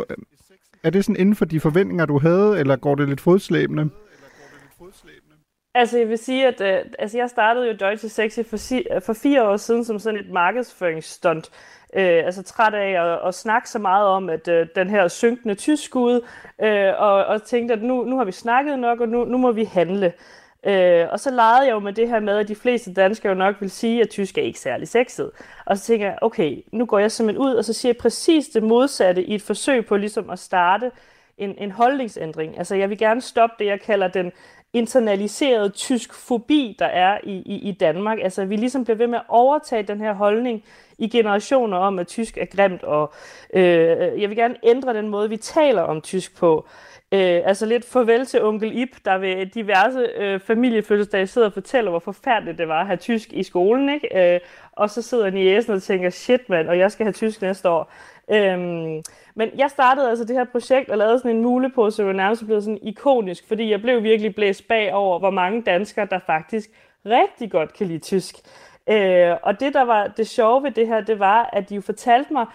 er 0.84 0.90
det 0.90 1.04
sådan 1.04 1.20
inden 1.20 1.34
for 1.34 1.44
de 1.44 1.60
forventninger, 1.60 2.06
du 2.06 2.18
havde, 2.18 2.58
eller 2.60 2.76
går 2.76 2.94
det 2.94 3.08
lidt 3.08 3.20
fodslæbende? 3.20 3.90
Altså, 5.74 5.98
jeg 5.98 6.08
vil 6.08 6.18
sige, 6.18 6.46
at 6.46 6.60
øh, 6.60 6.90
altså, 6.98 7.18
jeg 7.18 7.30
startede 7.30 7.66
jo 7.66 7.76
Deutsche 7.80 8.08
Sexy 8.08 8.38
for, 8.50 8.56
si- 8.56 8.86
øh, 8.94 9.02
for 9.02 9.12
fire 9.12 9.48
år 9.48 9.56
siden 9.56 9.84
som 9.84 9.98
sådan 9.98 10.20
et 10.20 10.30
markedsføringsstunt. 10.30 11.50
Øh, 11.96 12.24
altså 12.24 12.42
træt 12.42 12.74
af 12.74 13.04
at, 13.04 13.28
at 13.28 13.34
snakke 13.34 13.70
så 13.70 13.78
meget 13.78 14.06
om, 14.06 14.28
at 14.30 14.48
øh, 14.48 14.66
den 14.74 14.90
her 14.90 15.08
synkende 15.08 15.54
tyskud, 15.54 16.20
øh, 16.62 16.92
og, 16.98 17.24
og 17.24 17.42
tænkte, 17.42 17.74
at 17.74 17.82
nu, 17.82 18.04
nu 18.04 18.16
har 18.16 18.24
vi 18.24 18.32
snakket 18.32 18.78
nok, 18.78 19.00
og 19.00 19.08
nu, 19.08 19.24
nu 19.24 19.38
må 19.38 19.52
vi 19.52 19.64
handle. 19.64 20.12
Øh, 20.66 21.06
og 21.10 21.20
så 21.20 21.30
legede 21.30 21.66
jeg 21.66 21.72
jo 21.72 21.78
med 21.78 21.92
det 21.92 22.08
her 22.08 22.20
med, 22.20 22.38
at 22.38 22.48
de 22.48 22.54
fleste 22.54 22.92
danskere 22.92 23.32
jo 23.32 23.38
nok 23.38 23.56
vil 23.60 23.70
sige, 23.70 24.00
at 24.00 24.08
tysk 24.08 24.38
er 24.38 24.42
ikke 24.42 24.60
særlig 24.60 24.88
sexet. 24.88 25.30
Og 25.66 25.78
så 25.78 25.84
tænker 25.84 26.06
jeg, 26.06 26.18
okay, 26.22 26.64
nu 26.72 26.86
går 26.86 26.98
jeg 26.98 27.12
simpelthen 27.12 27.46
ud, 27.46 27.54
og 27.54 27.64
så 27.64 27.72
siger 27.72 27.90
jeg 27.90 27.96
præcis 27.96 28.48
det 28.48 28.62
modsatte 28.62 29.24
i 29.24 29.34
et 29.34 29.42
forsøg 29.42 29.86
på 29.86 29.96
ligesom 29.96 30.30
at 30.30 30.38
starte 30.38 30.90
en, 31.38 31.54
en 31.58 31.70
holdningsændring. 31.70 32.58
Altså 32.58 32.74
jeg 32.74 32.90
vil 32.90 32.98
gerne 32.98 33.20
stoppe 33.20 33.56
det, 33.58 33.66
jeg 33.66 33.80
kalder 33.80 34.08
den 34.08 34.32
internaliserede 34.72 35.68
tysk 35.68 36.14
fobi, 36.14 36.76
der 36.78 36.86
er 36.86 37.18
i, 37.24 37.32
i, 37.32 37.68
i 37.68 37.72
Danmark. 37.72 38.18
Altså 38.22 38.44
vi 38.44 38.56
ligesom 38.56 38.84
bliver 38.84 38.96
ved 38.96 39.06
med 39.06 39.18
at 39.18 39.24
overtage 39.28 39.82
den 39.82 40.00
her 40.00 40.12
holdning 40.12 40.64
i 40.98 41.08
generationer 41.08 41.76
om, 41.76 41.98
at 41.98 42.06
tysk 42.06 42.38
er 42.38 42.44
grimt, 42.44 42.82
og 42.82 43.12
øh, 43.54 44.22
jeg 44.22 44.28
vil 44.28 44.36
gerne 44.36 44.56
ændre 44.62 44.94
den 44.94 45.08
måde, 45.08 45.28
vi 45.28 45.36
taler 45.36 45.82
om 45.82 46.00
tysk 46.00 46.36
på. 46.38 46.66
Øh, 46.66 46.93
Øh, 47.14 47.42
altså 47.44 47.66
lidt 47.66 47.84
farvel 47.84 48.26
til 48.26 48.42
onkel 48.42 48.78
Ip, 48.78 48.96
der 49.04 49.18
ved 49.18 49.46
diverse 49.46 49.98
øh, 50.16 50.40
familiefødselsdage 50.40 51.26
sidder 51.26 51.46
og 51.46 51.52
fortæller, 51.52 51.90
hvor 51.90 51.98
forfærdeligt 51.98 52.58
det 52.58 52.68
var 52.68 52.80
at 52.80 52.86
have 52.86 52.96
tysk 52.96 53.32
i 53.32 53.42
skolen, 53.42 53.88
ikke? 53.88 54.34
Øh, 54.34 54.40
og 54.72 54.90
så 54.90 55.02
sidder 55.02 55.30
Niesen 55.30 55.72
og 55.74 55.82
tænker, 55.82 56.10
shit 56.10 56.48
mand, 56.48 56.68
og 56.68 56.78
jeg 56.78 56.92
skal 56.92 57.04
have 57.04 57.12
tysk 57.12 57.42
næste 57.42 57.68
år. 57.68 57.92
Øhm, 58.30 59.02
men 59.34 59.50
jeg 59.56 59.70
startede 59.70 60.10
altså 60.10 60.24
det 60.24 60.36
her 60.36 60.44
projekt 60.44 60.90
og 60.90 60.98
lavede 60.98 61.18
sådan 61.18 61.36
en 61.36 61.42
mulepose, 61.42 61.96
som 61.96 62.06
var 62.06 62.12
nærmest 62.12 62.46
blev 62.46 62.60
sådan 62.60 62.78
ikonisk, 62.82 63.48
fordi 63.48 63.70
jeg 63.70 63.82
blev 63.82 64.02
virkelig 64.02 64.34
blæst 64.34 64.68
bag 64.68 64.94
over, 64.94 65.18
hvor 65.18 65.30
mange 65.30 65.62
danskere, 65.62 66.06
der 66.10 66.18
faktisk 66.18 66.70
rigtig 67.06 67.50
godt 67.50 67.72
kan 67.72 67.86
lide 67.86 67.98
tysk. 67.98 68.34
Øh, 68.88 69.36
og 69.42 69.60
det, 69.60 69.74
der 69.74 69.82
var 69.82 70.06
det 70.06 70.28
sjove 70.28 70.62
ved 70.62 70.70
det 70.70 70.86
her, 70.86 71.00
det 71.00 71.18
var, 71.18 71.50
at 71.52 71.68
de 71.68 71.74
jo 71.74 71.80
fortalte 71.80 72.32
mig, 72.32 72.46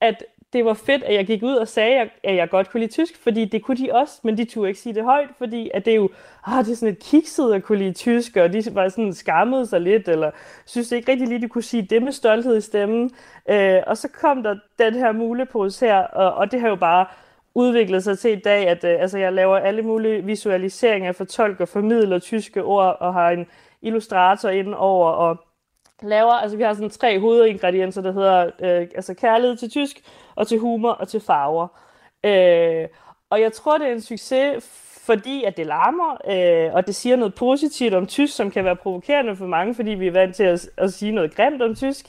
at 0.00 0.24
det 0.52 0.64
var 0.64 0.74
fedt, 0.74 1.02
at 1.02 1.14
jeg 1.14 1.26
gik 1.26 1.42
ud 1.42 1.54
og 1.54 1.68
sagde, 1.68 2.10
at 2.24 2.36
jeg 2.36 2.50
godt 2.50 2.70
kunne 2.70 2.80
lide 2.80 2.92
tysk, 2.92 3.22
fordi 3.22 3.44
det 3.44 3.62
kunne 3.62 3.76
de 3.76 3.92
også, 3.92 4.20
men 4.22 4.38
de 4.38 4.44
turde 4.44 4.68
ikke 4.68 4.80
sige 4.80 4.94
det 4.94 5.04
højt, 5.04 5.28
fordi 5.38 5.70
at 5.74 5.84
det 5.84 5.90
er 5.90 5.96
jo, 5.96 6.10
ah, 6.46 6.64
det 6.64 6.72
er 6.72 6.76
sådan 6.76 6.92
et 6.92 6.98
kikset 6.98 7.52
at 7.54 7.62
kunne 7.62 7.78
lide 7.78 7.92
tysk, 7.92 8.36
og 8.36 8.52
de 8.52 8.62
var 8.72 8.88
sådan 8.88 9.14
skammede 9.14 9.66
sig 9.66 9.80
lidt, 9.80 10.08
eller 10.08 10.30
synes 10.66 10.92
ikke 10.92 11.12
rigtig 11.12 11.28
lige, 11.28 11.40
de 11.40 11.48
kunne 11.48 11.62
sige 11.62 11.82
det 11.82 12.02
med 12.02 12.12
stolthed 12.12 12.56
i 12.56 12.60
stemmen. 12.60 13.10
Øh, 13.50 13.80
og 13.86 13.96
så 13.96 14.08
kom 14.08 14.42
der 14.42 14.56
den 14.78 14.94
her 14.94 15.12
mulepose 15.12 15.86
her, 15.86 15.98
og, 15.98 16.34
og 16.34 16.52
det 16.52 16.60
har 16.60 16.68
jo 16.68 16.76
bare 16.76 17.06
udviklet 17.54 18.04
sig 18.04 18.18
til 18.18 18.30
i 18.30 18.40
dag, 18.40 18.68
at 18.68 18.84
øh, 18.84 18.96
altså, 19.00 19.18
jeg 19.18 19.32
laver 19.32 19.56
alle 19.56 19.82
mulige 19.82 20.24
visualiseringer, 20.24 21.12
fortolker, 21.12 21.64
formidler 21.64 22.18
tyske 22.18 22.62
ord, 22.64 22.96
og 23.00 23.14
har 23.14 23.30
en 23.30 23.46
illustrator 23.82 24.48
ind 24.48 24.74
over, 24.74 25.10
og 25.10 25.44
laver, 26.02 26.32
altså 26.32 26.56
vi 26.56 26.62
har 26.62 26.74
sådan 26.74 26.90
tre 26.90 27.20
hovedingredienser, 27.20 28.02
der 28.02 28.12
hedder 28.12 28.44
øh, 28.60 28.88
altså 28.94 29.14
kærlighed 29.14 29.56
til 29.56 29.70
tysk, 29.70 30.00
og 30.40 30.48
til 30.48 30.58
humor 30.58 30.90
og 30.90 31.08
til 31.08 31.20
farver. 31.20 31.68
Øh, 32.24 32.88
og 33.30 33.40
jeg 33.40 33.52
tror, 33.52 33.78
det 33.78 33.88
er 33.88 33.92
en 33.92 34.00
succes, 34.00 34.64
fordi 35.06 35.44
at 35.44 35.56
det 35.56 35.66
larmer, 35.66 36.16
øh, 36.30 36.74
og 36.74 36.86
det 36.86 36.94
siger 36.94 37.16
noget 37.16 37.34
positivt 37.34 37.94
om 37.94 38.06
tysk, 38.06 38.36
som 38.36 38.50
kan 38.50 38.64
være 38.64 38.76
provokerende 38.76 39.36
for 39.36 39.46
mange, 39.46 39.74
fordi 39.74 39.90
vi 39.90 40.06
er 40.06 40.12
vant 40.12 40.36
til 40.36 40.44
at, 40.44 40.68
at 40.76 40.92
sige 40.92 41.12
noget 41.12 41.34
grimt 41.34 41.62
om 41.62 41.74
tysk. 41.74 42.06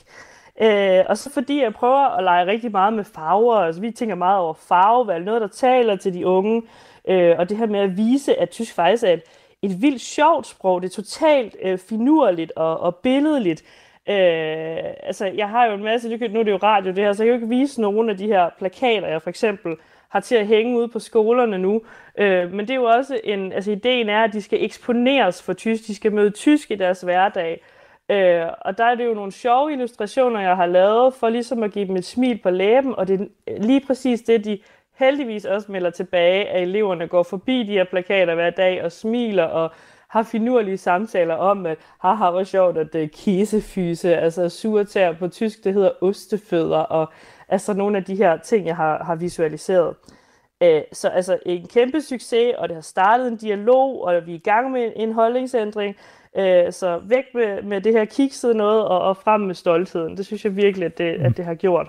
Øh, 0.62 1.04
og 1.08 1.18
så 1.18 1.32
fordi 1.32 1.62
jeg 1.62 1.74
prøver 1.74 2.16
at 2.16 2.24
lege 2.24 2.46
rigtig 2.46 2.70
meget 2.70 2.92
med 2.92 3.04
farver, 3.04 3.56
altså 3.56 3.80
vi 3.80 3.90
tænker 3.90 4.14
meget 4.14 4.40
over 4.40 4.54
farvevalg, 4.54 5.24
noget 5.24 5.40
der 5.40 5.48
taler 5.48 5.96
til 5.96 6.14
de 6.14 6.26
unge, 6.26 6.62
øh, 7.08 7.38
og 7.38 7.48
det 7.48 7.56
her 7.56 7.66
med 7.66 7.80
at 7.80 7.96
vise, 7.96 8.40
at 8.40 8.50
tysk 8.50 8.74
faktisk 8.74 9.04
er 9.04 9.12
et, 9.12 9.22
et 9.62 9.82
vildt 9.82 10.00
sjovt 10.00 10.46
sprog, 10.46 10.82
det 10.82 10.88
er 10.88 11.02
totalt 11.02 11.56
øh, 11.62 11.78
finurligt 11.78 12.52
og, 12.56 12.80
og 12.80 12.96
billedligt, 12.96 13.64
Øh, 14.08 14.94
altså, 15.02 15.26
jeg 15.26 15.48
har 15.48 15.66
jo 15.66 15.74
en 15.74 15.84
masse, 15.84 16.08
nu 16.08 16.40
er 16.40 16.44
det 16.44 16.50
jo 16.50 16.56
radio 16.56 16.90
det 16.90 17.04
her, 17.04 17.12
så 17.12 17.24
jeg 17.24 17.32
kan 17.32 17.40
jo 17.40 17.46
ikke 17.46 17.60
vise 17.60 17.80
nogen 17.80 18.10
af 18.10 18.16
de 18.16 18.26
her 18.26 18.50
plakater, 18.58 19.08
jeg 19.08 19.22
for 19.22 19.30
eksempel 19.30 19.76
har 20.08 20.20
til 20.20 20.34
at 20.34 20.46
hænge 20.46 20.78
ude 20.78 20.88
på 20.88 20.98
skolerne 20.98 21.58
nu. 21.58 21.82
Øh, 22.18 22.52
men 22.52 22.60
det 22.60 22.70
er 22.70 22.74
jo 22.74 22.84
også 22.84 23.20
en, 23.24 23.52
altså 23.52 23.70
ideen 23.70 24.08
er, 24.08 24.24
at 24.24 24.32
de 24.32 24.42
skal 24.42 24.64
eksponeres 24.64 25.42
for 25.42 25.52
tysk, 25.52 25.86
de 25.86 25.94
skal 25.94 26.12
møde 26.12 26.30
tysk 26.30 26.70
i 26.70 26.74
deres 26.74 27.00
hverdag. 27.00 27.64
Øh, 28.10 28.46
og 28.60 28.78
der 28.78 28.84
er 28.84 28.94
det 28.94 29.04
jo 29.04 29.14
nogle 29.14 29.32
sjove 29.32 29.72
illustrationer, 29.72 30.40
jeg 30.40 30.56
har 30.56 30.66
lavet, 30.66 31.14
for 31.14 31.28
ligesom 31.28 31.62
at 31.62 31.72
give 31.72 31.86
dem 31.86 31.96
et 31.96 32.04
smil 32.04 32.38
på 32.42 32.50
læben, 32.50 32.94
og 32.94 33.08
det 33.08 33.30
er 33.46 33.62
lige 33.62 33.86
præcis 33.86 34.22
det, 34.22 34.44
de 34.44 34.58
heldigvis 34.98 35.44
også 35.44 35.72
melder 35.72 35.90
tilbage, 35.90 36.48
at 36.48 36.62
eleverne 36.62 37.08
går 37.08 37.22
forbi 37.22 37.62
de 37.62 37.72
her 37.72 37.84
plakater 37.84 38.34
hver 38.34 38.50
dag 38.50 38.84
og 38.84 38.92
smiler 38.92 39.44
og 39.44 39.70
har 40.12 40.22
finurlige 40.22 40.78
samtaler 40.78 41.34
om, 41.34 41.66
at 41.66 41.78
haha, 42.00 42.30
hvor 42.30 42.44
sjovt, 42.44 42.78
at 42.78 42.92
det 42.92 43.02
er 43.02 43.08
kisefyse, 43.08 44.16
altså 44.16 44.48
surtær 44.48 45.12
på 45.12 45.28
tysk, 45.28 45.64
det 45.64 45.74
hedder 45.74 45.90
ostefødder, 46.00 46.78
og 46.78 47.12
altså 47.48 47.74
nogle 47.74 47.96
af 47.96 48.04
de 48.04 48.16
her 48.16 48.36
ting, 48.36 48.66
jeg 48.66 48.76
har, 48.76 49.04
har 49.04 49.14
visualiseret. 49.14 49.94
Øh, 50.62 50.82
så 50.92 51.08
altså 51.08 51.38
en 51.46 51.66
kæmpe 51.66 52.00
succes, 52.00 52.54
og 52.58 52.68
det 52.68 52.74
har 52.74 52.82
startet 52.82 53.28
en 53.28 53.36
dialog, 53.36 54.04
og 54.04 54.26
vi 54.26 54.32
er 54.32 54.36
i 54.36 54.38
gang 54.38 54.70
med 54.70 54.92
en 54.96 55.12
holdningsændring. 55.12 55.96
Øh, 56.38 56.72
så 56.72 57.00
væk 57.08 57.24
med, 57.34 57.62
med 57.62 57.80
det 57.80 57.92
her 57.92 58.04
kiksede 58.04 58.54
noget, 58.54 58.84
og, 58.84 59.00
og 59.00 59.16
frem 59.16 59.40
med 59.40 59.54
stoltheden. 59.54 60.16
Det 60.16 60.26
synes 60.26 60.44
jeg 60.44 60.56
virkelig, 60.56 60.86
at 60.86 60.98
det, 60.98 61.04
at 61.04 61.36
det 61.36 61.44
har 61.44 61.54
gjort. 61.54 61.86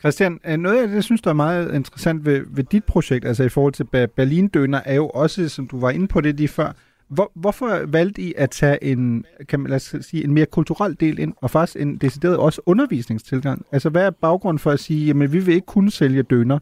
Christian, 0.00 0.40
øh, 0.46 0.56
noget 0.56 0.82
af 0.82 0.88
det, 0.88 0.94
jeg 0.94 1.04
synes, 1.04 1.20
der 1.20 1.30
er 1.30 1.34
meget 1.34 1.74
interessant 1.74 2.24
ved, 2.24 2.44
ved 2.48 2.64
dit 2.64 2.84
projekt, 2.84 3.24
altså 3.24 3.44
i 3.44 3.48
forhold 3.48 3.72
til 3.72 3.84
Berlin-døner, 4.16 4.80
er 4.84 4.94
jo 4.94 5.08
også, 5.08 5.48
som 5.48 5.68
du 5.68 5.80
var 5.80 5.90
inde 5.90 6.08
på 6.08 6.20
det 6.20 6.36
lige 6.36 6.48
før, 6.48 6.72
hvor, 7.08 7.32
hvorfor 7.34 7.86
valgte 7.86 8.22
I 8.22 8.34
at 8.36 8.50
tage 8.50 8.84
en, 8.84 9.24
kan 9.48 9.60
man 9.60 9.70
lad 9.70 9.76
os 9.76 9.94
sige, 10.00 10.24
en 10.24 10.32
mere 10.32 10.46
kulturel 10.46 10.96
del 11.00 11.18
ind, 11.18 11.34
og 11.36 11.50
faktisk 11.50 11.80
en 11.80 11.96
decideret 11.96 12.36
også 12.36 12.60
undervisningstilgang? 12.66 13.66
Altså, 13.72 13.88
hvad 13.88 14.06
er 14.06 14.10
baggrunden 14.10 14.58
for 14.58 14.70
at 14.70 14.80
sige, 14.80 15.06
jamen, 15.06 15.32
vi 15.32 15.38
vil 15.38 15.54
ikke 15.54 15.66
kun 15.66 15.90
sælge 15.90 16.22
døner, 16.22 16.58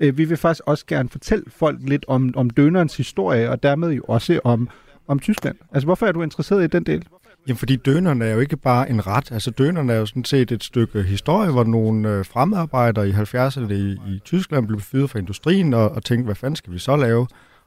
øh, 0.00 0.18
vi 0.18 0.24
vil 0.24 0.36
faktisk 0.36 0.62
også 0.66 0.86
gerne 0.86 1.08
fortælle 1.08 1.44
folk 1.48 1.78
lidt 1.80 2.04
om, 2.08 2.32
om 2.36 2.50
dønerens 2.50 2.96
historie, 2.96 3.50
og 3.50 3.62
dermed 3.62 3.90
jo 3.90 4.02
også 4.08 4.40
om, 4.44 4.68
om 5.08 5.18
Tyskland. 5.18 5.56
Altså, 5.72 5.86
hvorfor 5.86 6.06
er 6.06 6.12
du 6.12 6.22
interesseret 6.22 6.64
i 6.64 6.66
den 6.66 6.82
del? 6.82 7.04
Jamen, 7.48 7.58
fordi 7.58 7.76
dønerne 7.76 8.24
er 8.24 8.34
jo 8.34 8.40
ikke 8.40 8.56
bare 8.56 8.90
en 8.90 9.06
ret. 9.06 9.32
Altså, 9.32 9.50
dønerne 9.50 9.92
er 9.92 9.96
jo 9.96 10.06
sådan 10.06 10.24
set 10.24 10.52
et 10.52 10.64
stykke 10.64 11.02
historie, 11.02 11.50
hvor 11.50 11.64
nogle 11.64 12.08
øh, 12.08 12.24
fremmedarbejdere 12.24 13.08
i 13.08 13.12
70'erne 13.12 13.72
i, 13.72 13.90
i 14.08 14.20
Tyskland 14.24 14.66
blev 14.66 14.80
fyret 14.80 15.10
fra 15.10 15.18
industrien 15.18 15.74
og, 15.74 15.90
og 15.90 16.04
tænkte, 16.04 16.24
hvad 16.24 16.34
fanden 16.34 16.56
skal 16.56 16.72
vi 16.72 16.78
så 16.78 16.96
lave? 16.96 17.26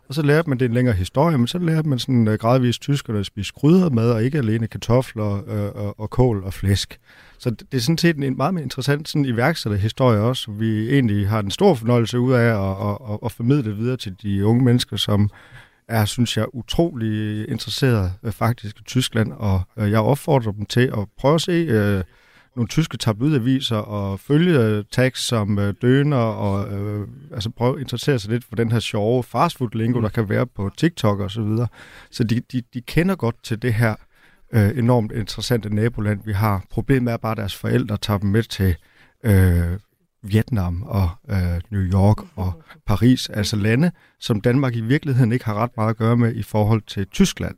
Og 0.09 0.15
så 0.15 0.21
lærte 0.21 0.49
man 0.49 0.59
det 0.59 0.65
en 0.65 0.73
længere 0.73 0.95
historie, 0.95 1.37
men 1.37 1.47
så 1.47 1.57
lærte 1.57 1.89
man 1.89 1.99
sådan 1.99 2.27
øh, 2.27 2.33
uh, 2.33 2.39
gradvist 2.39 2.81
tyskerne 2.81 3.19
at 3.19 3.25
spise 3.25 3.53
krydder 3.57 3.89
med, 3.89 4.11
og 4.11 4.23
ikke 4.23 4.37
alene 4.37 4.67
kartofler 4.67 5.41
uh, 5.41 5.83
og, 5.85 5.99
og 5.99 6.09
kål 6.09 6.43
og 6.43 6.53
flæsk. 6.53 6.99
Så 7.39 7.49
det, 7.49 7.71
det 7.71 7.77
er 7.77 7.81
sådan 7.81 7.97
set 7.97 8.15
en 8.15 8.37
meget 8.37 8.53
mere 8.53 8.63
interessant 8.63 9.09
sådan 9.09 9.25
iværksætterhistorie 9.25 10.19
også, 10.19 10.43
som 10.43 10.59
vi 10.59 10.93
egentlig 10.93 11.29
har 11.29 11.39
en 11.39 11.51
stor 11.51 11.73
fornøjelse 11.73 12.19
ud 12.19 12.33
af 12.33 12.45
at, 12.45 12.89
at, 12.89 13.13
at, 13.13 13.19
at 13.25 13.31
formidle 13.31 13.75
videre 13.75 13.97
til 13.97 14.15
de 14.23 14.45
unge 14.45 14.63
mennesker, 14.63 14.97
som 14.97 15.29
er, 15.87 16.05
synes 16.05 16.37
jeg, 16.37 16.45
utrolig 16.53 17.49
interesseret 17.49 18.11
uh, 18.21 18.27
øh, 18.27 18.33
faktisk 18.33 18.79
i 18.79 18.83
Tyskland, 18.83 19.31
og 19.31 19.61
uh, 19.77 19.91
jeg 19.91 19.99
opfordrer 19.99 20.51
dem 20.51 20.65
til 20.65 20.91
at 20.97 21.07
prøve 21.17 21.35
at 21.35 21.41
se 21.41 21.97
uh, 21.97 22.03
nogle 22.59 22.67
tyske 22.67 22.97
tabloidaviser 22.97 23.75
og 23.75 24.19
følge 24.19 24.83
tags 24.83 25.19
som 25.19 25.59
øh, 25.59 25.73
døner 25.81 26.17
og 26.17 26.73
øh, 26.73 27.07
altså 27.33 27.49
prøve 27.49 27.75
at 27.75 27.81
interessere 27.81 28.19
sig 28.19 28.31
lidt 28.31 28.45
for 28.45 28.55
den 28.55 28.71
her 28.71 28.79
sjove 28.79 29.23
fastfood-lingo, 29.23 29.99
mm. 29.99 30.01
der 30.01 30.09
kan 30.09 30.29
være 30.29 30.47
på 30.47 30.71
TikTok 30.77 31.19
og 31.19 31.31
så 31.31 31.41
videre. 31.41 31.67
Så 32.11 32.23
de, 32.23 32.41
de, 32.51 32.61
de 32.73 32.81
kender 32.81 33.15
godt 33.15 33.35
til 33.43 33.61
det 33.61 33.73
her 33.73 33.95
øh, 34.53 34.77
enormt 34.77 35.11
interessante 35.11 35.75
naboland, 35.75 36.19
vi 36.25 36.33
har. 36.33 36.63
Problemet 36.69 37.13
er 37.13 37.17
bare, 37.17 37.31
at 37.31 37.37
deres 37.37 37.55
forældre 37.55 37.97
tager 37.97 38.17
dem 38.17 38.29
med 38.29 38.43
til 38.43 38.75
øh, 39.23 39.79
Vietnam 40.23 40.83
og 40.83 41.09
øh, 41.29 41.61
New 41.69 41.81
York 41.81 42.17
og 42.35 42.63
Paris, 42.85 43.29
altså 43.29 43.55
lande, 43.55 43.91
som 44.19 44.41
Danmark 44.41 44.75
i 44.75 44.81
virkeligheden 44.81 45.31
ikke 45.31 45.45
har 45.45 45.55
ret 45.55 45.71
meget 45.77 45.89
at 45.89 45.97
gøre 45.97 46.17
med 46.17 46.35
i 46.35 46.43
forhold 46.43 46.81
til 46.81 47.07
Tyskland. 47.07 47.55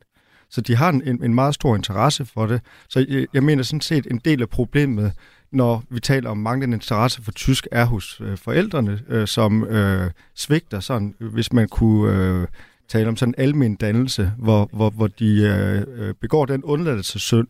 Så 0.52 0.62
de 0.62 0.76
har 0.76 0.90
en, 0.90 1.24
en 1.24 1.34
meget 1.34 1.56
stor 1.56 1.76
interesse 1.76 2.26
for 2.26 2.46
det. 2.46 2.62
Så 2.90 3.06
jeg, 3.10 3.28
jeg 3.34 3.44
mener 3.44 3.64
sådan 3.64 3.82
set, 3.82 4.08
en 4.12 4.22
del 4.26 4.42
af 4.42 4.50
problemet, 4.50 5.14
når 5.52 5.84
vi 5.90 6.00
taler 6.00 6.30
om 6.30 6.38
manglende 6.38 6.76
interesse 6.76 7.24
for 7.24 7.32
tysk, 7.32 7.68
er 7.72 7.86
hos 7.86 8.22
øh, 8.24 8.38
forældrene, 8.38 9.00
øh, 9.10 9.28
som 9.28 9.64
øh, 9.64 10.12
svigter 10.36 10.80
sådan, 10.80 11.16
hvis 11.20 11.54
man 11.54 11.68
kunne 11.68 12.16
øh, 12.16 12.48
tale 12.88 13.08
om 13.08 13.18
sådan 13.18 13.34
en 13.38 13.44
almen 13.44 13.76
dannelse, 13.76 14.32
hvor, 14.38 14.70
hvor, 14.74 14.90
hvor 14.90 15.08
de 15.08 15.42
øh, 15.42 16.08
øh 16.08 16.14
begår 16.22 16.46
den 16.46 16.64
undladelsessynd, 16.64 17.48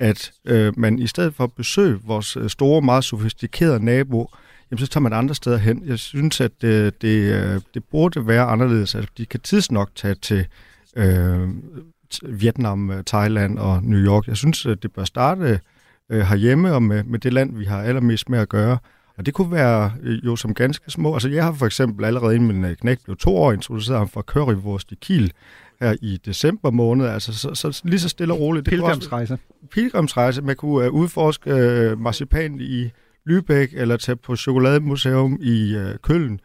at 0.00 0.32
øh, 0.44 0.78
man 0.78 0.98
i 0.98 1.06
stedet 1.06 1.34
for 1.34 1.44
at 1.44 1.52
besøge 1.52 2.00
vores 2.04 2.36
øh, 2.36 2.50
store, 2.50 2.82
meget 2.82 3.04
sofistikerede 3.04 3.84
nabo, 3.84 4.30
jamen 4.70 4.78
så 4.78 4.86
tager 4.86 5.02
man 5.02 5.12
andre 5.12 5.34
steder 5.34 5.56
hen. 5.56 5.82
Jeg 5.86 5.98
synes, 5.98 6.40
at 6.40 6.64
øh, 6.64 6.92
det, 7.00 7.32
øh, 7.34 7.60
det 7.74 7.84
burde 7.84 8.26
være 8.26 8.44
anderledes, 8.44 8.94
at 8.94 9.08
de 9.18 9.26
kan 9.26 9.40
tidsnok 9.40 9.90
tage 9.94 10.14
til 10.14 10.46
øh, 10.96 11.48
Vietnam, 12.28 12.90
øh, 12.90 13.04
Thailand 13.04 13.58
og 13.58 13.82
New 13.82 14.00
York. 14.00 14.26
Jeg 14.26 14.36
synes, 14.36 14.62
det 14.62 14.92
bør 14.92 15.04
starte 15.04 15.60
øh, 16.10 16.20
herhjemme 16.20 16.74
og 16.74 16.82
med, 16.82 17.04
med 17.04 17.18
det 17.18 17.32
land, 17.32 17.56
vi 17.56 17.64
har 17.64 17.82
allermest 17.82 18.28
med 18.28 18.38
at 18.38 18.48
gøre. 18.48 18.78
Og 19.16 19.26
det 19.26 19.34
kunne 19.34 19.52
være 19.52 19.92
øh, 20.02 20.24
jo 20.24 20.36
som 20.36 20.54
ganske 20.54 20.90
små. 20.90 21.14
Altså 21.14 21.28
jeg 21.28 21.44
har 21.44 21.52
for 21.52 21.66
eksempel 21.66 22.04
allerede 22.04 22.34
inden 22.34 22.62
min 22.62 22.76
knægt 22.76 23.04
blev 23.04 23.16
to 23.16 23.36
år 23.36 23.52
introduceret 23.52 23.98
ham 23.98 24.08
fra 24.08 24.22
currywurst 24.22 24.92
i 24.92 24.94
Kiel 24.94 25.32
her 25.80 25.96
i 26.02 26.18
december 26.26 26.70
måned. 26.70 27.06
Altså 27.06 27.38
så, 27.38 27.54
så, 27.54 27.82
lige 27.84 28.00
så 28.00 28.08
stille 28.08 28.34
og 28.34 28.40
roligt. 28.40 28.66
Pilgrimsrejse. 28.68 29.38
Pilgrimsrejse. 29.70 30.42
Man 30.42 30.56
kunne 30.56 30.90
uh, 30.90 30.94
udforske 30.94 31.50
uh, 31.92 32.00
marcipan 32.00 32.60
i 32.60 32.90
Lübeck 33.30 33.80
eller 33.80 33.96
tage 33.96 34.16
på 34.16 34.36
chokolademuseum 34.36 35.38
i 35.40 35.76
uh, 35.76 35.82
Køln. 36.02 36.40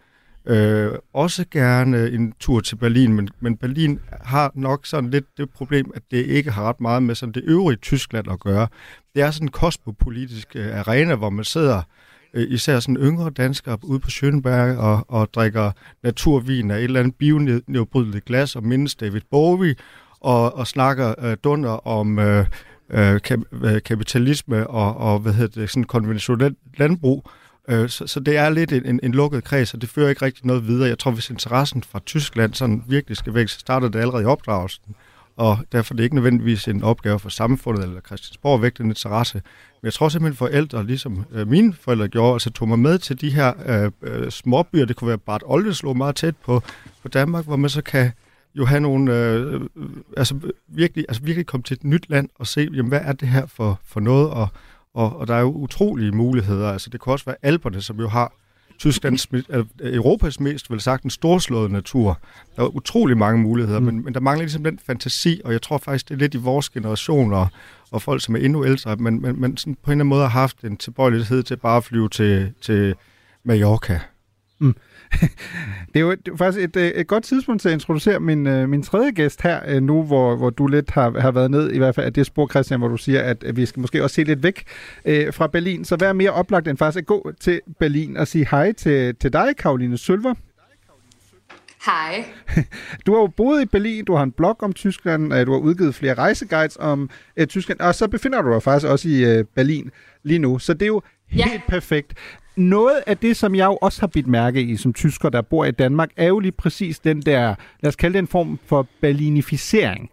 Øh, 0.50 0.92
også 1.14 1.46
gerne 1.52 2.10
en 2.10 2.34
tur 2.40 2.60
til 2.60 2.76
Berlin, 2.76 3.14
men, 3.14 3.30
men 3.40 3.58
Berlin 3.58 4.00
har 4.22 4.52
nok 4.56 4.86
sådan 4.86 5.10
lidt 5.10 5.26
det 5.38 5.50
problem, 5.50 5.92
at 5.96 6.02
det 6.12 6.26
ikke 6.26 6.52
har 6.52 6.64
ret 6.64 6.82
meget 6.82 7.04
med 7.04 7.16
sådan 7.16 7.34
det 7.34 7.44
øvrige 7.46 7.78
Tyskland 7.78 8.32
at 8.32 8.40
gøre. 8.40 8.68
Det 9.16 9.22
er 9.22 9.32
sådan 9.32 9.46
en 9.46 9.52
kosmopolitisk 9.52 10.56
øh, 10.56 10.80
arena, 10.80 11.16
hvor 11.16 11.30
man 11.30 11.46
sidder 11.46 11.82
øh, 12.34 12.48
især 12.50 12.80
sådan 12.80 12.98
yngre 12.98 13.30
danskere 13.30 13.78
ude 13.84 14.00
på 14.00 14.08
Schönberg 14.08 14.78
og, 14.78 15.06
og 15.08 15.34
drikker 15.34 15.72
naturvin 16.04 16.72
af 16.72 16.78
et 16.78 16.84
eller 16.84 17.00
andet 17.00 17.16
bionedbrydeligt 17.16 18.26
glas 18.26 18.56
og 18.56 18.64
mindes 18.64 18.96
David 18.96 19.22
Bowie 19.32 19.76
og, 20.20 20.56
og 20.56 20.68
snakker 20.68 21.26
øh, 21.26 21.38
dunder 21.44 21.88
om 21.88 22.20
øh, 22.20 22.46
øh, 22.90 23.20
øh 23.64 23.82
kapitalisme 23.86 24.68
og, 24.68 24.98
og 24.98 25.20
hvad 25.20 25.34
hedder 25.34 25.62
det, 25.62 25.70
sådan 25.70 25.84
konventionelt 25.84 26.58
landbrug. 26.78 27.24
Øh, 27.26 27.47
Øh, 27.68 27.90
så, 27.90 28.08
så 28.08 28.20
det 28.20 28.38
er 28.38 28.50
lidt 28.50 28.72
en, 28.72 29.00
en, 29.04 29.12
lukket 29.12 29.44
kreds, 29.44 29.74
og 29.74 29.82
det 29.82 29.90
fører 29.90 30.10
ikke 30.10 30.26
rigtig 30.26 30.46
noget 30.46 30.68
videre. 30.68 30.90
Jeg 30.90 31.00
tror, 31.00 31.12
hvis 31.12 31.30
interessen 31.30 31.84
fra 31.84 32.00
Tyskland 32.06 32.54
sådan 32.54 32.84
virkelig 32.88 33.18
skal 33.18 33.34
væk, 33.34 33.50
så 33.50 33.60
starter 33.60 33.90
det 33.90 34.00
allerede 34.00 34.24
i 34.24 34.26
opdragelsen. 34.26 34.96
Og 35.36 35.58
derfor 35.72 35.94
er 35.94 35.96
det 35.96 36.04
ikke 36.04 36.16
nødvendigvis 36.16 36.68
en 36.68 36.84
opgave 36.84 37.20
for 37.20 37.30
samfundet 37.30 37.84
eller 37.84 38.02
Christiansborg 38.02 38.56
at 38.56 38.62
vække 38.62 38.78
den 38.78 38.92
interesse. 38.92 39.42
Men 39.82 39.86
jeg 39.86 39.94
tror 39.94 40.10
simpelthen, 40.10 40.38
forældre, 40.38 40.86
ligesom 40.86 41.26
øh, 41.32 41.48
mine 41.48 41.74
forældre 41.74 42.08
gjorde, 42.08 42.34
altså 42.34 42.52
tog 42.52 42.68
mig 42.68 42.80
med 42.80 43.00
til 43.00 43.22
de 43.22 43.30
her 43.30 43.54
øh, 43.66 43.92
øh 44.02 44.32
småbyer. 44.32 44.86
Det 44.86 44.96
kunne 44.96 45.08
være 45.08 45.18
Bart 45.18 45.44
Oldeslo 45.46 45.94
meget 45.94 46.16
tæt 46.16 46.36
på, 46.46 46.62
på 47.02 47.08
Danmark, 47.08 47.46
hvor 47.46 47.56
man 47.56 47.70
så 47.70 47.82
kan 47.82 48.12
jo 48.56 48.66
have 48.66 48.80
nogle, 48.80 49.16
øh, 49.16 49.62
altså 50.18 50.40
virkelig, 50.68 51.06
altså 51.10 51.24
virkelig 51.24 51.46
komme 51.46 51.64
til 51.64 51.74
et 51.74 51.84
nyt 51.84 52.10
land 52.10 52.30
og 52.36 52.48
se, 52.48 52.70
jamen, 52.74 52.90
hvad 52.90 53.02
er 53.04 53.14
det 53.14 53.28
her 53.28 53.46
for, 53.46 53.80
for 53.86 54.00
noget, 54.00 54.30
og, 54.30 54.48
og, 54.98 55.20
og 55.20 55.28
der 55.28 55.36
er 55.36 55.40
jo 55.40 55.52
utrolige 55.52 56.12
muligheder. 56.12 56.72
Altså, 56.72 56.90
det 56.90 57.02
kan 57.02 57.14
også 57.14 57.26
være 57.26 57.36
Alperne, 57.42 57.82
som 57.82 58.00
jo 58.00 58.08
har 58.08 58.34
Tysklands, 58.80 59.28
Europas 59.80 60.40
mest, 60.40 60.72
vel 60.72 60.82
sagt, 60.82 61.04
en 61.04 61.10
storslået 61.10 61.72
natur. 61.72 62.20
Der 62.56 62.64
er 62.64 62.68
utrolig 62.68 63.18
mange 63.18 63.42
muligheder, 63.42 63.80
mm. 63.80 63.86
men, 63.86 64.04
men 64.04 64.14
der 64.14 64.20
mangler 64.20 64.44
ligesom 64.44 64.64
den 64.64 64.80
fantasi, 64.86 65.42
og 65.46 65.52
jeg 65.52 65.62
tror 65.62 65.78
faktisk, 65.78 66.10
det 66.10 66.14
er 66.14 66.20
lidt 66.20 66.34
i 66.34 66.38
vores 66.38 66.70
generation, 66.70 67.34
og, 67.34 67.48
og 67.92 68.02
folk, 68.02 68.24
som 68.24 68.36
er 68.36 68.40
endnu 68.40 68.66
ældre, 68.66 68.96
men, 68.96 69.22
men, 69.22 69.42
men 69.42 69.58
sådan 69.58 69.76
på 69.76 69.80
en 69.86 69.92
eller 69.92 69.94
anden 69.94 70.10
måde 70.10 70.22
har 70.22 70.40
haft 70.40 70.62
en 70.62 70.78
tilbøjelighed 70.78 71.44
til 71.44 71.58
bare 71.58 71.78
at 71.78 71.84
flyve 71.84 72.10
til, 72.10 72.54
til 72.62 72.96
Mallorca. 73.44 74.00
Mm. 74.60 74.76
det 75.94 75.96
er 75.96 76.00
jo 76.00 76.16
faktisk 76.38 76.64
et, 76.64 76.76
øh, 76.76 76.88
et 76.88 77.08
godt 77.08 77.24
tidspunkt 77.24 77.62
til 77.62 77.70
at 77.70 77.74
introducere 77.74 78.20
min, 78.20 78.48
øh, 78.48 78.70
min 78.70 78.84
tredje 78.84 79.12
gæst 79.12 79.42
her 79.42 79.62
øh, 79.68 79.82
nu, 79.82 80.04
hvor, 80.04 80.36
hvor 80.36 80.50
du 80.50 80.68
lidt 80.68 80.92
har, 80.92 81.20
har 81.20 81.32
været 81.32 81.52
ned, 81.52 81.72
i 81.72 81.78
hvert 81.78 81.96
fald 81.96 82.06
af 82.06 82.14
det 82.14 82.26
spor, 82.26 82.48
Christian, 82.48 82.80
hvor 82.80 82.88
du 82.88 82.98
siger, 82.98 83.22
at, 83.22 83.44
at 83.44 83.56
vi 83.56 83.66
skal 83.66 83.80
måske 83.80 84.04
også 84.04 84.14
se 84.14 84.24
lidt 84.24 84.44
væk 84.44 84.64
øh, 85.06 85.34
fra 85.34 85.48
Berlin. 85.48 85.86
Så 85.86 85.96
vær 85.96 86.14
mere 86.14 86.32
oplagt 86.32 86.68
end 86.68 86.78
faktisk 86.78 87.02
at 87.02 87.06
gå 87.06 87.32
til 87.40 87.62
Berlin 87.80 88.18
og 88.18 88.28
sige 88.28 88.48
hej 88.52 88.72
til, 88.72 89.16
til 89.16 89.34
dig, 89.34 89.56
Karoline 89.58 89.98
Sølver. 89.98 90.34
Hej. 91.86 92.26
Du 93.06 93.14
har 93.14 93.22
jo 93.22 93.28
boet 93.28 93.62
i 93.62 93.66
Berlin, 93.66 94.06
du 94.06 94.16
har 94.16 94.24
en 94.24 94.32
blog 94.32 94.64
om 94.64 94.74
Tyskland, 94.74 95.46
du 95.46 95.52
har 95.52 95.60
udgivet 95.60 95.96
flere 95.96 96.14
rejseguides 96.14 96.78
om 96.80 97.10
øh, 97.38 97.48
Tyskland, 97.48 97.80
og 97.80 97.96
så 97.96 98.08
befinder 98.08 98.42
du 98.42 98.54
dig 98.54 98.64
faktisk 98.64 98.92
også 98.92 99.10
i 99.10 99.26
øh, 99.26 99.46
Berlin 99.56 99.92
lige 100.24 100.40
nu. 100.40 100.60
Så 100.60 100.74
det 100.74 100.82
er 100.82 100.88
jo 100.88 101.02
helt 101.28 101.54
ja. 101.54 101.62
perfekt 101.68 102.14
noget 102.58 103.04
af 103.08 103.18
det, 103.18 103.38
som 103.38 103.56
jeg 103.56 103.66
jo 103.66 103.78
også 103.82 104.00
har 104.00 104.08
bidt 104.08 104.28
mærke 104.28 104.62
i 104.62 104.76
som 104.76 104.94
tysker, 104.94 105.30
der 105.30 105.42
bor 105.42 105.66
i 105.66 105.72
Danmark, 105.72 106.10
er 106.18 106.28
jo 106.28 106.40
lige 106.40 106.52
præcis 106.52 107.00
den 107.00 107.22
der, 107.22 107.56
lad 107.82 107.88
os 107.88 107.96
kalde 107.96 108.14
det 108.14 108.20
en 108.20 108.28
form 108.28 108.60
for 108.66 108.88
berlinificering 109.02 110.10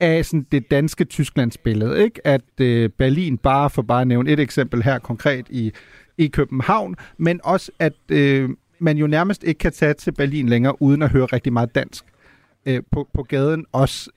af 0.00 0.24
sådan 0.24 0.46
det 0.52 0.70
danske 0.70 1.04
Tysklands 1.04 1.58
billede, 1.58 2.04
Ikke? 2.04 2.26
At 2.26 2.60
øh, 2.60 2.90
Berlin, 2.90 3.38
bare 3.38 3.70
for 3.70 3.82
bare 3.82 4.00
at 4.00 4.06
nævne 4.06 4.30
et 4.30 4.40
eksempel 4.40 4.82
her 4.82 4.98
konkret 4.98 5.46
i, 5.50 5.72
i 6.18 6.26
København, 6.26 6.96
men 7.16 7.40
også 7.44 7.72
at 7.78 7.92
øh, 8.08 8.50
man 8.78 8.98
jo 8.98 9.06
nærmest 9.06 9.44
ikke 9.44 9.58
kan 9.58 9.72
tage 9.72 9.94
til 9.94 10.12
Berlin 10.12 10.48
længere, 10.48 10.82
uden 10.82 11.02
at 11.02 11.10
høre 11.10 11.26
rigtig 11.26 11.52
meget 11.52 11.74
dansk 11.74 12.04
øh, 12.66 12.82
på, 12.92 13.08
på 13.14 13.22
gaden 13.22 13.66
også. 13.72 14.10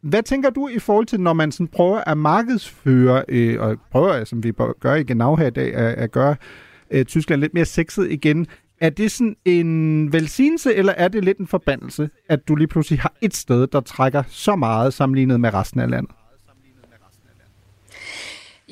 Hvad 0.00 0.22
tænker 0.22 0.50
du 0.50 0.68
i 0.68 0.78
forhold 0.78 1.06
til, 1.06 1.20
når 1.20 1.32
man 1.32 1.52
sådan 1.52 1.68
prøver 1.68 2.00
at 2.06 2.18
markedsføre, 2.18 3.24
øh, 3.28 3.60
og 3.60 3.76
prøver, 3.90 4.24
som 4.24 4.44
vi 4.44 4.52
gør 4.80 4.94
i 4.94 5.02
Genau 5.02 5.36
her 5.36 5.46
i 5.46 5.50
dag, 5.50 5.74
at, 5.74 5.94
at 5.94 6.12
gøre 6.12 6.36
øh, 6.90 7.04
Tyskland 7.04 7.40
lidt 7.40 7.54
mere 7.54 7.64
sexet 7.64 8.10
igen, 8.10 8.46
er 8.80 8.90
det 8.90 9.12
sådan 9.12 9.36
en 9.44 10.12
velsignelse, 10.12 10.74
eller 10.74 10.92
er 10.92 11.08
det 11.08 11.24
lidt 11.24 11.38
en 11.38 11.46
forbandelse, 11.46 12.10
at 12.28 12.48
du 12.48 12.54
lige 12.54 12.68
pludselig 12.68 13.00
har 13.00 13.12
et 13.20 13.36
sted, 13.36 13.66
der 13.66 13.80
trækker 13.80 14.22
så 14.28 14.56
meget 14.56 14.94
sammenlignet 14.94 15.40
med 15.40 15.54
resten 15.54 15.80
af 15.80 15.90
landet? 15.90 16.10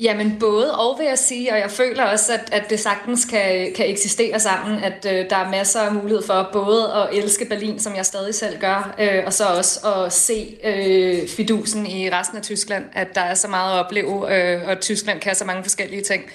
Jamen 0.01 0.39
både 0.39 0.77
og 0.77 0.99
vil 0.99 1.05
jeg 1.05 1.19
sige, 1.19 1.51
og 1.53 1.59
jeg 1.59 1.71
føler 1.71 2.03
også, 2.03 2.33
at, 2.33 2.49
at 2.51 2.69
det 2.69 2.79
sagtens 2.79 3.25
kan, 3.25 3.73
kan 3.75 3.89
eksistere 3.89 4.39
sammen, 4.39 4.83
at 4.83 5.05
øh, 5.05 5.29
der 5.29 5.35
er 5.35 5.51
masser 5.51 5.79
af 5.79 5.93
mulighed 5.93 6.23
for 6.23 6.49
både 6.53 6.93
at 6.93 7.23
elske 7.23 7.45
Berlin, 7.45 7.79
som 7.79 7.95
jeg 7.95 8.05
stadig 8.05 8.35
selv 8.35 8.59
gør, 8.59 8.95
øh, 8.99 9.23
og 9.25 9.33
så 9.33 9.45
også 9.45 9.87
at 9.87 10.13
se 10.13 10.57
øh, 10.63 11.27
fidusen 11.27 11.85
i 11.87 12.09
resten 12.09 12.37
af 12.37 12.43
Tyskland, 12.43 12.85
at 12.93 13.15
der 13.15 13.21
er 13.21 13.33
så 13.33 13.47
meget 13.47 13.73
at 13.73 13.85
opleve, 13.85 14.35
øh, 14.35 14.67
og 14.67 14.79
Tyskland 14.81 15.19
kan 15.19 15.35
så 15.35 15.45
mange 15.45 15.63
forskellige 15.63 16.01
ting. 16.01 16.23
Øh, 16.23 16.31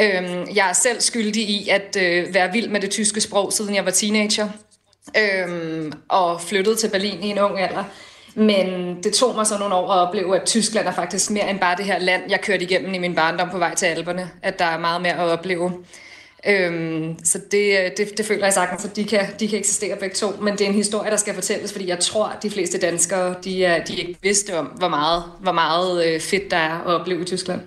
Øhm, 0.00 0.46
jeg 0.54 0.68
er 0.68 0.72
selv 0.72 1.00
skyldig 1.00 1.42
i 1.42 1.68
at 1.68 1.96
øh, 2.00 2.34
være 2.34 2.52
vild 2.52 2.68
med 2.68 2.80
det 2.80 2.90
tyske 2.90 3.20
sprog, 3.20 3.52
siden 3.52 3.74
jeg 3.74 3.84
var 3.84 3.90
teenager, 3.90 4.48
øhm, 5.16 5.92
og 6.08 6.40
flyttede 6.40 6.76
til 6.76 6.90
Berlin 6.90 7.22
i 7.22 7.26
en 7.26 7.38
ung 7.38 7.60
alder. 7.60 7.84
Men 8.34 8.96
det 9.02 9.14
tog 9.14 9.34
mig 9.34 9.46
så 9.46 9.58
nogle 9.58 9.74
år 9.74 9.92
at 9.92 10.08
opleve, 10.08 10.36
at 10.36 10.46
Tyskland 10.46 10.86
er 10.86 10.92
faktisk 10.92 11.30
mere 11.30 11.50
end 11.50 11.60
bare 11.60 11.76
det 11.76 11.84
her 11.84 11.98
land, 11.98 12.22
jeg 12.28 12.40
kørte 12.40 12.62
igennem 12.62 12.94
i 12.94 12.98
min 12.98 13.14
barndom 13.14 13.50
på 13.50 13.58
vej 13.58 13.74
til 13.74 13.86
Alperne. 13.86 14.30
At 14.42 14.58
der 14.58 14.64
er 14.64 14.78
meget 14.78 15.02
mere 15.02 15.12
at 15.12 15.38
opleve. 15.38 15.72
Øhm, 16.46 17.16
så 17.24 17.40
det, 17.50 17.78
øh, 17.78 17.90
det, 17.96 18.18
det 18.18 18.26
føler 18.26 18.44
jeg 18.44 18.52
sagtens, 18.52 18.84
at 18.84 18.96
de 18.96 19.04
kan, 19.04 19.26
de 19.40 19.48
kan 19.48 19.58
eksistere 19.58 19.96
begge 19.96 20.14
to. 20.14 20.30
Men 20.40 20.52
det 20.52 20.60
er 20.60 20.68
en 20.68 20.74
historie, 20.74 21.10
der 21.10 21.16
skal 21.16 21.34
fortælles, 21.34 21.72
fordi 21.72 21.88
jeg 21.88 21.98
tror, 21.98 22.26
at 22.26 22.42
de 22.42 22.50
fleste 22.50 22.78
danskere, 22.78 23.34
de 23.44 23.64
er, 23.64 23.84
de 23.84 23.92
er 23.92 23.98
ikke 23.98 24.18
vidste 24.22 24.58
om, 24.58 24.66
hvor 24.66 24.88
meget, 24.88 25.22
hvor 25.40 25.52
meget 25.52 26.06
øh, 26.06 26.20
fedt 26.20 26.50
der 26.50 26.56
er 26.56 26.78
at 26.78 26.86
opleve 26.86 27.22
i 27.22 27.24
Tyskland. 27.24 27.60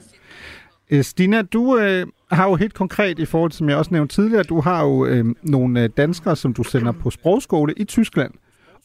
Øh, 0.90 1.04
Stina, 1.04 1.42
du 1.42 1.78
øh, 1.78 2.08
har 2.32 2.50
jo 2.50 2.56
helt 2.56 2.74
konkret 2.74 3.20
i 3.20 3.26
forhold 3.26 3.52
til, 3.52 3.58
som 3.58 3.70
jeg 3.70 3.78
også 3.78 3.94
nævnte 3.94 4.16
tidligere, 4.16 4.44
du 4.44 4.62
har 4.62 4.84
jo 4.84 5.06
øh, 5.06 5.26
nogle 5.42 5.88
danskere, 5.88 6.36
som 6.36 6.54
du 6.54 6.64
sender 6.64 6.92
på 6.92 7.10
sprogskole 7.10 7.74
i 7.78 7.84
Tyskland. 7.84 8.32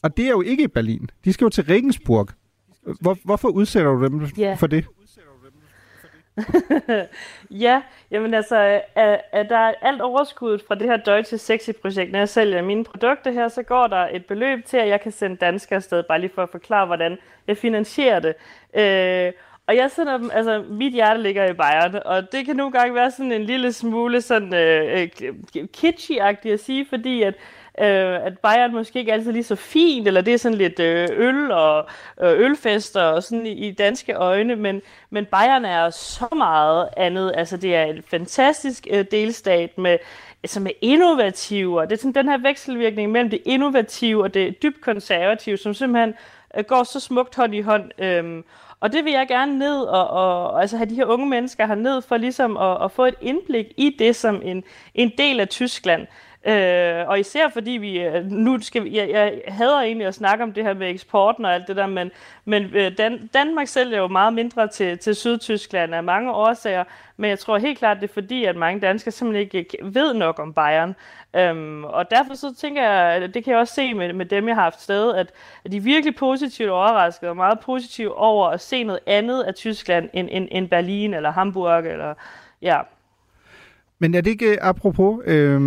Og 0.02 0.16
det 0.16 0.24
er 0.24 0.30
jo 0.30 0.40
ikke 0.40 0.62
i 0.62 0.68
Berlin. 0.68 1.10
De 1.24 1.32
skal 1.32 1.44
jo 1.44 1.48
til 1.48 1.64
Regensburg. 1.64 2.28
Hvor, 3.00 3.16
hvorfor 3.24 3.48
udsætter 3.48 3.90
du 3.90 4.04
dem 4.04 4.28
yeah. 4.38 4.58
for 4.58 4.66
det? 4.66 4.86
ja, 7.50 7.82
jamen 8.10 8.34
altså, 8.34 8.56
er, 8.94 9.18
er 9.32 9.42
der 9.42 9.72
alt 9.82 10.00
overskuddet 10.00 10.62
fra 10.68 10.74
det 10.74 10.86
her 10.86 10.96
Deutsche 10.96 11.38
Sexy-projekt, 11.38 12.12
når 12.12 12.18
jeg 12.18 12.28
sælger 12.28 12.62
mine 12.62 12.84
produkter 12.84 13.30
her, 13.30 13.48
så 13.48 13.62
går 13.62 13.86
der 13.86 14.08
et 14.12 14.26
beløb 14.26 14.64
til, 14.64 14.76
at 14.76 14.88
jeg 14.88 15.00
kan 15.00 15.12
sende 15.12 15.36
danskere 15.36 15.76
afsted, 15.76 16.02
bare 16.02 16.20
lige 16.20 16.32
for 16.34 16.42
at 16.42 16.48
forklare, 16.48 16.86
hvordan 16.86 17.18
jeg 17.46 17.56
finansierer 17.56 18.20
det. 18.20 18.34
Øh, 18.74 19.32
og 19.70 19.76
jeg 19.76 19.90
sender 19.90 20.16
dem, 20.16 20.30
altså 20.34 20.64
mit 20.70 20.92
hjerte 20.92 21.22
ligger 21.22 21.50
i 21.50 21.52
Bayern, 21.52 21.94
og 22.04 22.32
det 22.32 22.46
kan 22.46 22.56
nogle 22.56 22.72
gange 22.72 22.94
være 22.94 23.10
sådan 23.10 23.32
en 23.32 23.44
lille 23.44 23.72
smule 23.72 24.22
sådan 24.22 24.54
øh, 24.54 25.08
øh 25.22 25.64
kitschy-agtigt 25.76 26.52
at 26.52 26.60
sige, 26.60 26.86
fordi 26.88 27.22
at 27.22 27.34
øh, 27.80 28.26
at 28.26 28.38
Bayern 28.38 28.72
måske 28.72 28.98
ikke 28.98 29.12
altid 29.12 29.28
er 29.28 29.32
lige 29.32 29.44
så 29.44 29.56
fint, 29.56 30.06
eller 30.06 30.20
det 30.20 30.34
er 30.34 30.38
sådan 30.38 30.58
lidt 30.58 30.80
øh, 30.80 31.08
øl 31.10 31.50
og 31.50 31.88
øh, 32.22 32.40
ølfester 32.40 33.02
og 33.02 33.22
sådan 33.22 33.46
i, 33.46 33.68
i 33.68 33.72
danske 33.72 34.12
øjne, 34.12 34.56
men, 34.56 34.82
men 35.10 35.26
Bayern 35.26 35.64
er 35.64 35.90
så 35.90 36.28
meget 36.36 36.88
andet. 36.96 37.32
Altså 37.36 37.56
det 37.56 37.76
er 37.76 37.84
en 37.84 38.02
fantastisk 38.10 38.86
øh, 38.90 39.04
delstat 39.10 39.78
med 39.78 39.98
altså, 40.42 40.54
som 40.54 40.66
er 40.66 40.72
innovativ, 40.80 41.74
og 41.74 41.90
det 41.90 41.96
er 41.96 42.00
sådan 42.00 42.14
den 42.14 42.28
her 42.28 42.38
vekselvirkning 42.38 43.12
mellem 43.12 43.30
det 43.30 43.42
innovative 43.44 44.22
og 44.22 44.34
det 44.34 44.62
dybt 44.62 44.80
konservative, 44.80 45.56
som 45.56 45.74
simpelthen 45.74 46.14
øh, 46.56 46.64
går 46.64 46.84
så 46.84 47.00
smukt 47.00 47.34
hånd 47.34 47.54
i 47.54 47.60
hånd. 47.60 47.90
Øh, 47.98 48.42
og 48.80 48.92
det 48.92 49.04
vil 49.04 49.12
jeg 49.12 49.28
gerne 49.28 49.58
ned 49.58 49.80
og, 49.82 50.10
og, 50.10 50.60
altså 50.60 50.76
have 50.76 50.90
de 50.90 50.94
her 50.94 51.04
unge 51.04 51.28
mennesker 51.28 51.66
her 51.66 51.74
ned 51.74 52.02
for 52.02 52.16
ligesom 52.16 52.56
at, 52.56 52.84
at 52.84 52.92
få 52.92 53.04
et 53.04 53.14
indblik 53.20 53.66
i 53.76 53.96
det 53.98 54.16
som 54.16 54.40
en, 54.44 54.64
en 54.94 55.12
del 55.18 55.40
af 55.40 55.48
Tyskland. 55.48 56.06
Øh, 56.46 57.08
og 57.08 57.20
især 57.20 57.48
fordi 57.48 57.70
vi, 57.70 58.00
øh, 58.00 58.26
nu 58.26 58.60
skal 58.60 58.84
vi, 58.84 58.96
jeg, 58.96 59.10
jeg 59.10 59.40
hader 59.48 59.80
egentlig 59.80 60.06
at 60.06 60.14
snakke 60.14 60.44
om 60.44 60.52
det 60.52 60.64
her 60.64 60.74
med 60.74 60.90
eksporten 60.90 61.44
og 61.44 61.54
alt 61.54 61.68
det 61.68 61.76
der, 61.76 61.86
men, 61.86 62.10
men 62.44 62.62
øh, 62.74 62.98
Dan, 62.98 63.30
Danmark 63.34 63.68
sælger 63.68 63.98
jo 63.98 64.08
meget 64.08 64.32
mindre 64.32 64.68
til, 64.68 64.98
til 64.98 65.14
Sydtyskland 65.14 65.94
af 65.94 66.04
mange 66.04 66.32
årsager, 66.32 66.84
men 67.16 67.30
jeg 67.30 67.38
tror 67.38 67.58
helt 67.58 67.78
klart, 67.78 67.96
det 68.00 68.08
er 68.08 68.12
fordi, 68.12 68.44
at 68.44 68.56
mange 68.56 68.80
danskere 68.80 69.12
simpelthen 69.12 69.58
ikke 69.58 69.76
ved 69.82 70.14
nok 70.14 70.38
om 70.38 70.52
Bayern. 70.54 70.94
Øhm, 71.34 71.84
og 71.84 72.10
derfor 72.10 72.34
så 72.34 72.54
tænker 72.54 72.82
jeg, 72.82 73.34
det 73.34 73.44
kan 73.44 73.50
jeg 73.50 73.60
også 73.60 73.74
se 73.74 73.94
med, 73.94 74.12
med 74.12 74.26
dem, 74.26 74.48
jeg 74.48 74.56
har 74.56 74.62
haft 74.62 74.82
sted, 74.82 75.14
at, 75.14 75.32
at 75.64 75.72
de 75.72 75.76
er 75.76 75.80
virkelig 75.80 76.16
positivt 76.16 76.70
overrasket 76.70 77.28
og 77.28 77.36
meget 77.36 77.60
positive 77.60 78.14
over 78.14 78.48
at 78.48 78.60
se 78.60 78.84
noget 78.84 79.00
andet 79.06 79.42
af 79.42 79.54
Tyskland 79.54 80.10
end, 80.12 80.28
end, 80.30 80.48
end 80.50 80.68
Berlin 80.68 81.14
eller 81.14 81.30
Hamburg 81.30 81.86
eller 81.86 82.14
ja. 82.62 82.80
Men 84.02 84.14
er 84.14 84.20
det 84.20 84.30
ikke 84.30 84.50
øh, 84.50 84.56
apropos, 84.60 85.20
øh, 85.26 85.60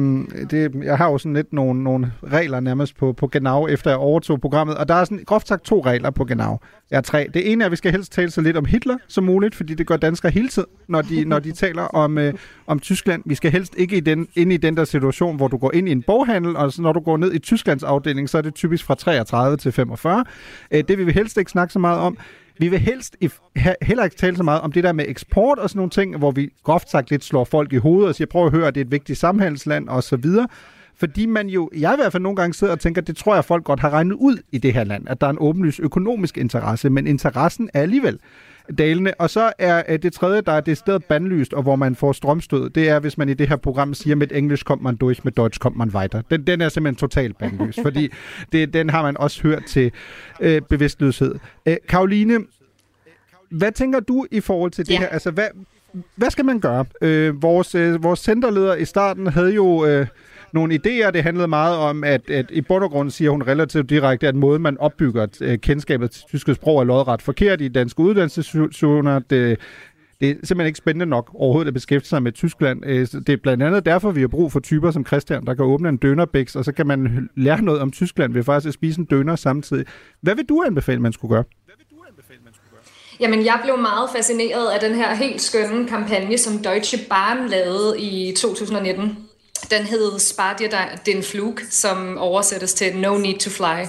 det, 0.51 0.71
jeg 0.83 0.97
har 0.97 1.11
jo 1.11 1.17
sådan 1.17 1.33
lidt 1.33 1.53
nogle, 1.53 1.83
nogle 1.83 2.11
regler 2.23 2.59
nærmest 2.59 2.97
på, 2.97 3.13
på 3.13 3.27
Genau, 3.27 3.67
efter 3.67 3.89
jeg 3.89 3.97
overtog 3.97 4.41
programmet, 4.41 4.77
og 4.77 4.87
der 4.87 4.93
er 4.93 5.03
sådan 5.03 5.23
groft 5.25 5.47
sagt 5.47 5.63
to 5.63 5.81
regler 5.85 6.09
på 6.09 6.25
Genau. 6.25 6.59
Jeg 6.91 6.97
er 6.97 7.01
tre. 7.01 7.27
Det 7.33 7.51
ene 7.51 7.63
er, 7.63 7.65
at 7.65 7.71
vi 7.71 7.75
skal 7.75 7.91
helst 7.91 8.11
tale 8.11 8.31
så 8.31 8.41
lidt 8.41 8.57
om 8.57 8.65
Hitler 8.65 8.97
som 9.07 9.23
muligt, 9.23 9.55
fordi 9.55 9.73
det 9.73 9.87
gør 9.87 9.97
danskere 9.97 10.31
hele 10.31 10.47
tiden, 10.47 10.69
når 10.87 11.01
de, 11.01 11.25
når 11.25 11.39
de 11.39 11.51
taler 11.51 11.83
om, 11.83 12.17
øh, 12.17 12.33
om 12.67 12.79
Tyskland. 12.79 13.23
Vi 13.25 13.35
skal 13.35 13.51
helst 13.51 13.75
ikke 13.77 13.97
i 13.97 13.99
den, 13.99 14.27
ind 14.35 14.53
i 14.53 14.57
den 14.57 14.77
der 14.77 14.83
situation, 14.83 15.35
hvor 15.35 15.47
du 15.47 15.57
går 15.57 15.73
ind 15.73 15.89
i 15.89 15.91
en 15.91 16.03
boghandel, 16.03 16.57
og 16.57 16.73
så 16.73 16.81
når 16.81 16.93
du 16.93 16.99
går 16.99 17.17
ned 17.17 17.33
i 17.33 17.39
Tysklands 17.39 17.83
afdeling, 17.83 18.29
så 18.29 18.37
er 18.37 18.41
det 18.41 18.53
typisk 18.53 18.85
fra 18.85 18.95
33 18.95 19.57
til 19.57 19.71
45. 19.71 20.25
Øh, 20.71 20.83
det 20.87 20.97
vil 20.97 21.07
vi 21.07 21.11
helst 21.11 21.37
ikke 21.37 21.51
snakke 21.51 21.73
så 21.73 21.79
meget 21.79 21.99
om. 21.99 22.17
Vi 22.57 22.67
vil 22.67 22.79
helst 22.79 23.15
heller 23.81 24.03
ikke 24.03 24.15
tale 24.15 24.37
så 24.37 24.43
meget 24.43 24.61
om 24.61 24.71
det 24.71 24.83
der 24.83 24.91
med 24.91 25.05
eksport 25.07 25.59
og 25.59 25.69
sådan 25.69 25.77
nogle 25.77 25.89
ting, 25.89 26.17
hvor 26.17 26.31
vi 26.31 26.49
groft 26.63 26.89
sagt 26.89 27.11
lidt 27.11 27.23
slår 27.23 27.43
folk 27.43 27.73
i 27.73 27.77
hovedet 27.77 28.09
og 28.09 28.15
siger, 28.15 28.27
prøv 28.27 28.45
at 28.45 28.51
høre, 28.51 28.71
det 28.71 28.77
er 28.77 28.85
et 28.85 28.91
vigtigt 28.91 29.19
samhandelsland 29.19 29.89
og 29.89 30.03
så 30.03 30.15
videre. 30.15 30.47
Fordi 30.97 31.25
man 31.25 31.47
jo, 31.47 31.69
jeg 31.77 31.93
i 31.93 31.95
hvert 31.95 32.11
fald 32.11 32.23
nogle 32.23 32.35
gange 32.35 32.53
sidder 32.53 32.73
og 32.73 32.79
tænker, 32.79 33.01
det 33.01 33.17
tror 33.17 33.35
jeg 33.35 33.45
folk 33.45 33.63
godt 33.63 33.79
har 33.79 33.89
regnet 33.89 34.15
ud 34.15 34.37
i 34.51 34.57
det 34.57 34.73
her 34.73 34.83
land, 34.83 35.09
at 35.09 35.21
der 35.21 35.27
er 35.27 35.31
en 35.31 35.37
åbenlys 35.39 35.79
økonomisk 35.79 36.37
interesse, 36.37 36.89
men 36.89 37.07
interessen 37.07 37.69
er 37.73 37.81
alligevel 37.81 38.19
dalende. 38.77 39.13
Og 39.19 39.29
så 39.29 39.51
er 39.59 39.83
øh, 39.89 39.99
det 39.99 40.13
tredje, 40.13 40.41
der 40.41 40.51
er 40.51 40.61
det 40.61 40.77
sted 40.77 40.99
bandlyst, 40.99 41.53
og 41.53 41.63
hvor 41.63 41.75
man 41.75 41.95
får 41.95 42.11
strømstød, 42.11 42.69
det 42.69 42.89
er, 42.89 42.99
hvis 42.99 43.17
man 43.17 43.29
i 43.29 43.33
det 43.33 43.49
her 43.49 43.55
program 43.55 43.93
siger, 43.93 44.15
med 44.15 44.27
engelsk 44.31 44.65
kom 44.65 44.81
man 44.81 44.95
durch, 44.95 45.19
med 45.23 45.31
deutsch 45.31 45.59
kom 45.59 45.77
man 45.77 45.89
weiter. 45.89 46.21
Den, 46.21 46.47
den 46.47 46.61
er 46.61 46.69
simpelthen 46.69 46.99
totalt 46.99 47.37
bandlyst, 47.37 47.79
fordi 47.81 48.09
det, 48.51 48.73
den 48.73 48.89
har 48.89 49.01
man 49.01 49.17
også 49.17 49.41
hørt 49.43 49.65
til 49.65 49.91
øh, 50.39 50.61
bevidstløshed. 50.61 51.35
Øh, 51.65 51.77
Karoline, 51.89 52.39
hvad 53.49 53.71
tænker 53.71 53.99
du 53.99 54.25
i 54.31 54.39
forhold 54.39 54.71
til 54.71 54.85
det 54.85 54.93
ja. 54.93 54.99
her? 54.99 55.07
Altså, 55.07 55.31
hvad, 55.31 55.47
hvad 56.15 56.29
skal 56.29 56.45
man 56.45 56.59
gøre? 56.59 56.85
Øh, 57.01 57.41
vores, 57.41 57.75
øh, 57.75 58.03
vores 58.03 58.19
centerleder 58.19 58.75
i 58.75 58.85
starten 58.85 59.27
havde 59.27 59.53
jo... 59.53 59.85
Øh, 59.85 60.07
nogle 60.53 60.75
idéer. 60.75 61.11
Det 61.11 61.23
handlede 61.23 61.47
meget 61.47 61.77
om, 61.77 62.03
at, 62.03 62.29
at 62.29 62.45
i 62.51 62.61
bund 62.61 62.83
og 62.83 62.91
grund 62.91 63.11
siger 63.11 63.31
hun 63.31 63.43
relativt 63.43 63.89
direkte, 63.89 64.27
at 64.27 64.35
måden 64.35 64.61
man 64.61 64.77
opbygger 64.77 65.27
uh, 65.41 65.53
kendskabet 65.55 66.11
til 66.11 66.23
tysk 66.27 66.49
sprog 66.55 66.79
er 66.79 66.83
lodret 66.83 67.21
forkert 67.21 67.61
i 67.61 67.67
danske 67.67 67.99
uddannelsesinstitutioner. 67.99 69.19
Det, 69.19 69.59
det 70.21 70.29
er 70.29 70.33
simpelthen 70.33 70.67
ikke 70.67 70.77
spændende 70.77 71.05
nok 71.05 71.31
overhovedet 71.33 71.67
at 71.67 71.73
beskæftige 71.73 72.09
sig 72.09 72.23
med 72.23 72.31
Tyskland. 72.31 72.85
Øh, 72.85 73.07
det 73.27 73.29
er 73.29 73.37
blandt 73.37 73.63
andet 73.63 73.85
derfor, 73.85 74.11
vi 74.11 74.21
har 74.21 74.27
brug 74.27 74.51
for 74.51 74.59
typer 74.59 74.91
som 74.91 75.05
Christian, 75.05 75.45
der 75.45 75.53
kan 75.53 75.65
åbne 75.65 75.89
en 75.89 75.97
dønerbæks, 75.97 76.55
og 76.55 76.65
så 76.65 76.71
kan 76.71 76.87
man 76.87 77.29
lære 77.35 77.61
noget 77.61 77.81
om 77.81 77.91
Tyskland 77.91 78.33
ved 78.33 78.43
faktisk 78.43 78.67
at 78.67 78.73
spise 78.73 78.99
en 78.99 79.05
døner 79.05 79.35
samtidig. 79.35 79.85
Hvad 80.21 80.35
vil 80.35 80.45
du 80.45 80.63
anbefale, 80.65 81.01
man 81.01 81.13
skulle 81.13 81.35
gøre? 81.35 81.43
Jamen, 83.19 83.45
jeg 83.45 83.59
blev 83.63 83.77
meget 83.77 84.09
fascineret 84.15 84.69
af 84.69 84.79
den 84.79 84.95
her 84.95 85.15
helt 85.15 85.41
skønne 85.41 85.87
kampagne, 85.87 86.37
som 86.37 86.53
Deutsche 86.63 86.99
Bahn 87.09 87.49
lavede 87.49 88.01
i 88.01 88.33
2019. 88.37 89.17
Den 89.71 89.83
hed 89.83 90.19
Spar 90.19 90.59
den 91.05 91.23
Flug, 91.23 91.59
som 91.69 92.17
oversættes 92.17 92.73
til 92.73 92.97
No 92.97 93.17
Need 93.17 93.39
to 93.39 93.49
Fly. 93.49 93.85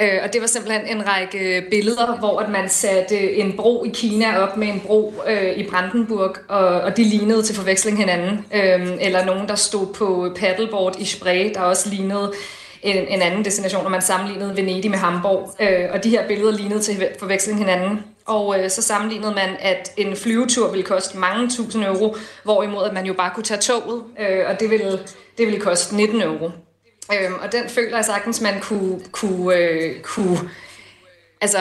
Øh, 0.00 0.20
og 0.24 0.32
det 0.32 0.40
var 0.40 0.46
simpelthen 0.46 0.96
en 0.96 1.08
række 1.08 1.64
billeder, 1.70 2.18
hvor 2.18 2.40
at 2.40 2.50
man 2.50 2.68
satte 2.68 3.36
en 3.36 3.56
bro 3.56 3.84
i 3.84 3.88
Kina 3.94 4.38
op 4.38 4.56
med 4.56 4.68
en 4.68 4.80
bro 4.80 5.14
øh, 5.26 5.56
i 5.56 5.68
Brandenburg, 5.70 6.36
og, 6.48 6.66
og 6.66 6.96
de 6.96 7.04
lignede 7.04 7.42
til 7.42 7.54
forveksling 7.54 7.98
hinanden. 7.98 8.46
Øh, 8.54 8.96
eller 9.00 9.24
nogen, 9.24 9.48
der 9.48 9.54
stod 9.54 9.86
på 9.94 10.32
paddleboard 10.36 10.96
i 10.98 11.04
Spree, 11.04 11.54
der 11.54 11.60
også 11.60 11.88
lignede 11.88 12.32
en, 12.84 13.08
en 13.08 13.22
anden 13.22 13.44
destination, 13.44 13.84
og 13.84 13.90
man 13.90 14.02
sammenlignede 14.02 14.56
Venedig 14.56 14.90
med 14.90 14.98
Hamburg. 14.98 15.56
Øh, 15.60 15.88
og 15.92 16.04
de 16.04 16.10
her 16.10 16.28
billeder 16.28 16.52
lignede 16.52 16.80
til 16.80 17.08
forveksling 17.18 17.58
hinanden. 17.58 18.00
Og 18.26 18.60
øh, 18.60 18.70
så 18.70 18.82
sammenlignede 18.82 19.34
man, 19.34 19.56
at 19.60 19.92
en 19.96 20.16
flyvetur 20.16 20.70
ville 20.70 20.84
koste 20.84 21.18
mange 21.18 21.50
tusind 21.50 21.84
euro, 21.84 22.16
hvorimod 22.44 22.84
at 22.84 22.94
man 22.94 23.06
jo 23.06 23.12
bare 23.12 23.30
kunne 23.34 23.44
tage 23.44 23.60
toget, 23.60 24.02
øh, 24.20 24.44
og 24.48 24.60
det 24.60 24.70
ville, 24.70 24.98
det 25.38 25.46
ville 25.46 25.60
koste 25.60 25.96
19 25.96 26.22
euro. 26.22 26.50
Øh, 27.12 27.32
og 27.42 27.52
den 27.52 27.68
føler 27.68 27.96
jeg 27.96 28.04
sagtens, 28.04 28.40
man 28.40 28.60
kunne, 28.60 29.00
kunne, 29.12 29.56
øh, 29.56 30.00
kunne 30.00 30.38
altså, 31.40 31.58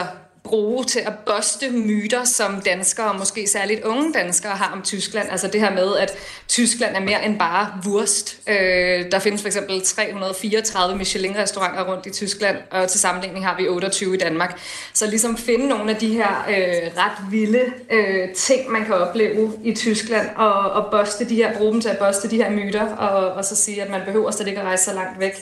bruge 0.54 0.84
til 0.84 1.00
at 1.00 1.13
boste 1.26 1.70
myter, 1.70 2.24
som 2.24 2.62
danskere, 2.62 3.12
og 3.12 3.16
måske 3.20 3.48
særligt 3.48 3.84
unge 3.84 4.13
danskere, 4.13 4.52
har 4.52 4.74
om 4.74 4.82
Tyskland. 4.82 5.30
Altså 5.32 5.48
det 5.48 5.62
her 5.62 5.74
med, 5.74 5.98
at 5.98 6.12
Tyskland 6.48 6.96
er 6.96 7.00
mere 7.00 7.26
end 7.26 7.39
bare 7.39 7.74
wurst. 7.88 8.38
Øh, 8.48 9.12
der 9.12 9.20
findes 9.20 9.42
for 9.42 9.48
eksempel 9.48 9.82
334 9.82 10.98
Michelin-restauranter 10.98 11.84
rundt 11.84 12.06
i 12.06 12.12
Tyskland, 12.12 12.58
og 12.72 12.88
til 12.88 13.00
sammenligning 13.00 13.46
har 13.46 13.58
vi 13.58 13.68
28 13.68 14.16
i 14.16 14.18
Danmark. 14.18 14.60
Så 14.94 15.10
ligesom 15.10 15.38
finde 15.38 15.68
nogle 15.68 15.92
af 15.92 15.98
de 15.98 16.13
her 16.13 16.46
øh, 16.50 16.92
ret 16.98 17.32
vilde 17.32 17.63
øh, 17.92 18.34
ting, 18.34 18.72
man 18.72 18.86
kan 18.86 18.94
opleve 18.94 19.54
i 19.63 19.76
Tyskland, 19.76 20.30
og, 20.36 20.54
og 20.54 20.92
boste 20.92 21.30
de 21.30 21.36
her, 21.36 21.58
bruge 21.58 21.74
dem 21.74 21.82
til 21.82 21.89
at 21.89 21.98
boste 21.98 22.30
de 22.30 22.38
her 22.38 22.50
myter, 22.50 22.96
og, 22.96 23.34
og 23.34 23.46
så 23.46 23.56
sige, 23.56 23.82
at 23.82 23.89
man 23.89 24.02
behøver 24.06 24.32
slet 24.32 24.48
ikke 24.48 24.60
at 24.60 24.66
rejse 24.66 24.84
så 24.84 24.94
langt 24.94 25.20
væk 25.20 25.34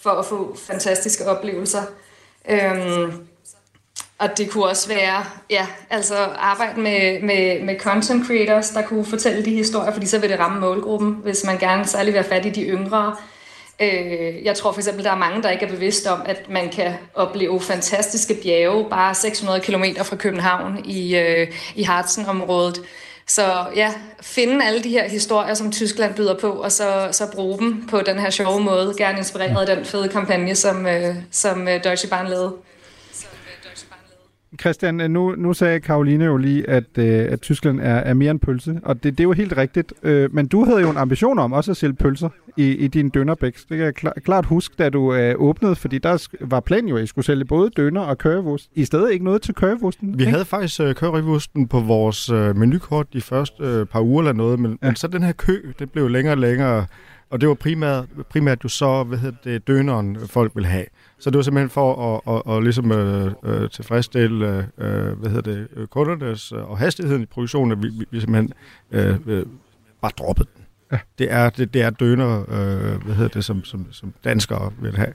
for 0.00 0.10
at 0.10 0.26
få 0.26 0.56
fantastiske 0.66 1.26
oplevelser. 1.26 1.82
Øhm, 2.50 3.28
og 4.18 4.38
det 4.38 4.50
kunne 4.50 4.64
også 4.64 4.88
være, 4.88 5.24
ja, 5.50 5.66
altså 5.90 6.14
arbejde 6.38 6.80
med, 6.80 7.22
med, 7.22 7.62
med 7.62 7.78
content 7.78 8.26
creators, 8.26 8.70
der 8.70 8.82
kunne 8.82 9.04
fortælle 9.04 9.44
de 9.44 9.50
historier, 9.50 9.92
fordi 9.92 10.06
så 10.06 10.18
vil 10.18 10.30
det 10.30 10.38
ramme 10.38 10.60
målgruppen, 10.60 11.18
hvis 11.22 11.44
man 11.44 11.58
gerne 11.58 11.86
særlig 11.86 12.12
vil 12.12 12.22
have 12.22 12.30
fat 12.30 12.46
i 12.46 12.50
de 12.50 12.62
yngre. 12.62 13.16
Øh, 13.80 14.44
jeg 14.44 14.56
tror 14.56 14.72
for 14.72 14.80
eksempel, 14.80 15.04
der 15.04 15.10
er 15.10 15.16
mange, 15.16 15.42
der 15.42 15.50
ikke 15.50 15.66
er 15.66 15.70
bevidst 15.70 16.06
om, 16.06 16.22
at 16.26 16.50
man 16.50 16.68
kan 16.68 16.92
opleve 17.14 17.60
fantastiske 17.60 18.34
bjerge 18.42 18.90
bare 18.90 19.14
600 19.14 19.60
km 19.60 19.84
fra 20.02 20.16
København 20.16 20.84
i, 20.84 21.16
øh, 21.16 21.48
i 21.74 21.82
Harzen-området. 21.82 22.80
Så 23.26 23.64
ja, 23.76 23.92
finde 24.22 24.64
alle 24.64 24.82
de 24.82 24.88
her 24.88 25.08
historier, 25.08 25.54
som 25.54 25.72
Tyskland 25.72 26.14
byder 26.14 26.38
på, 26.38 26.50
og 26.50 26.72
så, 26.72 27.08
så 27.12 27.32
bruge 27.32 27.58
dem 27.58 27.86
på 27.90 28.00
den 28.00 28.18
her 28.18 28.30
sjove 28.30 28.60
måde, 28.60 28.94
gerne 28.98 29.18
inspireret 29.18 29.68
af 29.68 29.76
den 29.76 29.84
fede 29.84 30.08
kampagne, 30.08 30.54
som, 30.54 30.86
øh, 30.86 31.14
som 31.30 31.68
øh, 31.68 31.84
Deutsche 31.84 32.08
Bahn 32.08 32.28
lavede. 32.28 32.52
Christian, 34.60 34.94
nu, 34.94 35.34
nu 35.38 35.52
sagde 35.52 35.80
Karoline 35.80 36.24
jo 36.24 36.36
lige, 36.36 36.70
at, 36.70 36.84
øh, 36.98 37.26
at 37.32 37.40
Tyskland 37.40 37.80
er, 37.80 37.84
er 37.84 38.14
mere 38.14 38.30
end 38.30 38.40
pølse, 38.40 38.80
og 38.82 39.02
det, 39.02 39.18
det 39.18 39.20
er 39.20 39.24
jo 39.24 39.32
helt 39.32 39.56
rigtigt. 39.56 39.92
Øh, 40.02 40.34
men 40.34 40.46
du 40.46 40.64
havde 40.64 40.80
jo 40.80 40.90
en 40.90 40.96
ambition 40.96 41.38
om 41.38 41.52
også 41.52 41.70
at 41.70 41.76
sælge 41.76 41.94
pølser 41.94 42.28
i, 42.56 42.72
i 42.72 42.88
din 42.88 43.08
dønerbæks. 43.08 43.64
Det 43.64 43.76
kan 43.76 43.84
jeg 43.84 43.94
klar, 43.94 44.12
klart 44.24 44.46
huske, 44.46 44.74
da 44.78 44.88
du 44.90 45.14
øh, 45.14 45.34
åbnede, 45.38 45.76
fordi 45.76 45.98
der 45.98 46.28
var 46.40 46.60
planen 46.60 46.88
jo, 46.88 46.96
at 46.96 47.02
I 47.02 47.06
skulle 47.06 47.24
sælge 47.24 47.44
både 47.44 47.70
døner 47.70 48.00
og 48.00 48.18
kørevost. 48.18 48.70
I 48.74 48.84
stedet 48.84 49.12
ikke 49.12 49.24
noget 49.24 49.42
til 49.42 49.54
kørevosten? 49.54 50.18
Vi 50.18 50.22
ikke? 50.22 50.30
havde 50.30 50.44
faktisk 50.44 50.80
øh, 50.80 50.94
kørevosten 50.94 51.68
på 51.68 51.80
vores 51.80 52.30
øh, 52.30 52.56
menukort 52.56 53.12
de 53.12 53.20
første 53.20 53.64
øh, 53.64 53.86
par 53.86 54.00
uger 54.00 54.22
eller 54.22 54.32
noget, 54.32 54.60
men, 54.60 54.78
ja. 54.82 54.86
men 54.86 54.96
så 54.96 55.06
den 55.06 55.22
her 55.22 55.32
kø, 55.32 55.72
det 55.78 55.92
blev 55.92 56.08
længere 56.08 56.34
og 56.34 56.38
længere, 56.38 56.86
og 57.30 57.40
det 57.40 57.48
var 57.48 57.54
primært, 57.54 58.04
primært 58.30 58.64
jo 58.64 58.68
så, 58.68 59.02
hvad 59.02 59.18
hedder 59.18 59.36
det, 59.44 59.66
døneren 59.66 60.18
folk 60.26 60.52
vil 60.54 60.66
have. 60.66 60.84
Så 61.20 61.30
det 61.30 61.36
var 61.36 61.42
simpelthen 61.42 61.70
for 61.70 62.14
at, 62.14 62.34
at, 62.34 62.42
at, 62.46 62.56
at 62.56 62.62
ligesom, 62.62 62.92
øh, 62.92 63.32
øh, 63.42 63.70
tilfredsstille 63.70 64.68
øh, 64.78 65.18
hvad 65.18 65.30
hedder 65.30 65.52
det, 65.52 65.68
øh, 65.76 65.86
kundernes 65.86 66.52
øh, 66.52 66.70
og 66.70 66.78
hastigheden 66.78 67.22
i 67.22 67.26
produktionen, 67.26 67.72
at 67.72 67.82
vi, 67.82 67.88
vi, 67.88 68.04
vi 68.10 68.20
simpelthen 68.20 68.52
øh, 68.90 69.16
øh, 69.26 69.46
bare 70.00 70.12
droppede 70.18 70.48
den. 70.56 70.64
Ja. 70.92 70.98
Det, 71.18 71.32
er, 71.32 71.50
det, 71.50 71.74
det 71.74 71.82
er 71.82 71.90
døner, 71.90 72.40
øh, 72.40 73.02
hvad 73.04 73.14
hedder 73.14 73.28
det, 73.28 73.44
som, 73.44 73.64
som, 73.64 73.86
som 73.92 74.12
danskere 74.24 74.72
vil 74.80 74.96
have. 74.96 75.12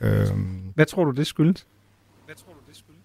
Øh, 0.00 0.26
Hvad 0.74 0.86
tror 0.86 1.04
du, 1.04 1.10
det 1.10 1.26
skyldes? 1.26 1.66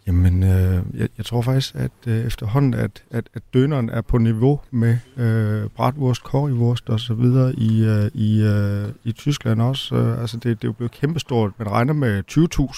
Jamen, 0.08 0.44
øh, 0.44 0.84
jeg, 0.94 1.10
jeg 1.18 1.26
tror 1.26 1.42
faktisk, 1.42 1.76
at 1.76 1.92
øh, 2.08 2.26
efterhånden, 2.26 2.74
at, 2.74 3.04
at, 3.12 3.30
at 3.34 3.42
døneren 3.54 3.90
er 3.90 4.02
på 4.02 4.18
niveau 4.18 4.60
med 4.72 4.98
øh, 5.18 5.70
bratwurst, 5.70 6.22
currywurst 6.22 6.90
og 6.90 7.00
så 7.00 7.14
videre 7.14 7.54
i, 7.56 7.86
øh, 7.86 8.12
i, 8.14 8.42
øh, 8.44 8.90
i 9.04 9.12
Tyskland 9.12 9.62
også. 9.62 9.96
Øh, 9.96 10.22
altså, 10.22 10.38
det, 10.38 10.44
det 10.44 10.64
er 10.64 10.68
jo 10.68 10.72
blevet 10.72 10.92
kæmpestort. 10.92 11.52
Man 11.60 11.72
regner 11.72 11.94
med 11.94 12.24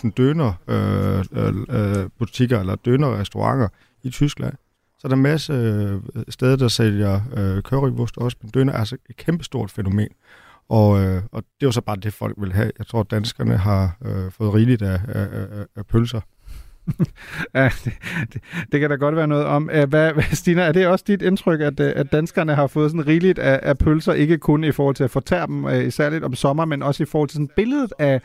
20.000 0.06 0.12
døner 0.18 0.54
øh, 0.68 1.26
øh, 1.32 1.56
øh, 1.70 2.10
butikker 2.20 2.60
eller 2.60 2.76
dønerrestauranter 2.76 3.68
i 4.04 4.10
Tyskland. 4.10 4.54
Så 5.00 5.08
der 5.08 5.14
er 5.14 5.18
en 5.18 5.24
masse 5.24 5.54
øh, 5.54 6.02
steder, 6.30 6.56
der 6.56 6.68
sælger 6.68 7.22
øh, 7.38 7.62
currywurst 7.62 8.18
også, 8.18 8.38
men 8.42 8.52
døner 8.52 8.74
er 8.74 8.78
altså 8.78 8.98
et 9.10 9.18
kæmpestort 9.18 9.72
fænomen. 9.72 10.10
Og, 10.70 11.04
øh, 11.04 11.22
og 11.32 11.44
det 11.44 11.66
er 11.66 11.68
jo 11.68 11.72
så 11.72 11.82
bare 11.82 11.96
det, 11.96 12.14
folk 12.14 12.36
vil 12.38 12.54
have. 12.54 12.72
Jeg 12.78 12.88
tror, 12.88 13.00
at 13.00 13.12
danskerne 13.12 13.58
har 13.58 13.98
øh, 14.06 14.32
fået 14.32 14.54
rigeligt 14.54 14.82
af, 14.82 15.02
af, 15.08 15.28
af, 15.32 15.66
af 15.76 15.86
pølser 15.86 16.22
ja, 17.56 17.70
det, 17.86 17.94
det, 18.34 18.42
det 18.72 18.80
kan 18.80 18.90
da 18.90 18.96
godt 18.96 19.16
være 19.16 19.28
noget 19.28 19.46
om. 19.46 19.64
Hvad, 19.64 19.88
hvad, 19.88 20.24
Stina, 20.32 20.62
er 20.62 20.72
det 20.72 20.88
også 20.88 21.06
dit 21.08 21.22
indtryk, 21.22 21.62
at, 21.62 21.80
øh, 21.80 21.94
at 21.96 22.12
danskerne 22.12 22.56
har 22.56 22.68
fået 22.68 22.92
sådan 22.92 23.08
rigeligt 23.08 23.40
af, 23.40 23.60
af 23.64 23.78
pølser, 23.78 24.14
ikke 24.14 24.38
kun 24.38 24.64
i 24.64 24.72
forhold 24.72 24.96
til 24.96 25.04
at 25.04 25.12
fortære 25.12 25.48
dem, 25.48 25.66
øh, 25.66 25.92
særligt 25.92 26.24
om 26.24 26.36
sommer, 26.36 26.66
men 26.66 26.84
også 26.84 27.04
i 27.04 27.06
forhold 27.06 27.30
til 27.30 27.36
sådan 27.36 27.50
billedet 27.56 27.94
af, 28.00 28.22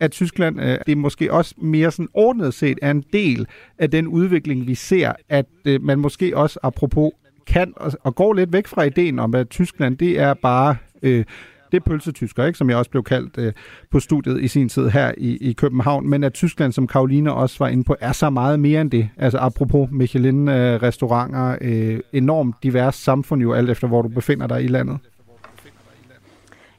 at 0.00 0.10
Tyskland, 0.10 0.60
øh, 0.60 0.78
det 0.86 0.92
er 0.92 0.96
måske 0.96 1.32
også 1.32 1.54
mere 1.58 1.90
sådan 1.90 2.08
ordnet 2.14 2.54
set 2.54 2.78
er 2.82 2.90
en 2.90 3.04
del 3.12 3.46
af 3.78 3.90
den 3.90 4.06
udvikling, 4.06 4.66
vi 4.66 4.74
ser, 4.74 5.12
at 5.28 5.46
øh, 5.64 5.82
man 5.82 5.98
måske 5.98 6.36
også 6.36 6.58
apropos 6.62 7.12
kan 7.46 7.72
og, 7.76 7.92
og 8.04 8.14
går 8.14 8.32
lidt 8.32 8.52
væk 8.52 8.66
fra 8.66 8.82
ideen 8.82 9.18
om, 9.18 9.34
at 9.34 9.48
Tyskland, 9.48 9.98
det 9.98 10.20
er 10.20 10.34
bare... 10.34 10.76
Øh, 11.02 11.24
det 11.72 11.76
er 11.76 11.80
pølsetysker, 11.80 12.44
ikke? 12.44 12.58
som 12.58 12.70
jeg 12.70 12.78
også 12.78 12.90
blev 12.90 13.04
kaldt 13.04 13.38
øh, 13.38 13.52
på 13.90 14.00
studiet 14.00 14.40
i 14.40 14.48
sin 14.48 14.68
tid 14.68 14.88
her 14.88 15.12
i, 15.18 15.48
i 15.50 15.52
København, 15.52 16.08
men 16.08 16.24
at 16.24 16.32
Tyskland, 16.32 16.72
som 16.72 16.86
Karoline 16.86 17.34
også 17.34 17.56
var 17.58 17.68
inde 17.68 17.84
på, 17.84 17.96
er 18.00 18.12
så 18.12 18.30
meget 18.30 18.60
mere 18.60 18.80
end 18.80 18.90
det. 18.90 19.10
Altså 19.16 19.38
apropos 19.38 19.88
Michelin-restauranter, 19.90 21.58
øh, 21.60 22.00
enormt 22.12 22.56
divers 22.62 22.94
samfund 22.94 23.42
jo, 23.42 23.52
alt 23.52 23.70
efter 23.70 23.88
hvor 23.88 24.02
du 24.02 24.08
befinder 24.08 24.46
dig 24.46 24.64
i 24.64 24.66
landet. 24.66 24.98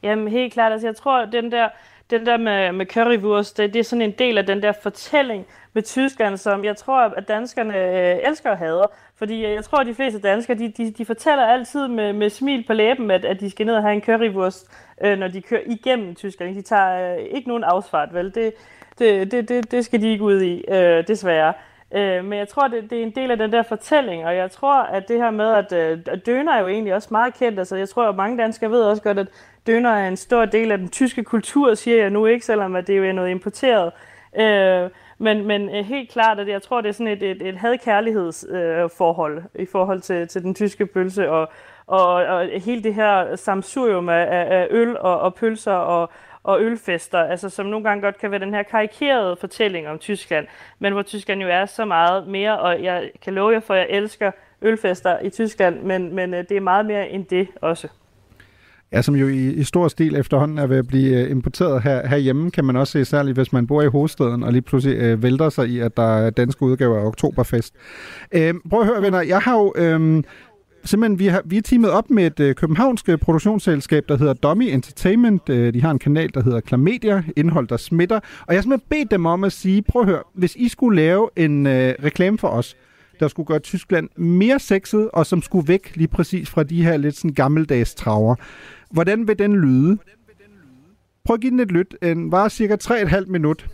Jamen 0.04 0.28
helt 0.28 0.54
klart, 0.54 0.71
altså 0.71 0.88
jeg 0.88 0.95
tror, 0.95 1.25
den 1.25 1.52
der, 1.52 1.67
den 2.10 2.25
der 2.25 2.38
med, 2.38 2.71
med 2.71 2.86
currywurst, 2.86 3.58
det, 3.58 3.73
det 3.73 3.80
er 3.80 3.84
sådan 3.84 4.02
en 4.02 4.13
del 4.19 4.38
af 4.38 4.45
den 4.45 4.62
der 4.62 4.73
fortælling 4.84 5.45
med 5.73 5.84
Tyskland, 5.84 6.38
som 6.38 6.63
jeg 6.63 6.78
tror, 6.78 7.02
at 7.02 7.28
danskerne 7.28 7.78
øh, 7.78 8.17
elsker 8.28 8.49
og 8.52 8.58
hader. 8.58 8.86
Fordi 9.19 9.45
øh, 9.45 9.51
jeg 9.51 9.63
tror, 9.63 9.77
at 9.77 9.88
de 9.88 9.95
fleste 9.95 10.19
danskere, 10.19 10.58
de, 10.58 10.69
de, 10.69 10.91
de 10.91 11.05
fortæller 11.05 11.43
altid 11.45 11.88
med, 11.88 12.13
med 12.13 12.29
smil 12.29 12.63
på 12.67 12.73
læben, 12.73 13.12
at, 13.12 13.25
at 13.25 13.39
de 13.39 13.49
skal 13.49 13.65
ned 13.65 13.75
og 13.75 13.82
have 13.82 13.93
en 13.93 14.01
currywurst, 14.01 14.67
øh, 15.03 15.19
når 15.19 15.27
de 15.27 15.41
kører 15.41 15.62
igennem 15.65 16.15
Tyskland. 16.15 16.55
De 16.55 16.62
tager 16.62 17.15
øh, 17.15 17.23
ikke 17.32 17.47
nogen 17.47 17.63
afsfart, 17.63 18.13
vel? 18.13 18.36
Det, 18.36 18.53
det, 18.99 19.32
det, 19.32 19.49
det, 19.49 19.71
det 19.71 19.86
skal 19.86 20.01
de 20.01 20.12
ikke 20.12 20.23
ud 20.23 20.41
i, 20.41 20.63
øh, 20.67 21.08
desværre. 21.08 21.53
Øh, 21.91 22.25
men 22.25 22.39
jeg 22.39 22.47
tror, 22.47 22.67
det, 22.67 22.89
det 22.89 22.99
er 22.99 23.03
en 23.03 23.15
del 23.15 23.32
af 23.32 23.38
den 23.38 23.51
der 23.51 23.63
fortælling, 23.63 24.25
og 24.25 24.36
jeg 24.36 24.51
tror, 24.51 24.82
at 24.82 25.08
det 25.08 25.17
her 25.17 25.32
med, 25.32 25.53
at, 25.53 25.73
øh, 25.73 25.99
at 26.08 26.25
døner 26.25 26.53
er 26.53 26.60
jo 26.60 26.67
egentlig 26.67 26.93
også 26.93 27.08
meget 27.12 27.34
kendt. 27.34 27.60
Altså, 27.60 27.75
jeg 27.75 27.89
tror, 27.89 28.10
at 28.10 28.15
mange 28.15 28.38
danskere 28.38 28.71
ved 28.71 28.82
også 28.82 29.03
godt, 29.03 29.19
at 29.19 29.27
døner 29.67 29.89
er 29.89 30.08
en 30.08 30.17
stor 30.17 30.45
del 30.45 30.71
af 30.71 30.77
den 30.77 30.89
tyske 30.89 31.23
kultur, 31.23 31.73
siger 31.73 31.97
jeg 31.97 32.10
nu 32.10 32.25
ikke, 32.25 32.45
selvom 32.45 32.75
at 32.75 32.88
det 32.88 32.97
jo 32.97 33.03
er 33.03 33.12
noget 33.12 33.29
importeret. 33.29 33.91
Øh, 34.39 34.89
men, 35.21 35.47
men 35.47 35.75
øh, 35.75 35.86
helt 35.86 36.12
klart, 36.12 36.39
at 36.39 36.47
jeg 36.47 36.62
tror, 36.62 36.82
det 36.82 36.89
er 36.89 36.93
sådan 36.93 37.13
et, 37.13 37.23
et, 37.23 37.41
et 37.41 37.58
hadkærlighedsforhold 37.58 39.38
øh, 39.38 39.62
i 39.62 39.65
forhold 39.65 40.01
til, 40.01 40.27
til 40.27 40.43
den 40.43 40.55
tyske 40.55 40.86
pølse, 40.86 41.29
og, 41.29 41.49
og, 41.88 42.13
og 42.13 42.47
hele 42.62 42.84
det 42.84 42.93
her 42.93 43.36
samsurium 43.36 44.10
af, 44.10 44.27
af 44.29 44.67
øl 44.69 44.97
og, 44.97 45.19
og 45.19 45.36
pølser 45.36 45.73
og, 45.73 46.10
og 46.43 46.62
ølfester, 46.62 47.19
altså 47.19 47.49
som 47.49 47.65
nogle 47.65 47.84
gange 47.84 48.01
godt 48.01 48.17
kan 48.17 48.32
være 48.32 48.39
den 48.39 48.53
her 48.53 48.63
karikerede 48.63 49.36
fortælling 49.36 49.88
om 49.88 49.99
Tyskland, 49.99 50.47
men 50.79 50.93
hvor 50.93 51.01
Tyskland 51.01 51.41
jo 51.41 51.47
er 51.47 51.65
så 51.65 51.86
meget 51.86 52.27
mere, 52.27 52.60
og 52.60 52.84
jeg 52.84 53.12
kan 53.21 53.34
love 53.34 53.53
jer 53.53 53.60
for, 53.60 53.73
at 53.73 53.79
jeg 53.79 53.97
elsker 53.97 54.32
ølfester 54.62 55.19
i 55.19 55.29
Tyskland, 55.29 55.82
men, 55.82 56.15
men 56.15 56.34
øh, 56.34 56.43
det 56.49 56.58
er 56.58 56.62
meget 56.62 56.86
mere 56.86 57.10
end 57.10 57.25
det 57.25 57.47
også. 57.62 57.88
Ja, 58.93 59.02
som 59.02 59.15
jo 59.15 59.28
i, 59.28 59.54
i 59.54 59.63
stor 59.63 59.88
stil 59.88 60.15
efterhånden 60.15 60.58
er 60.58 60.67
ved 60.67 60.78
at 60.78 60.88
blive 60.88 61.23
øh, 61.23 61.32
importeret 61.32 61.84
her, 61.84 62.08
herhjemme, 62.08 62.52
kan 62.52 62.65
man 62.65 62.75
også 62.75 62.91
se, 62.91 63.06
særligt 63.06 63.38
hvis 63.38 63.54
man 63.54 63.67
bor 63.67 63.82
i 63.82 63.88
hovedstaden, 63.88 64.43
og 64.43 64.52
lige 64.52 64.62
pludselig 64.62 64.97
øh, 64.97 65.23
vælter 65.23 65.49
sig 65.49 65.67
i, 65.67 65.80
at 65.80 65.97
der 65.97 66.17
er 66.17 66.30
danske 66.30 66.63
udgaver 66.63 66.99
af 66.99 67.06
Oktoberfest. 67.06 67.73
Øh, 68.32 68.54
prøv 68.69 68.82
at 68.82 68.88
høre, 68.88 69.02
venner, 69.02 69.21
jeg 69.21 69.39
har 69.39 69.54
jo... 69.54 69.73
Øh, 69.75 70.23
simpelthen, 70.84 71.19
vi 71.19 71.28
har, 71.28 71.41
vi 71.45 71.58
er 71.58 71.62
teamet 71.62 71.91
op 71.91 72.10
med 72.10 72.25
et 72.25 72.39
øh, 72.39 72.56
københavnsk 72.56 73.10
øh, 73.10 73.17
produktionsselskab, 73.17 74.06
der 74.10 74.17
hedder 74.17 74.34
Dummy 74.34 74.63
Entertainment. 74.63 75.49
Øh, 75.49 75.73
de 75.73 75.82
har 75.82 75.91
en 75.91 75.99
kanal, 75.99 76.34
der 76.34 76.43
hedder 76.43 76.60
Klamedia, 76.60 77.23
indhold, 77.36 77.67
der 77.67 77.78
smitter. 77.78 78.15
Og 78.15 78.54
jeg 78.54 78.58
har 78.58 78.62
simpelthen 78.62 78.88
bedt 78.89 79.12
dem 79.12 79.25
om 79.25 79.43
at 79.43 79.52
sige, 79.52 79.82
prøv 79.82 80.02
at 80.02 80.08
høre, 80.08 80.23
hvis 80.34 80.56
I 80.56 80.67
skulle 80.67 80.95
lave 80.95 81.30
en 81.36 81.67
øh, 81.67 81.93
reklame 82.04 82.38
for 82.38 82.47
os, 82.47 82.75
der 83.19 83.28
skulle 83.28 83.47
gøre 83.47 83.60
Tyskland 83.60 84.10
mere 84.15 84.60
sexet, 84.60 85.10
og 85.13 85.25
som 85.25 85.41
skulle 85.41 85.67
væk 85.67 85.95
lige 85.95 86.08
præcis 86.08 86.49
fra 86.49 86.63
de 86.63 86.84
her 86.84 86.97
lidt 86.97 87.15
sådan 87.15 87.34
gammeldags 87.34 87.95
traver. 87.95 88.36
Hvordan 88.91 89.28
vil 89.28 89.39
den 89.39 89.56
lyde? 89.62 89.97
Prøv 91.25 91.34
at 91.34 91.41
give 91.41 91.52
den 91.52 91.60
et 91.60 91.71
lyt. 91.71 91.95
Den 92.02 92.32
var 92.32 92.49
cirka 92.49 92.78
3,5 92.84 93.25
minut. 93.25 93.67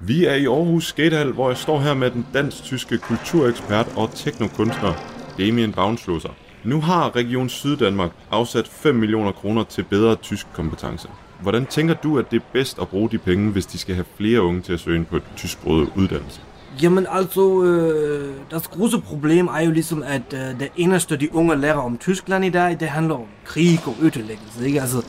Vi 0.00 0.24
er 0.24 0.34
i 0.34 0.46
Aarhus 0.46 0.86
Skatehal, 0.86 1.32
hvor 1.32 1.48
jeg 1.48 1.56
står 1.56 1.80
her 1.80 1.94
med 1.94 2.10
den 2.10 2.26
dansk-tyske 2.34 2.98
kulturekspert 2.98 3.92
og 3.96 4.10
teknokunstner 4.14 4.94
Damien 5.38 5.72
Baunschlosser. 5.72 6.28
Nu 6.64 6.80
har 6.80 7.16
Region 7.16 7.48
Syddanmark 7.48 8.10
afsat 8.30 8.68
5 8.68 8.94
millioner 8.94 9.32
kroner 9.32 9.64
til 9.64 9.82
bedre 9.82 10.16
tysk 10.16 10.46
kompetence. 10.52 11.08
Hvordan 11.42 11.66
tænker 11.66 11.94
du, 11.94 12.18
at 12.18 12.30
det 12.30 12.36
er 12.36 12.44
bedst 12.52 12.78
at 12.80 12.88
bruge 12.88 13.10
de 13.10 13.18
penge, 13.18 13.50
hvis 13.50 13.66
de 13.66 13.78
skal 13.78 13.94
have 13.94 14.04
flere 14.16 14.42
unge 14.42 14.62
til 14.62 14.72
at 14.72 14.80
søge 14.80 14.96
ind 14.96 15.06
på 15.06 15.16
et 15.16 15.22
tysksproget 15.36 15.88
uddannelse? 15.96 16.40
Jamen 16.82 17.06
altså, 17.10 17.62
øh, 17.62 18.34
das 18.50 18.68
große 18.68 19.00
Problem 19.00 19.46
er 19.46 19.60
jo 19.60 19.70
ligesom, 19.70 20.02
at 20.02 20.22
øh, 20.32 20.60
det 20.60 20.68
eneste 20.76 21.16
de 21.16 21.34
unge 21.34 21.56
lærer 21.56 21.76
om 21.76 21.98
Tyskland 21.98 22.44
i 22.44 22.50
dag, 22.50 22.80
det 22.80 22.88
handler 22.88 23.14
om 23.14 23.26
krig 23.44 23.80
og 23.86 23.94
ødelæggelse, 24.00 24.66
ikke? 24.66 24.80
Altså, 24.80 25.00
2. 25.00 25.06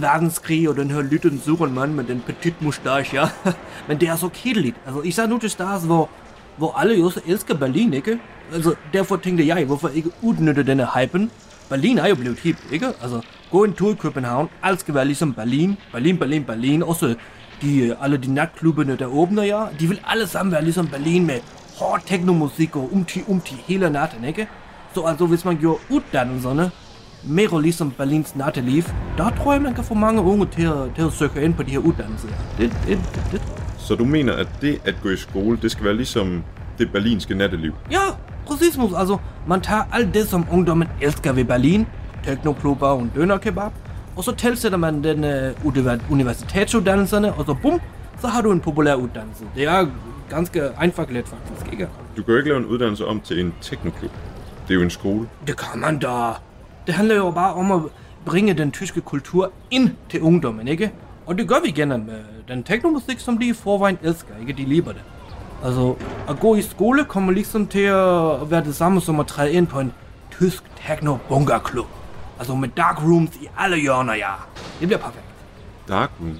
verdenskrig, 0.00 0.68
og 0.68 0.76
den 0.76 0.90
her 0.90 1.02
lytten 1.02 1.40
suren 1.44 1.74
mand 1.74 1.92
med 1.92 2.04
den 2.04 2.22
petit 2.26 2.62
mustache, 2.62 3.20
ja. 3.20 3.28
Men 3.88 4.00
det 4.00 4.08
er 4.08 4.16
så 4.16 4.28
kedeligt. 4.28 4.76
Altså, 4.86 5.00
især 5.00 5.26
nu 5.26 5.38
til 5.38 5.50
start, 5.50 5.82
hvor, 5.84 6.08
hvor 6.56 6.78
alle 6.78 6.98
jo 6.98 7.10
så 7.10 7.20
elsker 7.26 7.54
Berlin, 7.54 7.94
ikke? 7.94 8.18
Altså, 8.52 8.74
derfor 8.92 9.16
tænkte 9.16 9.46
jeg, 9.46 9.64
hvorfor 9.64 9.88
ikke 9.88 10.10
udnytte 10.22 10.62
denne 10.62 10.86
hypen? 10.96 11.30
Berlin 11.68 11.98
er 11.98 12.08
jo 12.08 12.14
blevet 12.14 12.38
hip, 12.38 12.56
ikke? 12.72 12.86
Altså, 12.86 13.20
gå 13.50 13.64
en 13.64 13.72
tur 13.72 13.90
i 13.90 13.94
København, 13.94 14.48
alt 14.62 14.80
skal 14.80 14.94
være 14.94 15.04
ligesom 15.04 15.34
Berlin. 15.34 15.76
Berlin, 15.92 16.18
Berlin, 16.18 16.44
Berlin. 16.44 16.82
Også 16.82 17.14
de, 17.62 17.78
øh, 17.78 17.96
alle 18.00 18.16
de 18.16 18.34
natklubberne, 18.34 18.96
der 18.96 19.06
åbner, 19.06 19.42
ja. 19.42 19.64
De 19.80 19.86
vil 19.86 20.00
alle 20.06 20.26
sammen 20.26 20.52
være 20.52 20.64
ligesom 20.64 20.88
Berlin 20.88 21.26
med 21.26 21.34
hård 21.78 22.02
teknomusik 22.06 22.76
og 22.76 22.88
umti 22.92 23.20
umti 23.26 23.64
hele 23.66 23.90
natten, 23.90 24.24
ikke? 24.24 24.48
Så 24.94 25.00
altså, 25.00 25.26
hvis 25.26 25.44
man 25.44 25.56
gjorde 25.56 25.78
uddannelserne 25.90 26.70
mere 27.24 27.62
ligesom 27.62 27.90
Berlins 27.90 28.36
natteliv, 28.36 28.82
der 29.18 29.30
tror 29.30 29.52
jeg, 29.52 29.62
man 29.62 29.74
kan 29.74 29.84
få 29.84 29.94
mange 29.94 30.22
unge 30.22 30.46
til 30.46 30.62
at, 30.62 30.94
til 30.96 31.02
at 31.02 31.12
søge 31.12 31.44
ind 31.44 31.54
på 31.54 31.62
de 31.62 31.70
her 31.70 31.78
uddannelser. 31.78 32.28
Det, 32.58 32.76
det, 32.86 32.98
det, 33.14 33.28
det. 33.32 33.42
Så 33.78 33.94
du 33.94 34.04
mener, 34.04 34.32
at 34.32 34.48
det 34.60 34.80
at 34.84 34.94
gå 35.02 35.08
i 35.08 35.16
skole, 35.16 35.58
det 35.62 35.70
skal 35.70 35.84
være 35.84 35.96
ligesom 35.96 36.42
det 36.78 36.92
berlinske 36.92 37.34
natteliv? 37.34 37.72
Ja, 37.90 37.98
præcis. 38.46 38.78
Mus. 38.78 38.90
Altså, 38.96 39.18
man 39.48 39.60
tager 39.60 39.82
alt 39.92 40.14
det, 40.14 40.28
som 40.28 40.46
ungdommen 40.52 40.88
elsker 41.00 41.32
ved 41.32 41.44
Berlin, 41.44 41.86
teknoklubber 42.24 42.86
og 42.86 43.02
en 43.02 43.12
dønerkebab, 43.14 43.72
og 44.16 44.24
så 44.24 44.34
tilsætter 44.34 44.78
man 44.78 45.04
den 45.04 45.24
uh, 45.64 46.10
universitetsuddannelserne, 46.10 47.32
og 47.34 47.46
så 47.46 47.54
bum, 47.62 47.80
så 48.20 48.26
har 48.26 48.42
du 48.42 48.52
en 48.52 48.60
populær 48.60 48.94
uddannelse. 48.94 49.44
Det 49.54 49.64
er 49.64 49.86
ganske 50.30 50.62
einfach 50.80 51.10
let 51.10 51.28
faktisk, 51.28 51.72
ikke? 51.72 51.88
Du 52.16 52.22
kan 52.22 52.32
jo 52.32 52.38
ikke 52.38 52.48
lave 52.48 52.60
en 52.60 52.66
uddannelse 52.66 53.06
om 53.06 53.20
til 53.20 53.40
en 53.40 53.54
teknoklub. 53.60 54.10
Det 54.68 54.70
er 54.70 54.74
jo 54.74 54.82
en 54.82 54.90
skole. 54.90 55.28
Det 55.46 55.56
kan 55.56 55.80
man 55.80 55.98
da. 55.98 56.30
Det 56.86 56.94
handler 56.94 57.16
jo 57.16 57.30
bare 57.30 57.54
om 57.54 57.72
at 57.72 57.80
bringe 58.24 58.54
den 58.54 58.72
tyske 58.72 59.00
kultur 59.00 59.52
ind 59.70 59.90
til 60.10 60.22
ungdommen, 60.22 60.68
ikke? 60.68 60.92
Og 61.26 61.38
det 61.38 61.48
gør 61.48 61.56
vi 61.64 61.70
gennem 61.70 62.00
uh, 62.00 62.14
den 62.48 62.62
teknomusik, 62.62 63.20
som 63.20 63.38
de 63.38 63.46
i 63.48 63.52
forvejen 63.52 63.98
elsker, 64.02 64.34
ikke? 64.40 64.52
De 64.52 64.64
liber 64.64 64.92
det. 64.92 65.02
Altså, 65.64 65.94
at 66.28 66.40
gå 66.40 66.54
i 66.54 66.62
skole 66.62 67.04
kommer 67.04 67.32
ligesom 67.32 67.66
til 67.66 67.78
at 67.78 68.50
være 68.50 68.64
det 68.64 68.74
samme 68.74 69.00
som 69.00 69.20
at 69.20 69.26
træde 69.26 69.52
ind 69.52 69.66
på 69.66 69.80
en 69.80 69.92
tysk 70.30 70.64
techno-bunkerklub. 70.76 71.86
Altså 72.38 72.54
med 72.54 72.68
dark 72.68 73.02
rooms 73.02 73.36
i 73.36 73.48
alle 73.58 73.76
hjørner, 73.76 74.14
ja. 74.14 74.30
Det 74.80 74.88
bliver 74.88 74.98
perfekt. 74.98 75.24
Dark 75.88 76.10
rooms? 76.20 76.38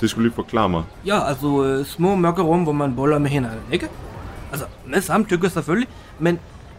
Det 0.00 0.10
skulle 0.10 0.28
lige 0.28 0.34
forklare 0.34 0.68
mig. 0.68 0.82
Ja, 1.06 1.28
altså 1.28 1.64
øh, 1.64 1.86
små 1.86 2.14
mørke 2.14 2.42
rum, 2.42 2.62
hvor 2.62 2.72
man 2.72 2.96
boller 2.96 3.18
med 3.18 3.30
hinanden, 3.30 3.60
ikke? 3.72 3.88
Altså, 4.50 4.66
med 4.86 5.00
samtykke 5.00 5.50
selvfølgelig, 5.50 5.88
men 6.18 6.38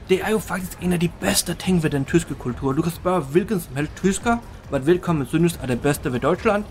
det 0.10 0.22
er 0.24 0.30
jo 0.30 0.39
faktisk 0.39 0.78
en 0.82 0.93
af 0.93 0.99
de 0.99 1.10
bedste 1.20 1.54
ting 1.54 1.84
ved 1.84 1.89
den 1.89 2.06
tyske 2.06 2.34
kultur. 2.34 2.72
Du 2.74 2.82
kan 2.82 2.91
spørge 2.91 3.22
hvilken 3.22 3.60
som 3.60 3.76
helst 3.76 3.95
tysker, 3.95 4.38
hvad 4.70 4.80
velkommen 4.80 5.28
synes 5.28 5.60
er 5.62 5.68
det 5.68 5.82
bedste 5.82 6.14
ved 6.14 6.20
Deutschland. 6.20 6.64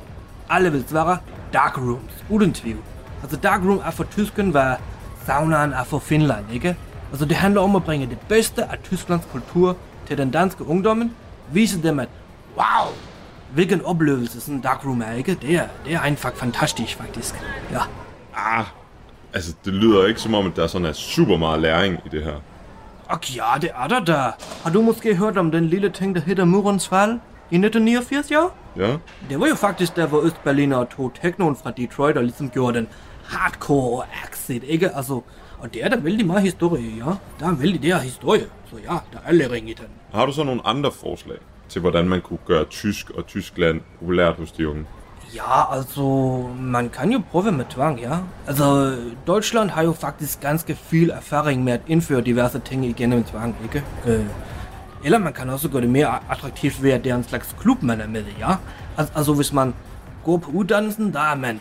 Alle 0.50 0.72
vil 0.72 0.84
svare 0.88 1.16
dark 1.52 1.78
rooms, 1.78 2.24
uden 2.30 2.52
tvivl. 2.52 2.80
Altså 3.22 3.36
dark 3.36 3.60
room 3.60 3.80
er 3.86 3.90
for 3.90 4.04
tysken, 4.04 4.50
hvad 4.50 4.74
saunaen 5.26 5.72
er 5.72 5.84
for 5.84 5.98
Finland, 5.98 6.44
ikke? 6.52 6.76
Altså 7.10 7.24
det 7.24 7.36
handler 7.36 7.60
om 7.60 7.76
at 7.76 7.84
bringe 7.84 8.06
det 8.06 8.18
bedste 8.28 8.64
af 8.64 8.78
Tysklands 8.84 9.28
kultur 9.32 9.76
til 10.06 10.18
den 10.18 10.30
danske 10.30 10.66
ungdommen. 10.66 11.12
Vise 11.52 11.82
dem, 11.82 11.98
at 12.00 12.08
wow, 12.56 12.94
hvilken 13.54 13.84
oplevelse 13.84 14.40
sådan 14.40 14.54
en 14.54 14.60
dark 14.60 14.84
room 14.86 15.02
er, 15.02 15.12
ikke? 15.12 15.34
Det 15.42 15.54
er, 15.54 15.66
det 15.84 15.94
er 15.94 16.00
einfach 16.00 16.32
fantastisk, 16.34 16.96
faktisk. 16.96 17.34
Ja. 17.70 17.80
Ah, 18.36 18.64
altså 19.34 19.54
det 19.64 19.72
lyder 19.74 20.06
ikke 20.06 20.20
som 20.20 20.34
om, 20.34 20.46
at 20.46 20.56
der 20.56 20.66
sådan 20.66 20.86
er 20.86 20.92
super 20.92 21.36
meget 21.36 21.60
læring 21.60 21.98
i 22.06 22.08
det 22.08 22.24
her. 22.24 22.34
Og 23.06 23.34
ja, 23.34 23.44
det 23.60 23.70
er 23.84 23.88
der 23.88 24.00
da. 24.00 24.30
Har 24.62 24.70
du 24.72 24.82
måske 24.82 25.16
hørt 25.16 25.38
om 25.38 25.50
den 25.50 25.66
lille 25.66 25.90
ting, 25.90 26.14
der 26.14 26.20
hedder 26.20 26.44
Murens 26.44 26.88
Fald 26.88 27.10
i 27.50 27.56
1989, 27.56 28.30
ja? 28.30 28.40
Ja. 28.76 28.96
Det 29.28 29.40
var 29.40 29.46
jo 29.46 29.54
faktisk 29.54 29.96
der, 29.96 30.06
hvor 30.06 30.20
Østberliner 30.20 30.84
tog 30.84 31.12
teknoen 31.22 31.56
fra 31.56 31.70
Detroit 31.70 32.16
og 32.16 32.22
ligesom 32.22 32.50
gjorde 32.50 32.78
den 32.78 32.88
hardcore 33.24 34.04
exit, 34.28 34.64
ikke? 34.66 34.96
Altså, 34.96 35.20
og 35.62 35.74
det 35.74 35.84
er 35.84 35.88
der 35.88 35.96
vældig 35.96 36.26
meget 36.26 36.42
historie 36.42 36.82
i, 36.82 36.98
ja. 36.98 37.12
Der 37.40 37.46
er 37.46 37.54
vældig 37.54 37.82
det 37.82 37.94
her 37.94 38.00
historie, 38.00 38.44
så 38.70 38.76
ja, 38.84 38.92
der 39.12 39.18
er 39.26 39.32
læring 39.32 39.70
i 39.70 39.74
den. 39.74 39.86
Har 40.14 40.26
du 40.26 40.32
så 40.32 40.44
nogle 40.44 40.66
andre 40.66 40.90
forslag 40.92 41.36
til, 41.68 41.80
hvordan 41.80 42.08
man 42.08 42.20
kunne 42.20 42.38
gøre 42.46 42.64
tysk 42.64 43.10
og 43.10 43.26
Tyskland 43.26 43.80
populært 43.98 44.36
hos 44.36 44.52
de 44.52 44.68
unge? 44.68 44.84
Ja, 45.34 45.76
altså, 45.76 46.02
man 46.60 46.88
kan 46.88 47.12
jo 47.12 47.22
prøve 47.30 47.52
med 47.52 47.64
tvang, 47.70 48.00
ja. 48.00 48.16
Altså, 48.46 48.96
Deutschland 49.26 49.70
har 49.70 49.82
jo 49.82 49.92
faktisk 49.92 50.40
ganske 50.40 50.78
viel 50.90 51.10
erfaring 51.10 51.64
med 51.64 51.72
at 51.72 51.80
indføre 51.86 52.20
diverse 52.20 52.58
ting 52.58 52.86
igennem 52.86 53.24
tvang, 53.24 53.56
ikke? 53.64 53.84
Øh, 54.06 54.26
eller 55.04 55.18
man 55.18 55.32
kan 55.32 55.50
også 55.50 55.68
gøre 55.68 55.82
det 55.82 55.90
mere 55.90 56.18
attraktivt 56.30 56.82
ved, 56.82 56.90
at 56.90 57.04
det 57.04 57.12
er 57.12 57.16
en 57.16 57.24
slags 57.24 57.56
klub, 57.60 57.82
man 57.82 58.00
er 58.00 58.08
med 58.08 58.20
i, 58.20 58.36
ja. 58.38 58.50
Al- 58.98 59.10
altså, 59.14 59.34
hvis 59.34 59.52
man 59.52 59.74
går 60.24 60.36
på 60.36 60.50
uddannelsen, 60.50 61.12
der 61.12 61.20
er 61.20 61.34
man 61.36 61.60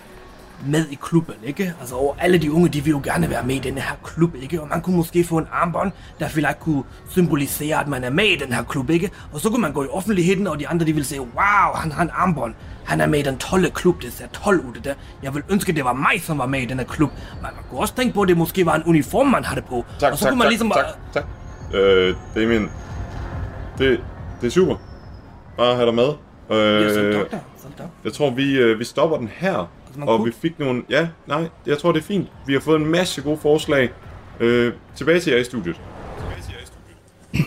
med 0.66 0.86
i 0.92 0.98
klubben, 1.02 1.36
ikke? 1.44 1.74
Altså, 1.80 1.96
og 1.96 2.16
alle 2.20 2.38
de 2.38 2.52
unge, 2.52 2.70
de 2.70 2.84
vil 2.84 2.92
jo 2.92 3.02
gerne 3.04 3.30
være 3.30 3.44
med 3.44 3.56
i 3.56 3.60
den 3.60 3.78
her 3.78 3.96
klub, 4.04 4.36
ikke? 4.42 4.62
Og 4.62 4.68
man 4.68 4.82
kunne 4.82 4.96
måske 4.96 5.24
få 5.24 5.38
en 5.38 5.48
armbånd, 5.52 5.92
der 6.20 6.28
vielleicht 6.28 6.60
kunne 6.60 6.84
symbolisere, 7.10 7.80
at 7.80 7.88
man 7.88 8.04
er 8.04 8.10
med 8.10 8.26
i 8.26 8.36
den 8.36 8.54
her 8.54 8.64
klub, 8.64 8.90
ikke? 8.90 9.10
Og 9.34 9.40
så 9.40 9.50
kunne 9.50 9.62
man 9.62 9.74
gå 9.74 9.84
i 9.84 9.88
offentligheden, 9.92 10.48
og 10.48 10.60
de 10.60 10.68
andre, 10.68 10.86
de 10.86 10.94
vil 10.94 11.06
sige, 11.06 11.22
wow, 11.22 11.74
han 11.76 11.92
har 11.92 12.02
en 12.04 12.10
armbånd. 12.14 12.54
Han 12.86 13.02
er 13.02 13.08
med 13.08 13.20
i 13.20 13.22
den 13.22 13.38
12. 13.38 13.72
klub, 13.72 14.02
det 14.02 14.14
ser 14.14 14.28
12 14.28 14.60
ud, 14.60 14.74
det 14.74 14.84
der. 14.86 14.94
Jeg 15.24 15.36
vil 15.36 15.44
ønske, 15.50 15.72
det 15.74 15.84
var 15.86 15.94
mig, 15.94 16.22
som 16.22 16.38
var 16.38 16.46
med 16.46 16.62
i 16.62 16.66
den 16.66 16.78
her 16.80 16.86
klub. 16.86 17.10
Men 17.34 17.42
man 17.42 17.52
kunne 17.70 17.80
også 17.80 17.96
tænke 17.96 18.14
på, 18.14 18.22
at 18.22 18.28
det 18.28 18.38
måske 18.38 18.66
var 18.66 18.76
en 18.76 18.84
uniform, 18.86 19.28
man 19.28 19.44
havde 19.46 19.62
på. 19.62 19.86
Tak, 20.00 20.12
og 20.12 20.18
så 20.18 20.24
tak, 20.24 20.32
kunne 20.32 20.38
man 20.38 20.46
tak, 20.46 20.50
ligesom 20.52 20.72
tak, 20.72 20.86
tak. 21.14 21.24
Øh, 21.74 22.16
Damien, 22.36 22.70
det, 23.78 24.00
det 24.42 24.48
er 24.48 24.52
super. 24.52 24.76
Bare 25.58 25.76
have 25.76 25.86
dig 25.86 25.96
med. 25.96 26.10
Øh, 26.52 26.82
Ja, 26.84 26.94
som 26.94 27.04
doktor, 27.22 27.38
som 27.62 27.70
doktor. 27.72 27.86
jeg 28.04 28.14
tror, 28.14 28.30
vi, 28.30 28.58
øh, 28.58 28.80
vi 28.80 28.84
stopper 28.84 29.18
den 29.18 29.30
her. 29.34 29.70
Man 29.98 30.08
Og 30.08 30.18
kunne- 30.18 30.26
vi 30.26 30.32
fik 30.42 30.60
nogle... 30.60 30.84
Ja, 30.90 31.08
nej, 31.28 31.50
jeg 31.68 31.78
tror, 31.78 31.92
det 31.92 32.00
er 32.00 32.04
fint. 32.04 32.28
Vi 32.48 32.54
har 32.54 32.60
fået 32.60 32.82
en 32.82 32.88
masse 32.88 33.22
gode 33.22 33.38
forslag. 33.38 33.90
Øh, 34.40 34.74
tilbage 34.96 35.20
til 35.20 35.34
jer 35.34 35.40
i 35.40 35.44
studiet. 35.44 35.82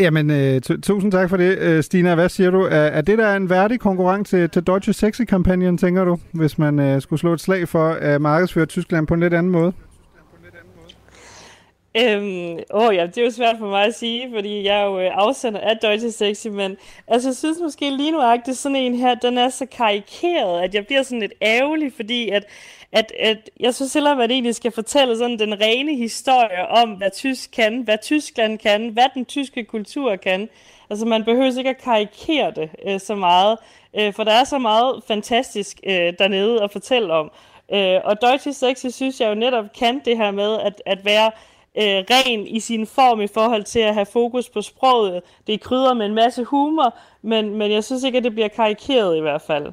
Jamen, 0.00 0.30
øh, 0.30 0.60
tu- 0.60 0.80
tusind 0.80 1.12
tak 1.12 1.30
for 1.30 1.36
det, 1.36 1.58
øh, 1.58 1.82
Stina. 1.82 2.14
Hvad 2.14 2.28
siger 2.28 2.50
du? 2.50 2.60
Er, 2.62 2.68
er 2.70 3.00
det 3.00 3.18
der 3.18 3.36
en 3.36 3.50
værdig 3.50 3.80
konkurrent 3.80 4.26
til, 4.28 4.50
til 4.50 4.62
Deutsche 4.66 4.92
Sexy-kampagnen, 4.92 5.78
tænker 5.78 6.04
du, 6.04 6.18
hvis 6.32 6.58
man 6.58 6.78
øh, 6.78 7.00
skulle 7.02 7.20
slå 7.20 7.32
et 7.32 7.40
slag 7.40 7.68
for 7.68 7.88
at 7.88 8.20
markedsføre 8.20 8.66
Tyskland 8.66 9.06
på 9.06 9.14
en 9.14 9.20
lidt 9.20 9.34
anden 9.34 9.52
måde? 9.52 9.72
Øhm, 11.96 12.58
åh 12.70 12.94
ja, 12.94 13.06
det 13.06 13.18
er 13.18 13.24
jo 13.24 13.30
svært 13.30 13.56
for 13.58 13.66
mig 13.66 13.84
at 13.84 13.94
sige, 13.94 14.30
fordi 14.34 14.64
jeg 14.64 14.80
er 14.80 14.84
jo 14.84 15.00
øh, 15.00 15.10
afsender 15.14 15.60
af 15.60 15.76
Deutsche 15.76 16.12
Sexy, 16.12 16.46
men 16.46 16.76
altså, 17.08 17.28
jeg 17.28 17.36
synes 17.36 17.58
måske 17.62 17.96
lige 17.96 18.10
nu, 18.10 18.20
at 18.20 18.56
sådan 18.56 18.76
en 18.76 18.94
her, 18.94 19.14
den 19.14 19.38
er 19.38 19.48
så 19.48 19.66
karikeret, 19.66 20.62
at 20.62 20.74
jeg 20.74 20.86
bliver 20.86 21.02
sådan 21.02 21.20
lidt 21.20 21.32
ærgerlig, 21.42 21.92
fordi 21.96 22.28
at, 22.28 22.44
at, 22.92 23.12
at 23.18 23.50
jeg 23.60 23.74
synes 23.74 23.94
heller, 23.94 24.10
at 24.10 24.16
man 24.16 24.30
egentlig 24.30 24.54
skal 24.54 24.72
fortælle 24.72 25.18
sådan 25.18 25.38
den 25.38 25.60
rene 25.60 25.96
historie 25.96 26.68
om, 26.68 26.90
hvad 26.90 27.10
tysk 27.10 27.50
kan, 27.50 27.80
hvad 27.80 27.98
Tyskland 28.02 28.58
kan, 28.58 28.88
hvad 28.88 29.06
den 29.14 29.24
tyske 29.24 29.64
kultur 29.64 30.16
kan. 30.16 30.48
Altså, 30.90 31.06
man 31.06 31.24
behøver 31.24 31.58
ikke 31.58 31.70
at 31.70 31.82
karikere 31.82 32.50
det 32.50 32.70
øh, 32.86 33.00
så 33.00 33.14
meget, 33.14 33.58
øh, 33.98 34.14
for 34.14 34.24
der 34.24 34.32
er 34.32 34.44
så 34.44 34.58
meget 34.58 35.02
fantastisk 35.08 35.80
øh, 35.86 36.12
dernede 36.18 36.62
at 36.62 36.72
fortælle 36.72 37.12
om. 37.12 37.30
Øh, 37.72 38.00
og 38.04 38.22
Deutsche 38.22 38.52
Sexy 38.52 38.86
synes 38.86 39.20
jeg 39.20 39.28
jo 39.28 39.34
netop 39.34 39.64
kan 39.78 40.00
det 40.04 40.16
her 40.16 40.30
med 40.30 40.58
at, 40.58 40.82
at 40.86 41.04
være 41.04 41.30
øh, 41.78 41.82
ren 42.10 42.46
i 42.46 42.60
sin 42.60 42.86
form 42.86 43.20
i 43.20 43.26
forhold 43.34 43.64
til 43.64 43.78
at 43.80 43.94
have 43.94 44.06
fokus 44.12 44.48
på 44.50 44.62
sproget. 44.62 45.20
Det 45.46 45.54
er 45.54 45.58
krydret 45.58 45.96
med 45.96 46.06
en 46.06 46.14
masse 46.14 46.44
humor, 46.44 46.94
men, 47.22 47.58
men 47.58 47.72
jeg 47.72 47.84
synes 47.84 48.04
ikke, 48.04 48.18
at 48.18 48.24
det 48.24 48.32
bliver 48.32 48.48
karikeret 48.48 49.16
i 49.16 49.20
hvert 49.20 49.42
fald. 49.42 49.66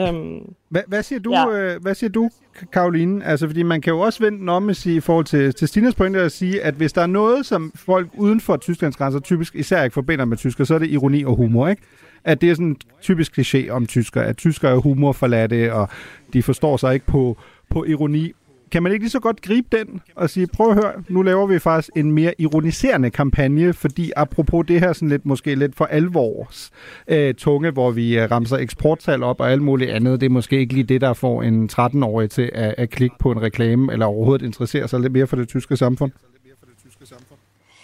Øhm, 0.00 0.54
Hvad, 0.68 0.82
hvad 0.86 1.02
siger 1.02 1.18
du, 1.18 1.32
Ja. 1.32 1.48
øh, 1.50 1.82
hvad 1.82 1.94
siger 1.94 2.10
du, 2.10 2.30
Karoline? 2.72 3.24
Altså, 3.24 3.46
fordi 3.46 3.62
man 3.62 3.80
kan 3.80 3.92
jo 3.92 4.00
også 4.00 4.20
vende 4.24 4.38
den 4.38 4.48
om 4.48 4.70
at 4.70 4.76
sige, 4.76 4.96
i 4.96 5.00
forhold 5.00 5.24
til, 5.24 5.54
til 5.54 5.68
Stinas 5.68 5.94
pointe 5.94 6.20
at 6.20 6.32
sige, 6.32 6.62
at 6.62 6.74
hvis 6.74 6.92
der 6.92 7.02
er 7.02 7.06
noget, 7.06 7.46
som 7.46 7.72
folk 7.74 8.08
uden 8.16 8.40
for 8.40 8.56
Tysklands 8.56 8.96
grænser 8.96 9.20
typisk 9.20 9.54
især 9.54 9.82
ikke 9.82 9.94
forbinder 9.94 10.24
med 10.24 10.36
tysker, 10.36 10.64
så 10.64 10.74
er 10.74 10.78
det 10.78 10.90
ironi 10.90 11.24
og 11.24 11.36
humor, 11.36 11.68
ikke? 11.68 11.82
At 12.24 12.40
det 12.40 12.50
er 12.50 12.54
sådan 12.54 12.66
en 12.66 12.76
typisk 13.02 13.38
kliché 13.38 13.68
om 13.70 13.86
tysker, 13.86 14.22
at 14.22 14.36
tysker 14.36 14.68
er 14.68 14.76
humorforladte, 14.76 15.74
og 15.74 15.88
de 16.32 16.42
forstår 16.42 16.76
sig 16.76 16.94
ikke 16.94 17.06
på, 17.06 17.36
på 17.70 17.84
ironi. 17.84 18.32
Kan 18.72 18.82
man 18.82 18.92
ikke 18.92 19.04
lige 19.04 19.10
så 19.10 19.20
godt 19.20 19.42
gribe 19.42 19.76
den 19.78 20.00
og 20.16 20.30
sige, 20.30 20.46
prøv 20.46 20.70
at 20.70 20.74
høre, 20.74 20.92
nu 21.08 21.22
laver 21.22 21.46
vi 21.46 21.58
faktisk 21.58 21.90
en 21.96 22.12
mere 22.12 22.34
ironiserende 22.38 23.10
kampagne, 23.10 23.72
fordi 23.72 24.12
apropos 24.16 24.66
det 24.66 24.80
her 24.80 24.92
sådan 24.92 25.08
lidt, 25.08 25.26
måske 25.26 25.54
lidt 25.54 25.76
for 25.76 25.84
alvors 25.84 26.70
øh, 27.08 27.34
tunge, 27.34 27.70
hvor 27.70 27.90
vi 27.90 28.18
øh, 28.18 28.30
ramser 28.30 28.56
eksporttal 28.56 29.22
op 29.22 29.40
og 29.40 29.50
alt 29.52 29.62
muligt 29.62 29.90
andet, 29.90 30.20
det 30.20 30.26
er 30.26 30.30
måske 30.30 30.58
ikke 30.58 30.74
lige 30.74 30.84
det, 30.84 31.00
der 31.00 31.12
får 31.12 31.42
en 31.42 31.68
13-årig 31.72 32.30
til 32.30 32.50
at, 32.54 32.74
at 32.78 32.90
klikke 32.90 33.16
på 33.18 33.30
en 33.30 33.42
reklame, 33.42 33.92
eller 33.92 34.06
overhovedet 34.06 34.46
interessere 34.46 34.88
sig 34.88 35.00
lidt 35.00 35.12
mere 35.12 35.26
for 35.26 35.36
det 35.36 35.48
tyske 35.48 35.76
samfund. 35.76 36.12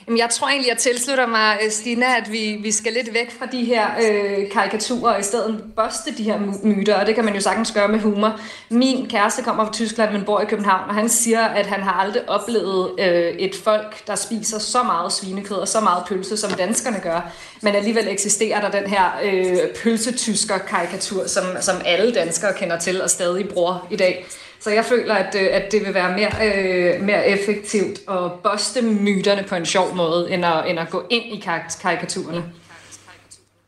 Jamen, 0.06 0.18
jeg 0.18 0.30
tror 0.30 0.48
egentlig, 0.48 0.68
jeg 0.68 0.78
tilslutter 0.78 1.26
mig, 1.26 1.58
øh, 1.64 1.70
Stina, 1.70 2.06
at 2.16 2.32
vi, 2.32 2.58
vi 2.62 2.72
skal 2.72 2.92
lidt 2.92 3.14
væk 3.14 3.38
fra 3.38 3.46
de 3.46 3.64
her 3.64 3.86
øh, 4.02 4.50
karikaturer, 4.50 5.14
og 5.14 5.20
i 5.20 5.22
stedet 5.22 5.64
børste 5.76 6.14
de 6.18 6.22
her 6.22 6.38
myter, 6.62 6.94
og 6.94 7.06
det 7.06 7.14
kan 7.14 7.24
man 7.24 7.34
jo 7.34 7.40
sagtens 7.40 7.72
gøre 7.72 7.88
med 7.88 7.98
humor. 7.98 8.40
Min 8.70 9.08
kæreste 9.08 9.42
kommer 9.42 9.64
fra 9.64 9.72
Tyskland, 9.72 10.12
men 10.12 10.24
bor 10.24 10.40
i 10.40 10.44
København, 10.44 10.88
og 10.88 10.94
han 10.94 11.08
siger, 11.08 11.44
at 11.44 11.66
han 11.66 11.82
har 11.82 11.92
aldrig 11.92 12.28
oplevet 12.28 12.90
øh, 13.00 13.34
et 13.38 13.54
folk, 13.64 14.06
der 14.06 14.14
spiser 14.14 14.58
så 14.58 14.82
meget 14.82 15.12
svinekød 15.12 15.56
og 15.56 15.68
så 15.68 15.80
meget 15.80 16.04
pølse, 16.08 16.36
som 16.36 16.52
danskerne 16.52 17.00
gør. 17.00 17.32
Men 17.60 17.74
alligevel 17.74 18.08
eksisterer 18.08 18.60
der 18.60 18.80
den 18.80 18.90
her 18.90 19.04
øh, 19.24 19.58
pølsetysker-karikatur, 19.82 21.26
som, 21.26 21.44
som 21.60 21.76
alle 21.84 22.14
danskere 22.14 22.52
kender 22.52 22.78
til 22.78 23.02
og 23.02 23.10
stadig 23.10 23.48
bruger 23.48 23.86
i 23.90 23.96
dag. 23.96 24.26
Så 24.64 24.70
jeg 24.70 24.84
føler, 24.84 25.14
at, 25.14 25.34
øh, 25.34 25.48
at 25.50 25.72
det 25.72 25.86
vil 25.86 25.94
være 25.94 26.16
mere, 26.18 26.30
øh, 26.46 27.04
mere 27.04 27.28
effektivt 27.28 27.98
at 28.10 28.32
boste 28.44 28.82
myterne 28.82 29.44
på 29.48 29.54
en 29.54 29.66
sjov 29.66 29.96
måde, 29.96 30.30
end 30.30 30.44
at, 30.44 30.70
end 30.70 30.78
at 30.78 30.90
gå 30.90 31.02
ind 31.10 31.24
i 31.24 31.44
karikaturerne. 31.82 32.44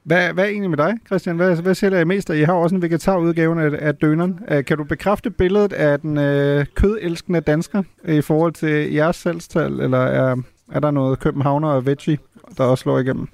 Hvad, 0.03 0.33
hvad 0.33 0.45
er 0.45 0.49
egentlig 0.49 0.71
med 0.71 0.79
dig, 0.79 0.95
Christian? 1.07 1.37
Hvad, 1.37 1.57
hvad 1.57 1.75
sælger 1.75 2.01
I 2.01 2.05
mest 2.05 2.31
af? 2.31 2.37
I 2.37 2.43
har 2.43 2.53
også 2.53 2.77
en 2.77 2.83
vegetarudgave 2.83 3.63
af, 3.63 3.87
af 3.87 3.95
døneren. 3.95 4.41
Øh, 4.51 4.65
kan 4.65 4.77
du 4.77 4.85
bekræfte 4.85 5.31
billedet 5.31 5.73
af 5.73 6.01
den 6.01 6.19
øh, 6.19 6.67
kødelskende 6.75 7.41
dansker 7.41 7.83
i 8.09 8.21
forhold 8.21 8.53
til 8.53 8.93
jeres 8.93 9.17
salgstal, 9.17 9.81
eller 9.81 9.99
er, 9.99 10.37
er 10.73 10.81
der 10.81 10.91
noget 10.91 11.21
københavner 11.21 11.69
og 11.69 11.87
veggie, 11.87 12.19
der 12.59 12.65
også 12.65 12.83
slår 12.83 12.99
igennem? 12.99 13.29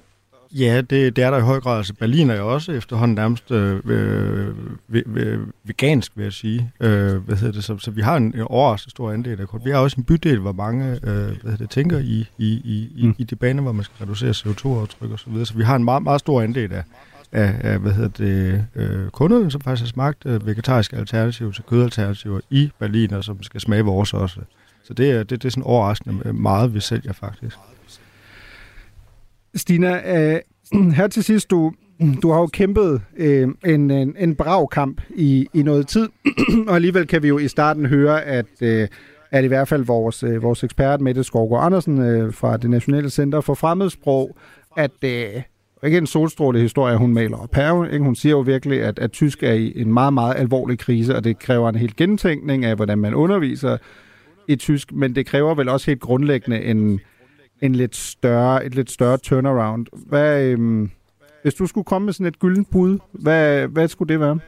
Ja, 0.55 0.81
det, 0.81 1.15
det 1.15 1.23
er 1.23 1.29
der 1.29 1.37
i 1.37 1.41
høj 1.41 1.59
grad. 1.59 1.77
Altså, 1.77 1.93
Berlin 1.93 2.29
er 2.29 2.35
jo 2.35 2.53
også 2.53 2.71
efterhånden 2.71 3.15
nærmest 3.15 3.51
øh, 3.51 3.79
øh, 3.85 5.47
vegansk, 5.63 6.11
vil 6.15 6.23
jeg 6.23 6.33
sige. 6.33 6.71
Øh, 6.79 7.15
hvad 7.15 7.35
hedder 7.35 7.51
det? 7.51 7.63
Så, 7.63 7.77
så 7.77 7.91
vi 7.91 8.01
har 8.01 8.17
en, 8.17 8.23
en 8.23 8.41
overraskende 8.41 8.91
stor 8.91 9.11
andel 9.11 9.41
af 9.41 9.47
kort. 9.47 9.65
Vi 9.65 9.69
har 9.69 9.77
også 9.77 9.95
en 9.97 10.03
bydel, 10.03 10.39
hvor 10.39 10.51
mange 10.51 10.91
øh, 10.91 11.01
hvad 11.01 11.35
hedder 11.43 11.57
det, 11.57 11.69
tænker 11.69 11.99
i, 11.99 12.27
i, 12.37 12.51
i, 12.95 13.05
mm. 13.05 13.15
i 13.17 13.23
de 13.23 13.35
baner, 13.35 13.61
hvor 13.61 13.71
man 13.71 13.83
skal 13.83 13.95
reducere 14.01 14.31
CO2-aftryk 14.31 15.11
og 15.11 15.19
så 15.19 15.29
videre. 15.29 15.45
Så 15.45 15.53
vi 15.53 15.63
har 15.63 15.75
en 15.75 15.83
meget, 15.83 16.03
meget 16.03 16.19
stor 16.19 16.41
andel 16.41 16.73
af, 16.73 16.83
af, 17.31 17.55
af 17.59 17.79
hvad 17.79 17.91
hedder 17.91 18.09
det, 18.09 18.65
øh, 18.75 19.09
kunderne, 19.09 19.51
som 19.51 19.61
faktisk 19.61 19.83
har 19.83 19.89
smagt 19.89 20.25
øh, 20.25 20.47
vegetariske 20.47 20.97
alternativer 20.97 21.51
til 21.51 21.63
kødalternativer 21.63 22.39
i 22.49 22.71
Berlin, 22.79 23.13
og 23.13 23.23
som 23.23 23.43
skal 23.43 23.61
smage 23.61 23.83
vores 23.83 24.13
også. 24.13 24.39
Så 24.83 24.93
det 24.93 25.11
er, 25.11 25.17
det, 25.17 25.29
det 25.29 25.45
er 25.45 25.49
sådan 25.49 25.63
overraskende 25.63 26.33
meget, 26.33 26.73
vi 26.73 26.79
sælger 26.79 27.13
faktisk. 27.13 27.57
Stina, 29.55 30.01
øh, 30.33 30.39
her 30.97 31.07
til 31.07 31.23
sidst, 31.23 31.51
du, 31.51 31.71
du 32.21 32.31
har 32.31 32.39
jo 32.39 32.47
kæmpet 32.47 33.01
øh, 33.17 33.47
en, 33.65 33.91
en, 33.91 34.15
en 34.19 34.35
brav 34.35 34.69
kamp 34.69 35.01
i, 35.15 35.47
i 35.53 35.63
noget 35.63 35.87
tid, 35.87 36.09
og 36.67 36.75
alligevel 36.75 37.07
kan 37.07 37.23
vi 37.23 37.27
jo 37.27 37.37
i 37.37 37.47
starten 37.47 37.85
høre, 37.85 38.23
at, 38.23 38.45
øh, 38.61 38.87
at 39.31 39.43
i 39.43 39.47
hvert 39.47 39.67
fald 39.67 39.83
vores, 39.83 40.23
øh, 40.23 40.43
vores 40.43 40.63
ekspert 40.63 41.01
Mette 41.01 41.23
Skovgaard 41.23 41.65
Andersen 41.65 42.01
øh, 42.01 42.33
fra 42.33 42.57
det 42.57 42.69
Nationale 42.69 43.09
Center 43.09 43.41
for 43.41 43.53
Fremmedsprog, 43.53 44.35
at 44.77 44.91
øh, 45.03 45.41
ikke 45.85 45.97
en 45.97 46.07
solstråle 46.07 46.59
historie, 46.59 46.97
hun 46.97 47.13
maler 47.13 47.37
op 47.37 47.55
her. 47.55 47.85
Ikke? 47.85 48.05
Hun 48.05 48.15
siger 48.15 48.31
jo 48.31 48.39
virkelig, 48.39 48.81
at, 48.81 48.99
at 48.99 49.11
tysk 49.11 49.43
er 49.43 49.53
i 49.53 49.73
en 49.75 49.93
meget, 49.93 50.13
meget 50.13 50.35
alvorlig 50.37 50.79
krise, 50.79 51.15
og 51.15 51.23
det 51.23 51.39
kræver 51.39 51.69
en 51.69 51.75
helt 51.75 51.95
gentænkning 51.95 52.65
af, 52.65 52.75
hvordan 52.75 52.97
man 52.97 53.13
underviser 53.13 53.77
i 54.47 54.55
tysk, 54.55 54.91
men 54.91 55.15
det 55.15 55.25
kræver 55.25 55.55
vel 55.55 55.69
også 55.69 55.91
helt 55.91 56.01
grundlæggende 56.01 56.63
en, 56.63 56.99
en 57.63 57.75
lidt 57.75 57.95
større, 57.95 58.65
et 58.65 58.75
lidt 58.75 58.91
større 58.91 59.17
turnaround. 59.17 59.87
Hvad, 59.93 60.43
øhm, 60.43 60.91
hvis 61.41 61.53
du 61.53 61.67
skulle 61.67 61.85
komme 61.85 62.05
med 62.05 62.13
sådan 62.13 62.25
et 62.25 62.39
gyldent 62.39 62.71
bud, 62.71 62.99
hvad, 63.11 63.67
hvad 63.67 63.87
skulle 63.87 64.13
det 64.13 64.19
være? 64.19 64.39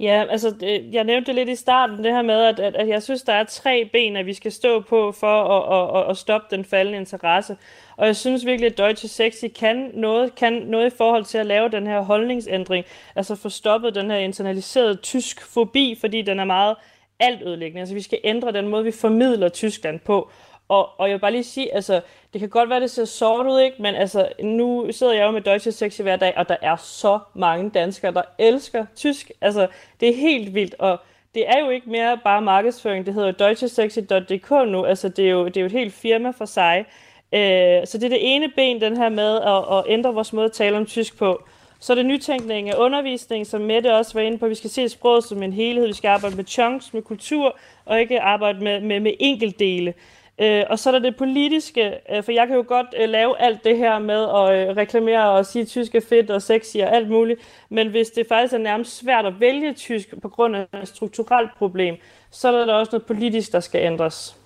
Ja, 0.00 0.24
altså, 0.30 0.54
jeg 0.92 1.04
nævnte 1.04 1.26
det 1.26 1.34
lidt 1.34 1.48
i 1.48 1.54
starten, 1.54 2.04
det 2.04 2.12
her 2.12 2.22
med, 2.22 2.34
at, 2.34 2.60
at, 2.60 2.76
at 2.76 2.88
jeg 2.88 3.02
synes, 3.02 3.22
der 3.22 3.32
er 3.32 3.44
tre 3.44 3.90
ben, 3.92 4.16
at 4.16 4.26
vi 4.26 4.34
skal 4.34 4.52
stå 4.52 4.80
på 4.80 5.12
for 5.12 5.44
at, 5.44 5.96
at, 5.96 6.02
at, 6.02 6.10
at 6.10 6.16
stoppe 6.16 6.56
den 6.56 6.64
faldende 6.64 6.98
interesse. 6.98 7.56
Og 7.96 8.06
jeg 8.06 8.16
synes 8.16 8.46
virkelig, 8.46 8.70
at 8.70 8.78
Deutsche 8.78 9.08
Sexy 9.08 9.44
kan 9.58 9.90
noget, 9.94 10.34
kan 10.34 10.52
noget 10.52 10.92
i 10.92 10.96
forhold 10.96 11.24
til 11.24 11.38
at 11.38 11.46
lave 11.46 11.68
den 11.68 11.86
her 11.86 12.00
holdningsændring, 12.00 12.84
altså 13.16 13.34
få 13.34 13.48
stoppet 13.48 13.94
den 13.94 14.10
her 14.10 14.18
internaliserede 14.18 14.94
tysk 14.94 15.46
fobi, 15.46 15.96
fordi 16.00 16.22
den 16.22 16.40
er 16.40 16.44
meget 16.44 16.76
altødelæggende. 17.20 17.80
Altså 17.80 17.94
vi 17.94 18.00
skal 18.00 18.18
ændre 18.24 18.52
den 18.52 18.68
måde, 18.68 18.84
vi 18.84 18.92
formidler 18.92 19.48
Tyskland 19.48 20.00
på. 20.00 20.30
Og, 20.70 20.88
og 20.98 21.08
jeg 21.08 21.14
vil 21.14 21.20
bare 21.20 21.32
lige 21.32 21.44
sige, 21.44 21.74
altså, 21.74 22.00
det 22.32 22.40
kan 22.40 22.48
godt 22.48 22.70
være, 22.70 22.80
det 22.80 22.90
ser 22.90 23.04
sort 23.04 23.46
ud, 23.46 23.60
ikke? 23.60 23.82
Men 23.82 23.94
altså, 23.94 24.28
nu 24.42 24.86
sidder 24.90 25.12
jeg 25.12 25.22
jo 25.26 25.30
med 25.30 25.40
Deutsche 25.40 25.72
Sexy 25.72 26.00
hver 26.00 26.16
dag, 26.16 26.32
og 26.36 26.48
der 26.48 26.56
er 26.62 26.76
så 26.76 27.18
mange 27.34 27.70
danskere, 27.70 28.12
der 28.12 28.22
elsker 28.38 28.86
tysk. 28.96 29.30
Altså, 29.40 29.66
det 30.00 30.08
er 30.08 30.14
helt 30.16 30.54
vildt, 30.54 30.74
og 30.78 30.98
det 31.34 31.48
er 31.48 31.58
jo 31.64 31.70
ikke 31.70 31.90
mere 31.90 32.18
bare 32.24 32.42
markedsføring. 32.42 33.06
Det 33.06 33.14
hedder 33.14 33.28
jo 33.28 33.34
deutschesexy.dk 33.38 34.50
nu. 34.50 34.84
Altså, 34.84 35.08
det 35.08 35.26
er 35.26 35.30
jo, 35.30 35.46
det 35.46 35.56
er 35.56 35.60
jo 35.60 35.66
et 35.66 35.72
helt 35.72 35.94
firma 35.94 36.30
for 36.30 36.44
sig. 36.44 36.84
Øh, 37.32 37.86
så 37.86 37.98
det 37.98 38.04
er 38.04 38.08
det 38.08 38.34
ene 38.34 38.48
ben, 38.56 38.80
den 38.80 38.96
her 38.96 39.08
med 39.08 39.40
at, 39.40 39.78
at 39.78 39.84
ændre 39.88 40.14
vores 40.14 40.32
måde 40.32 40.46
at 40.46 40.52
tale 40.52 40.76
om 40.76 40.86
tysk 40.86 41.18
på. 41.18 41.42
Så 41.80 41.92
er 41.92 41.94
det 41.94 42.06
nytænkning 42.06 42.70
af 42.70 42.74
undervisning, 42.78 43.46
som 43.46 43.60
Mette 43.60 43.94
også 43.94 44.14
var 44.14 44.20
inde 44.20 44.38
på. 44.38 44.48
Vi 44.48 44.54
skal 44.54 44.70
se 44.70 44.88
sproget 44.88 45.24
som 45.24 45.42
en 45.42 45.52
helhed. 45.52 45.86
Vi 45.86 45.92
skal 45.92 46.08
arbejde 46.08 46.36
med 46.36 46.44
chunks, 46.44 46.94
med 46.94 47.02
kultur, 47.02 47.58
og 47.84 48.00
ikke 48.00 48.20
arbejde 48.20 48.64
med, 48.64 48.80
med, 48.80 49.00
med 49.00 49.12
enkeltdele. 49.20 49.94
Øh, 50.42 50.64
og 50.70 50.78
så 50.78 50.90
er 50.90 50.92
der 50.92 50.98
det 50.98 51.16
politiske, 51.16 51.94
øh, 52.12 52.22
for 52.22 52.32
jeg 52.32 52.46
kan 52.46 52.56
jo 52.56 52.64
godt 52.68 52.86
øh, 53.00 53.08
lave 53.08 53.40
alt 53.40 53.64
det 53.64 53.76
her 53.76 53.98
med 53.98 54.22
at 54.22 54.68
øh, 54.68 54.76
reklamere 54.76 55.30
og 55.30 55.46
sige, 55.46 55.62
at 55.62 55.68
tysk 55.68 55.94
er 55.94 56.00
fedt 56.08 56.30
og 56.30 56.42
sexy 56.42 56.76
og 56.76 56.94
alt 56.94 57.08
muligt, 57.08 57.40
men 57.68 57.88
hvis 57.88 58.10
det 58.10 58.26
faktisk 58.28 58.54
er 58.54 58.58
nærmest 58.58 58.96
svært 58.96 59.26
at 59.26 59.40
vælge 59.40 59.72
tysk 59.72 60.14
på 60.22 60.28
grund 60.28 60.56
af 60.56 60.66
et 60.82 60.88
strukturelt 60.88 61.50
problem, 61.58 61.96
så 62.30 62.56
er 62.56 62.66
der 62.66 62.74
også 62.74 62.92
noget 62.92 63.06
politisk, 63.06 63.52
der 63.52 63.60
skal 63.60 63.80
ændres. 63.80 64.39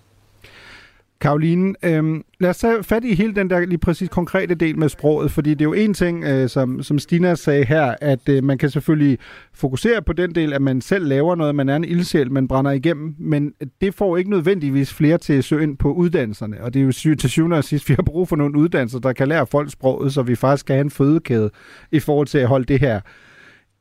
Karoline, 1.24 1.74
øh, 1.82 2.20
lad 2.40 2.50
os 2.50 2.58
tage 2.58 2.82
fat 2.82 3.04
i 3.04 3.14
hele 3.14 3.34
den 3.34 3.50
der 3.50 3.60
lige 3.60 3.78
præcis 3.78 4.08
konkrete 4.08 4.54
del 4.54 4.78
med 4.78 4.88
sproget, 4.88 5.30
fordi 5.30 5.50
det 5.50 5.60
er 5.60 5.64
jo 5.64 5.72
en 5.72 5.94
ting, 5.94 6.24
øh, 6.24 6.48
som, 6.48 6.82
som 6.82 6.98
Stina 6.98 7.34
sagde 7.34 7.64
her, 7.64 7.94
at 8.00 8.28
øh, 8.28 8.44
man 8.44 8.58
kan 8.58 8.70
selvfølgelig 8.70 9.18
fokusere 9.54 10.02
på 10.02 10.12
den 10.12 10.34
del, 10.34 10.52
at 10.52 10.62
man 10.62 10.80
selv 10.80 11.06
laver 11.06 11.34
noget, 11.34 11.54
man 11.54 11.68
er 11.68 11.76
en 11.76 11.84
ildsjæl, 11.84 12.32
man 12.32 12.48
brænder 12.48 12.70
igennem, 12.70 13.14
men 13.18 13.52
det 13.80 13.94
får 13.94 14.16
ikke 14.16 14.30
nødvendigvis 14.30 14.94
flere 14.94 15.18
til 15.18 15.32
at 15.32 15.44
søge 15.44 15.62
ind 15.62 15.76
på 15.76 15.92
uddannelserne, 15.92 16.60
og 16.60 16.74
det 16.74 16.80
er 16.80 16.84
jo 16.84 17.14
til 17.14 17.30
syvende 17.30 17.56
og 17.56 17.64
sidst, 17.64 17.88
vi 17.88 17.94
har 17.94 18.02
brug 18.02 18.28
for 18.28 18.36
nogle 18.36 18.58
uddannelser, 18.58 18.98
der 18.98 19.12
kan 19.12 19.28
lære 19.28 19.46
folk 19.46 19.72
sproget, 19.72 20.12
så 20.12 20.22
vi 20.22 20.34
faktisk 20.34 20.60
skal 20.60 20.74
have 20.74 20.84
en 20.84 20.90
fødekæde 20.90 21.50
i 21.92 22.00
forhold 22.00 22.26
til 22.26 22.38
at 22.38 22.48
holde 22.48 22.64
det 22.64 22.80
her 22.80 23.00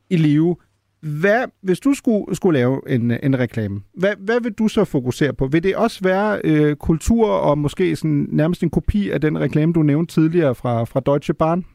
i 0.09 0.17
live. 0.17 0.55
Hvad, 1.03 1.45
hvis 1.61 1.79
du 1.79 1.93
skulle, 1.93 2.35
skulle 2.35 2.59
lave 2.59 2.81
en, 2.87 3.11
en 3.11 3.39
reklame, 3.39 3.81
hvad, 3.93 4.13
hvad 4.19 4.41
vil 4.41 4.53
du 4.53 4.67
så 4.67 4.85
fokusere 4.85 5.33
på? 5.33 5.47
Vil 5.47 5.63
det 5.63 5.75
også 5.75 5.99
være 6.03 6.41
øh, 6.43 6.75
kultur 6.75 7.29
og 7.29 7.57
måske 7.57 7.95
sådan, 7.95 8.27
nærmest 8.31 8.63
en 8.63 8.69
kopi 8.69 9.09
af 9.09 9.21
den 9.21 9.39
reklame, 9.39 9.73
du 9.73 9.83
nævnte 9.83 10.13
tidligere 10.13 10.55
fra, 10.55 10.83
fra 10.83 10.99
Deutsche 10.99 11.33
Bahn? 11.33 11.65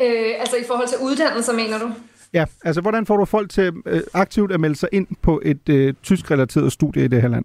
Øh, 0.00 0.40
altså 0.40 0.56
i 0.56 0.64
forhold 0.66 0.88
til 0.88 0.98
uddannelser, 1.02 1.52
mener 1.52 1.78
du? 1.78 1.90
Ja, 2.32 2.44
altså 2.64 2.80
hvordan 2.80 3.06
får 3.06 3.16
du 3.16 3.24
folk 3.24 3.50
til 3.50 3.72
øh, 3.86 4.00
aktivt 4.14 4.52
at 4.52 4.60
melde 4.60 4.76
sig 4.76 4.88
ind 4.92 5.06
på 5.22 5.42
et 5.44 5.68
øh, 5.68 5.94
tysk-relateret 6.02 6.72
studie 6.72 7.04
i 7.04 7.08
det 7.08 7.22
her 7.22 7.28
land? 7.28 7.44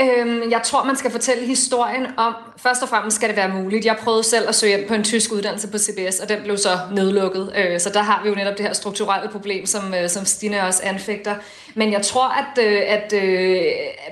Øhm, 0.00 0.50
jeg 0.50 0.60
tror, 0.64 0.84
man 0.84 0.96
skal 0.96 1.10
fortælle 1.10 1.46
historien 1.46 2.06
om, 2.16 2.34
først 2.56 2.82
og 2.82 2.88
fremmest 2.88 3.16
skal 3.16 3.28
det 3.28 3.36
være 3.36 3.48
muligt. 3.48 3.84
Jeg 3.84 3.96
prøvede 4.02 4.22
selv 4.22 4.48
at 4.48 4.54
søge 4.54 4.78
ind 4.78 4.88
på 4.88 4.94
en 4.94 5.04
tysk 5.04 5.32
uddannelse 5.32 5.68
på 5.68 5.78
CBS, 5.78 6.20
og 6.20 6.28
den 6.28 6.38
blev 6.42 6.58
så 6.58 6.78
nedlukket. 6.92 7.52
Øh, 7.56 7.80
så 7.80 7.90
der 7.90 8.02
har 8.02 8.22
vi 8.22 8.28
jo 8.28 8.34
netop 8.34 8.58
det 8.58 8.66
her 8.66 8.72
strukturelle 8.72 9.28
problem, 9.28 9.66
som, 9.66 9.94
øh, 9.94 10.08
som 10.08 10.24
Stine 10.24 10.62
også 10.62 10.80
anfægter. 10.84 11.34
Men 11.74 11.92
jeg 11.92 12.02
tror, 12.02 12.28
at, 12.28 12.64
øh, 12.66 12.82
at 12.86 13.12
øh, 13.12 13.62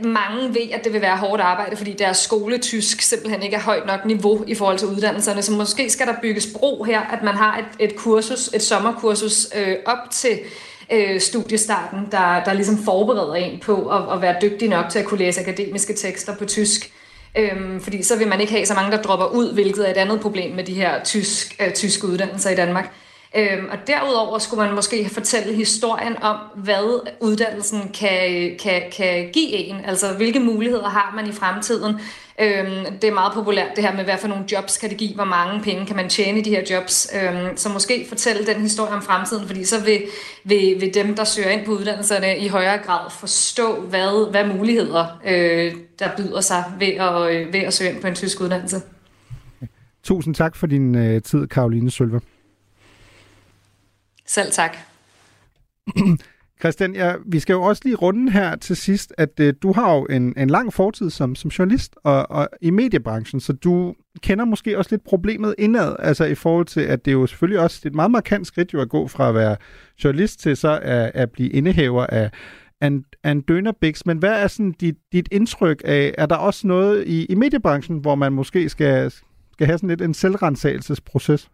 mange 0.01 0.55
ved, 0.55 0.71
at 0.73 0.85
det 0.85 0.93
vil 0.93 1.01
være 1.01 1.17
hårdt 1.17 1.43
arbejde, 1.43 1.77
fordi 1.77 1.93
deres 1.93 2.17
skoletysk 2.17 3.01
simpelthen 3.01 3.43
ikke 3.43 3.57
er 3.57 3.61
højt 3.61 3.87
nok 3.87 4.05
niveau 4.05 4.45
i 4.47 4.55
forhold 4.55 4.79
til 4.79 4.89
uddannelserne. 4.89 5.43
Så 5.43 5.53
måske 5.53 5.91
skal 5.91 6.07
der 6.07 6.15
bygges 6.23 6.49
bro 6.59 6.83
her, 6.83 7.01
at 7.01 7.23
man 7.23 7.35
har 7.35 7.59
et, 7.59 7.91
et 7.91 7.97
kursus, 7.97 8.51
et 8.55 8.63
sommerkursus 8.63 9.49
øh, 9.57 9.77
op 9.87 10.11
til 10.11 10.39
øh, 10.93 11.21
studiestarten, 11.21 12.09
der, 12.11 12.45
der 12.45 12.53
ligesom 12.53 12.79
forbereder 12.85 13.35
en 13.35 13.61
på 13.61 13.89
at, 13.89 14.03
at 14.13 14.23
være 14.23 14.37
dygtig 14.43 14.69
nok 14.69 14.85
til 14.91 14.99
at 14.99 15.05
kunne 15.05 15.19
læse 15.19 15.41
akademiske 15.41 15.95
tekster 15.95 16.37
på 16.37 16.45
tysk. 16.45 16.93
Øhm, 17.39 17.81
fordi 17.81 18.03
så 18.03 18.19
vil 18.19 18.29
man 18.29 18.41
ikke 18.41 18.53
have 18.53 18.67
så 18.67 18.75
mange, 18.75 18.97
der 18.97 19.03
dropper 19.03 19.27
ud, 19.27 19.53
hvilket 19.55 19.87
er 19.87 19.91
et 19.91 19.97
andet 19.97 20.21
problem 20.21 20.55
med 20.55 20.65
de 20.65 20.75
her 20.75 21.05
tysk, 21.05 21.57
øh, 21.61 21.73
tyske 21.73 22.07
uddannelser 22.07 22.51
i 22.51 22.55
Danmark. 22.55 22.93
Øhm, 23.37 23.67
og 23.71 23.79
derudover 23.87 24.39
skulle 24.39 24.65
man 24.65 24.75
måske 24.75 25.09
fortælle 25.09 25.55
historien 25.55 26.23
om, 26.23 26.37
hvad 26.55 27.01
uddannelsen 27.21 27.91
kan, 27.95 28.57
kan, 28.63 28.83
kan 28.97 29.31
give 29.33 29.53
en. 29.53 29.77
Altså, 29.85 30.13
hvilke 30.13 30.41
muligheder 30.41 30.89
har 30.89 31.13
man 31.17 31.27
i 31.29 31.33
fremtiden. 31.33 31.95
Øhm, 32.41 32.99
det 33.03 33.09
er 33.09 33.15
meget 33.15 33.33
populært 33.33 33.77
det 33.77 33.85
her 33.85 33.95
med, 33.95 34.05
hvad 34.05 34.19
for 34.19 34.29
nogle 34.29 34.45
jobs 34.53 34.79
kan 34.79 34.91
det 34.91 34.99
give, 34.99 35.15
hvor 35.15 35.25
mange 35.25 35.63
penge 35.63 35.87
kan 35.87 35.97
man 35.97 36.09
tjene 36.09 36.39
i 36.39 36.43
de 36.43 36.51
her 36.51 36.63
jobs. 36.71 37.09
Øhm, 37.23 37.57
så 37.57 37.69
måske 37.69 38.07
fortælle 38.09 38.47
den 38.47 38.61
historie 38.61 38.93
om 38.93 39.03
fremtiden, 39.03 39.47
fordi 39.47 39.65
så 39.65 39.85
vil, 39.85 40.03
vil, 40.45 40.77
vil 40.81 40.95
dem, 40.95 41.15
der 41.15 41.25
søger 41.25 41.51
ind 41.51 41.67
på 41.67 41.73
uddannelserne, 41.73 42.39
i 42.39 42.49
højere 42.49 42.79
grad 42.79 43.11
forstå, 43.11 43.81
hvad, 43.81 44.31
hvad 44.31 44.57
muligheder 44.57 45.21
øh, 45.27 45.75
der 45.99 46.09
byder 46.17 46.41
sig 46.41 46.65
ved 46.79 46.89
at, 46.89 47.35
øh, 47.35 47.53
ved 47.53 47.61
at 47.61 47.73
søge 47.73 47.91
ind 47.91 48.01
på 48.01 48.07
en 48.07 48.15
tysk 48.15 48.41
uddannelse. 48.41 48.77
Tusind 50.03 50.35
tak 50.35 50.57
for 50.57 50.67
din 50.67 50.95
øh, 50.95 51.23
tid, 51.23 51.47
Karoline 51.47 51.91
Sølver. 51.91 52.21
Selv 54.31 54.53
tak. 54.53 54.77
Christian, 56.61 56.95
ja, 56.95 57.15
vi 57.27 57.41
skal 57.41 57.53
jo 57.53 57.63
også 57.63 57.83
lige 57.85 57.97
runde 57.97 58.33
her 58.33 58.57
til 58.57 58.77
sidst, 58.77 59.13
at 59.19 59.41
øh, 59.41 59.55
du 59.63 59.73
har 59.73 59.95
jo 59.95 60.07
en, 60.11 60.35
en 60.37 60.51
lang 60.51 60.73
fortid 60.73 61.11
som, 61.11 61.35
som 61.35 61.49
journalist 61.49 61.97
og, 62.05 62.31
og 62.31 62.49
i 62.61 62.71
mediebranchen, 62.71 63.41
så 63.41 63.53
du 63.53 63.95
kender 64.23 64.45
måske 64.45 64.79
også 64.79 64.89
lidt 64.93 65.05
problemet 65.05 65.55
indad, 65.59 65.97
altså 65.99 66.25
i 66.25 66.35
forhold 66.35 66.67
til, 66.67 66.81
at 66.81 67.05
det 67.05 67.11
er 67.11 67.13
jo 67.13 67.27
selvfølgelig 67.27 67.61
også 67.61 67.81
et 67.85 67.95
meget 67.95 68.11
markant 68.11 68.47
skridt 68.47 68.73
jo 68.73 68.81
at 68.81 68.89
gå 68.89 69.09
fra 69.09 69.29
at 69.29 69.35
være 69.35 69.57
journalist 70.05 70.41
til 70.41 70.57
så 70.57 70.81
at, 70.83 71.11
at 71.15 71.31
blive 71.31 71.51
indehaver 71.51 72.07
af, 72.07 72.31
en, 72.83 73.05
en 73.25 73.41
dønerbiks, 73.41 74.07
men 74.07 74.19
hvad 74.19 74.43
er 74.43 74.47
sådan 74.47 74.73
dit, 74.73 74.97
dit 75.13 75.29
indtryk 75.33 75.83
af, 75.85 76.15
er 76.19 76.27
der 76.27 76.37
også 76.37 76.67
noget 76.67 77.07
i, 77.07 77.25
i 77.25 77.35
mediebranchen, 77.35 77.99
hvor 77.99 78.15
man 78.15 78.33
måske 78.33 78.69
skal, 78.69 79.11
skal 79.53 79.67
have 79.67 79.79
sådan 79.79 79.89
lidt 79.89 80.03
en 80.03 80.15
selvrensagelsesproces? 80.15 81.51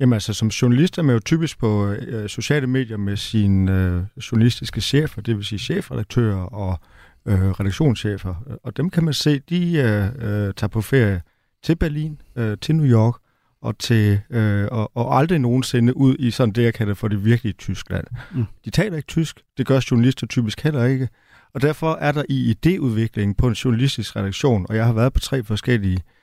Jamen 0.00 0.12
altså, 0.12 0.34
som 0.34 0.48
journalist 0.48 0.98
er 0.98 1.02
man 1.02 1.14
jo 1.14 1.20
typisk 1.20 1.58
på 1.58 1.86
øh, 1.90 2.28
sociale 2.28 2.66
medier 2.66 2.96
med 2.96 3.16
sine 3.16 3.72
øh, 3.72 4.22
journalistiske 4.32 4.80
chefer, 4.80 5.22
det 5.22 5.36
vil 5.36 5.44
sige 5.44 5.58
chefredaktører 5.58 6.42
og 6.42 6.80
øh, 7.26 7.50
redaktionschefer. 7.50 8.58
Og 8.62 8.76
dem 8.76 8.90
kan 8.90 9.04
man 9.04 9.14
se, 9.14 9.38
de 9.38 9.72
øh, 9.72 10.04
øh, 10.04 10.54
tager 10.54 10.68
på 10.68 10.80
ferie 10.80 11.22
til 11.62 11.76
Berlin, 11.76 12.20
øh, 12.36 12.58
til 12.60 12.74
New 12.74 12.86
York, 12.86 13.14
og, 13.62 13.78
til, 13.78 14.20
øh, 14.30 14.68
og, 14.70 14.96
og 14.96 15.18
aldrig 15.18 15.38
nogensinde 15.38 15.96
ud 15.96 16.16
i 16.18 16.30
sådan 16.30 16.54
det, 16.54 16.62
jeg 16.62 16.74
kalder 16.74 16.94
for 16.94 17.08
det 17.08 17.24
virkelige 17.24 17.52
Tyskland. 17.52 18.04
Mm. 18.34 18.44
De 18.64 18.70
taler 18.70 18.96
ikke 18.96 19.06
tysk, 19.06 19.40
det 19.58 19.66
gør 19.66 19.80
journalister 19.90 20.26
typisk 20.26 20.60
heller 20.60 20.84
ikke, 20.84 21.08
og 21.54 21.62
derfor 21.62 21.94
er 21.94 22.12
der 22.12 22.22
i 22.28 22.54
idéudviklingen 22.54 23.34
på 23.34 23.48
en 23.48 23.54
journalistisk 23.54 24.16
redaktion, 24.16 24.66
og 24.68 24.76
jeg 24.76 24.86
har 24.86 24.92
været 24.92 25.12
på 25.12 25.20
tre 25.20 25.44
forskellige, 25.44 25.96
øh, 25.96 26.19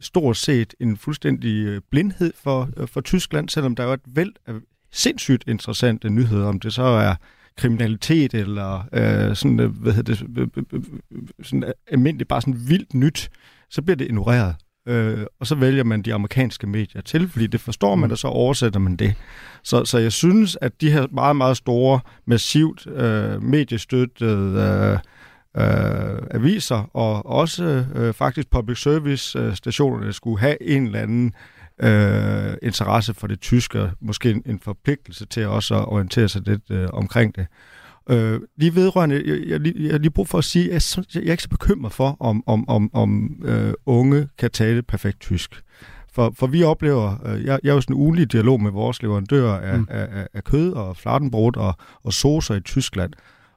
stort 0.00 0.36
set 0.36 0.74
en 0.80 0.96
fuldstændig 0.96 1.66
øh, 1.66 1.80
blindhed 1.90 2.32
for, 2.42 2.70
øh, 2.76 2.88
for 2.88 3.00
Tyskland, 3.00 3.48
selvom 3.48 3.74
der 3.74 3.84
er 3.84 3.92
et 3.92 4.00
væld 4.06 4.32
af 4.46 4.54
sindssygt 4.92 5.44
interessante 5.48 6.10
nyheder, 6.10 6.46
om 6.46 6.60
det 6.60 6.72
så 6.72 6.82
er 6.82 7.14
kriminalitet 7.56 8.34
eller 8.34 8.88
øh, 8.92 9.36
sådan, 9.36 9.60
øh, 9.60 9.70
hvad 9.70 9.92
hedder 9.92 10.14
det, 10.14 10.50
sådan 11.42 11.72
almindeligt 11.86 12.28
bare 12.28 12.40
sådan 12.40 12.68
vildt 12.68 12.94
nyt, 12.94 13.30
så 13.70 13.82
bliver 13.82 13.96
det 13.96 14.04
ignoreret. 14.04 14.54
Øh, 14.88 15.26
og 15.40 15.46
så 15.46 15.54
vælger 15.54 15.84
man 15.84 16.02
de 16.02 16.14
amerikanske 16.14 16.66
medier 16.66 17.02
til, 17.02 17.28
fordi 17.28 17.46
det 17.46 17.60
forstår 17.60 17.94
man, 17.94 18.08
mm. 18.08 18.12
og 18.12 18.18
så 18.18 18.28
oversætter 18.28 18.80
man 18.80 18.96
det. 18.96 19.14
Så, 19.62 19.84
så 19.84 19.98
jeg 19.98 20.12
synes, 20.12 20.58
at 20.60 20.80
de 20.80 20.90
her 20.90 21.06
meget, 21.10 21.36
meget 21.36 21.56
store, 21.56 22.00
massivt 22.26 22.86
øh, 22.86 23.42
mediestøttede 23.42 24.92
øh, 24.92 24.98
øh, 25.56 26.18
aviser, 26.30 26.90
og 26.96 27.26
også 27.26 27.86
øh, 27.94 28.14
faktisk 28.14 28.50
public 28.50 28.78
service 28.82 29.38
øh, 29.38 29.56
stationerne 29.56 30.12
skulle 30.12 30.40
have 30.40 30.62
en 30.62 30.86
eller 30.86 31.00
anden 31.00 31.32
øh, 31.78 32.56
interesse 32.62 33.14
for 33.14 33.26
det 33.26 33.40
tyske, 33.40 33.90
måske 34.00 34.30
en, 34.30 34.42
en 34.46 34.60
forpligtelse 34.60 35.26
til 35.26 35.46
også 35.46 35.74
at 35.74 35.88
orientere 35.88 36.28
sig 36.28 36.42
lidt 36.46 36.70
øh, 36.70 36.88
omkring 36.92 37.36
det. 37.36 37.46
Øh, 38.10 38.40
lige 38.56 38.74
vedrørende, 38.74 39.22
jeg, 39.26 39.48
jeg, 39.48 39.76
jeg, 39.76 40.00
lige 40.00 40.10
brug 40.10 40.28
for 40.28 40.38
at 40.38 40.44
sige, 40.44 40.72
at 40.72 40.96
jeg, 40.96 41.06
jeg 41.14 41.28
er 41.28 41.30
ikke 41.30 41.42
så 41.42 41.48
bekymret 41.48 41.92
for, 41.92 42.16
om, 42.20 42.42
om, 42.46 42.68
om, 42.68 42.90
om 42.92 43.42
øh, 43.44 43.74
unge 43.86 44.28
kan 44.38 44.50
tale 44.50 44.82
perfekt 44.82 45.20
tysk. 45.20 45.62
For, 46.12 46.34
for 46.38 46.46
vi 46.46 46.62
oplever, 46.62 47.26
øh, 47.26 47.44
jeg, 47.44 47.58
jeg 47.62 47.70
er 47.70 47.74
jo 47.74 47.80
sådan 47.80 47.96
en 47.96 48.00
ugenlig 48.00 48.32
dialog 48.32 48.60
med 48.62 48.70
vores 48.70 49.02
leverandører 49.02 49.60
af, 49.60 49.78
mm. 49.78 49.86
af, 49.90 50.08
af, 50.12 50.26
af 50.34 50.44
kød 50.44 50.72
og 50.72 50.96
flartenbrot 50.96 51.56
og, 51.56 51.74
og 52.02 52.12
saucer 52.12 52.54
i 52.54 52.60
Tyskland. 52.60 53.12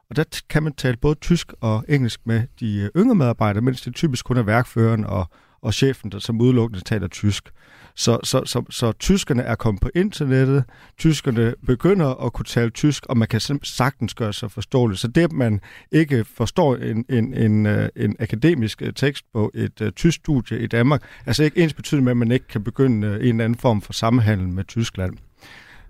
Og 0.09 0.15
der 0.15 0.23
kan 0.49 0.63
man 0.63 0.73
tale 0.73 0.97
både 0.97 1.15
tysk 1.15 1.53
og 1.61 1.85
engelsk 1.89 2.19
med 2.25 2.43
de 2.59 2.77
øh, 2.77 2.89
yngre 3.01 3.15
medarbejdere, 3.15 3.61
mens 3.61 3.81
det 3.81 3.95
typisk 3.95 4.25
kun 4.25 4.37
er 4.37 4.43
værkføreren 4.43 5.05
og, 5.05 5.29
og 5.61 5.73
chefen, 5.73 6.11
der 6.11 6.19
som 6.19 6.41
udelukkende 6.41 6.83
taler 6.83 7.07
tysk. 7.07 7.51
Så, 7.97 8.19
så, 8.23 8.41
så, 8.45 8.63
så 8.69 8.91
tyskerne 8.91 9.41
er 9.41 9.55
kommet 9.55 9.81
på 9.81 9.89
internettet, 9.95 10.63
tyskerne 10.97 11.53
begynder 11.67 12.25
at 12.25 12.33
kunne 12.33 12.45
tale 12.45 12.69
tysk, 12.69 13.05
og 13.05 13.17
man 13.17 13.27
kan 13.27 13.39
sagtens 13.63 14.13
gøre 14.13 14.33
sig 14.33 14.51
forståelig. 14.51 14.97
Så 14.97 15.07
det, 15.07 15.21
at 15.21 15.31
man 15.31 15.61
ikke 15.91 16.25
forstår 16.25 16.75
en, 16.75 17.05
en, 17.09 17.33
en, 17.33 17.65
øh, 17.65 17.89
en 17.95 18.15
akademisk 18.19 18.81
øh, 18.81 18.93
tekst 18.93 19.25
på 19.33 19.51
et 19.53 19.81
uh, 19.81 19.89
tysk 19.89 20.15
studie 20.15 20.59
i 20.59 20.67
Danmark, 20.67 21.03
altså 21.25 21.43
ikke 21.43 21.63
ens 21.63 21.73
betydende 21.73 22.03
med, 22.03 22.11
at 22.11 22.17
man 22.17 22.31
ikke 22.31 22.47
kan 22.47 22.63
begynde 22.63 23.07
en 23.07 23.13
eller 23.13 23.45
anden 23.45 23.59
form 23.59 23.81
for 23.81 23.93
sammenhandel 23.93 24.47
med 24.47 24.63
Tyskland. 24.63 25.17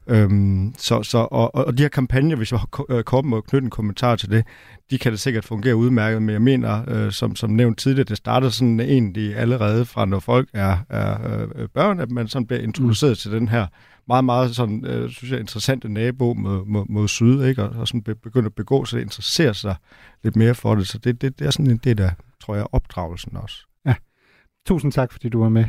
Øhm, 0.08 0.74
så, 0.78 1.04
så, 1.04 1.18
og, 1.18 1.56
og 1.56 1.78
de 1.78 1.84
her 1.84 1.90
kampagner, 1.90 2.36
hvis 2.36 2.52
jeg 2.52 2.60
kommer 3.06 3.38
og 3.38 3.44
knytte 3.44 3.66
en 3.66 3.70
kommentar 3.70 4.16
til 4.16 4.30
det, 4.30 4.46
de 4.92 4.98
kan 4.98 5.12
det 5.12 5.20
sikkert 5.20 5.46
fungere 5.46 5.76
udmærket, 5.76 6.22
men 6.22 6.34
jeg 6.34 6.42
mener, 6.42 6.84
øh, 6.88 7.12
som, 7.12 7.36
som 7.36 7.50
nævnt 7.50 7.78
tidligere, 7.78 8.06
det 8.06 8.18
starter 8.18 8.50
sådan 8.50 8.80
egentlig 8.80 9.38
allerede 9.38 9.86
fra, 9.86 10.06
når 10.06 10.20
folk 10.20 10.50
er, 10.54 10.78
er 10.90 11.18
øh, 11.56 11.70
børn, 11.74 12.00
at 12.00 12.12
man 12.12 12.28
sådan 12.28 12.48
bliver 12.48 12.62
introduceret 12.62 13.12
mm. 13.12 13.16
til 13.16 13.32
den 13.32 13.48
her 13.48 13.68
meget, 14.08 14.26
meget 14.26 14.56
sådan, 14.56 14.86
øh, 14.86 15.10
synes 15.10 15.32
jeg, 15.32 15.40
interessante 15.40 15.90
nabo 15.90 16.34
mod, 16.34 16.66
mod, 16.66 16.86
mod 16.90 17.08
syd, 17.08 17.44
ikke? 17.44 17.64
Og, 17.64 17.70
og 17.70 17.88
sådan 17.88 18.02
begynder 18.02 18.50
at 18.50 18.56
begå 18.56 18.86
sig, 18.86 19.02
interessere 19.02 19.54
sig 19.54 19.76
lidt 20.24 20.36
mere 20.36 20.56
for 20.56 20.76
det. 20.76 20.88
Så 20.88 20.98
det, 20.98 21.22
det, 21.22 21.40
det 21.40 21.48
er 21.48 21.52
sådan 21.52 21.72
en 21.72 21.80
del 21.84 22.02
af, 22.02 22.12
tror 22.44 22.56
jeg, 22.56 22.66
opdragelsen 22.72 23.38
også. 23.38 23.58
Ja. 23.86 23.96
Tusind 24.68 24.92
tak, 24.92 25.12
fordi 25.12 25.30
du 25.30 25.42
var 25.42 25.50
med. 25.50 25.66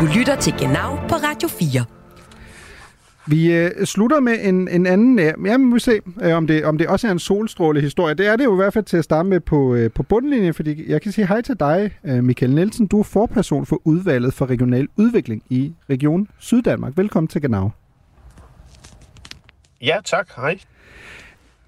Du 0.00 0.06
lytter 0.18 0.36
til 0.40 0.52
Genau 0.58 0.96
på 0.96 1.14
Radio 1.14 1.48
4. 1.48 2.05
Vi 3.28 3.52
øh, 3.52 3.86
slutter 3.86 4.20
med 4.20 4.38
en, 4.42 4.68
en 4.68 4.86
anden... 4.86 5.18
Ja, 5.18 5.32
vi 5.36 5.56
må 5.56 5.78
se, 5.78 6.00
øh, 6.22 6.36
om, 6.36 6.46
det, 6.46 6.64
om 6.64 6.78
det 6.78 6.86
også 6.88 7.06
er 7.08 7.12
en 7.12 7.18
solstråle 7.18 7.80
historie. 7.80 8.14
Det 8.14 8.26
er 8.26 8.36
det 8.36 8.44
jo 8.44 8.52
i 8.52 8.56
hvert 8.56 8.72
fald 8.72 8.84
til 8.84 8.96
at 8.96 9.04
starte 9.04 9.28
med 9.28 9.40
på, 9.40 9.74
øh, 9.74 9.90
på 9.90 10.02
bundlinjen, 10.02 10.54
fordi 10.54 10.90
jeg 10.90 11.02
kan 11.02 11.12
sige 11.12 11.26
hej 11.26 11.40
til 11.40 11.60
dig, 11.60 11.98
øh, 12.04 12.24
Michael 12.24 12.54
Nielsen. 12.54 12.86
Du 12.86 12.98
er 12.98 13.02
forperson 13.02 13.66
for 13.66 13.80
udvalget 13.84 14.34
for 14.34 14.46
regional 14.46 14.88
udvikling 14.96 15.42
i 15.50 15.72
Region 15.90 16.28
Syddanmark. 16.38 16.92
Velkommen 16.96 17.28
til 17.28 17.42
Genau. 17.42 17.70
Ja, 19.82 19.96
tak. 20.04 20.28
Hej. 20.36 20.58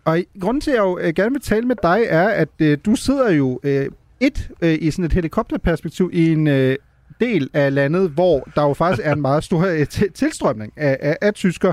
Og 0.05 0.19
grunden 0.41 0.61
til, 0.61 0.71
at 0.71 0.77
jeg 0.77 0.83
jo 0.83 0.99
øh, 0.99 1.15
gerne 1.15 1.31
vil 1.31 1.41
tale 1.41 1.67
med 1.67 1.77
dig, 1.83 2.05
er, 2.09 2.29
at 2.29 2.49
øh, 2.59 2.79
du 2.87 2.95
sidder 2.95 3.33
jo 3.33 3.61
øh, 3.63 3.87
et 4.21 4.51
øh, 4.63 4.79
i 4.81 4.91
sådan 4.91 5.05
et 5.05 5.13
helikopterperspektiv 5.13 6.11
i 6.13 6.33
en 6.33 6.47
øh, 6.47 6.77
del 7.21 7.51
af 7.53 7.75
landet, 7.75 8.11
hvor 8.11 8.49
der 8.57 8.63
jo 8.63 8.75
faktisk 8.75 9.07
er 9.07 9.13
en 9.13 9.21
meget 9.21 9.45
stor 9.45 9.67
øh, 9.67 9.87
tilstrømning 10.15 10.73
af, 10.77 10.99
af, 11.01 11.17
af 11.21 11.35
tysker 11.35 11.73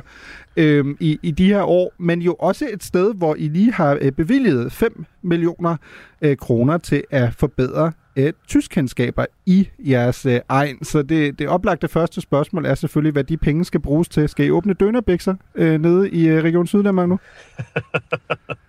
øhm, 0.57 0.97
i, 0.99 1.19
i 1.23 1.31
de 1.31 1.45
her 1.45 1.63
år, 1.63 1.93
men 1.97 2.21
jo 2.21 2.33
også 2.33 2.67
et 2.73 2.83
sted, 2.83 3.13
hvor 3.15 3.35
I 3.35 3.47
lige 3.47 3.73
har 3.73 3.97
øh, 4.01 4.11
bevilget 4.11 4.71
5 4.71 5.05
millioner 5.21 5.77
øh, 6.21 6.37
kroner 6.37 6.77
til 6.77 7.03
at 7.11 7.33
forbedre 7.33 7.91
øh, 8.15 8.33
tyskkendskaber 8.47 9.25
i 9.45 9.69
jeres 9.79 10.25
øh, 10.25 10.39
egen. 10.49 10.83
Så 10.83 11.01
det, 11.01 11.39
det 11.39 11.47
oplagte 11.47 11.87
første 11.87 12.21
spørgsmål 12.21 12.65
er 12.65 12.75
selvfølgelig, 12.75 13.13
hvad 13.13 13.23
de 13.23 13.37
penge 13.37 13.65
skal 13.65 13.79
bruges 13.79 14.09
til. 14.09 14.29
Skal 14.29 14.45
I 14.45 14.51
åbne 14.51 14.73
dønerbækser 14.73 15.35
øh, 15.55 15.81
nede 15.81 16.09
i 16.09 16.27
øh, 16.27 16.43
Region 16.43 16.67
Syddanmark 16.67 17.09
nu? 17.09 17.19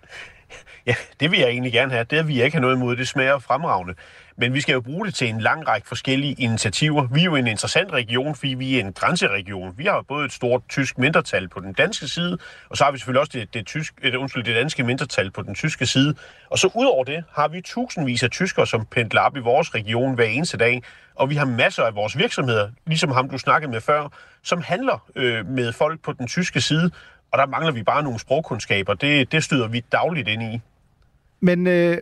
ja, 0.87 0.95
det 1.19 1.31
vil 1.31 1.39
jeg 1.39 1.49
egentlig 1.49 1.73
gerne 1.73 1.91
have. 1.91 2.03
Det 2.03 2.27
vil 2.27 2.35
jeg 2.35 2.45
ikke 2.45 2.55
have 2.55 2.61
noget 2.61 2.75
imod. 2.75 2.95
Det 2.95 3.07
smager 3.07 3.39
fremragende. 3.39 3.93
Men 4.37 4.53
vi 4.53 4.61
skal 4.61 4.73
jo 4.73 4.81
bruge 4.81 5.05
det 5.05 5.15
til 5.15 5.29
en 5.29 5.41
lang 5.41 5.67
række 5.67 5.87
forskellige 5.87 6.33
initiativer. 6.33 7.07
Vi 7.07 7.19
er 7.19 7.23
jo 7.23 7.35
en 7.35 7.47
interessant 7.47 7.91
region, 7.91 8.35
fordi 8.35 8.53
vi 8.53 8.75
er 8.75 8.79
en 8.79 8.93
grænseregion. 8.93 9.73
Vi 9.77 9.85
har 9.85 10.01
både 10.07 10.25
et 10.25 10.33
stort 10.33 10.61
tysk 10.69 10.97
mindretal 10.97 11.49
på 11.49 11.59
den 11.59 11.73
danske 11.73 12.07
side, 12.07 12.37
og 12.69 12.77
så 12.77 12.83
har 12.83 12.91
vi 12.91 12.97
selvfølgelig 12.97 13.19
også 13.19 13.31
det, 13.33 13.53
det, 13.53 13.65
tysk, 13.65 13.93
det, 14.03 14.15
undskyld, 14.15 14.43
det 14.43 14.55
danske 14.55 14.83
mindretal 14.83 15.31
på 15.31 15.41
den 15.41 15.55
tyske 15.55 15.85
side. 15.85 16.15
Og 16.49 16.59
så 16.59 16.69
udover 16.75 17.03
det 17.03 17.23
har 17.31 17.47
vi 17.47 17.61
tusindvis 17.61 18.23
af 18.23 18.29
tyskere, 18.29 18.67
som 18.67 18.85
pendler 18.85 19.21
op 19.21 19.37
i 19.37 19.39
vores 19.39 19.75
region 19.75 20.15
hver 20.15 20.25
eneste 20.25 20.57
dag. 20.57 20.83
Og 21.15 21.29
vi 21.29 21.35
har 21.35 21.45
masser 21.45 21.83
af 21.83 21.95
vores 21.95 22.17
virksomheder, 22.17 22.69
ligesom 22.85 23.11
ham 23.11 23.29
du 23.29 23.37
snakkede 23.37 23.71
med 23.71 23.81
før, 23.81 24.11
som 24.43 24.61
handler 24.61 25.05
øh, 25.15 25.47
med 25.47 25.73
folk 25.73 26.01
på 26.03 26.13
den 26.13 26.27
tyske 26.27 26.61
side. 26.61 26.91
Og 27.31 27.37
der 27.37 27.45
mangler 27.45 27.71
vi 27.71 27.83
bare 27.83 28.03
nogle 28.03 28.19
sprogkundskaber. 28.19 28.93
Det, 28.93 29.31
det 29.31 29.43
støder 29.43 29.67
vi 29.67 29.79
dagligt 29.91 30.27
ind 30.27 30.43
i. 30.43 30.61
Men 31.41 31.67
øh, 31.67 31.97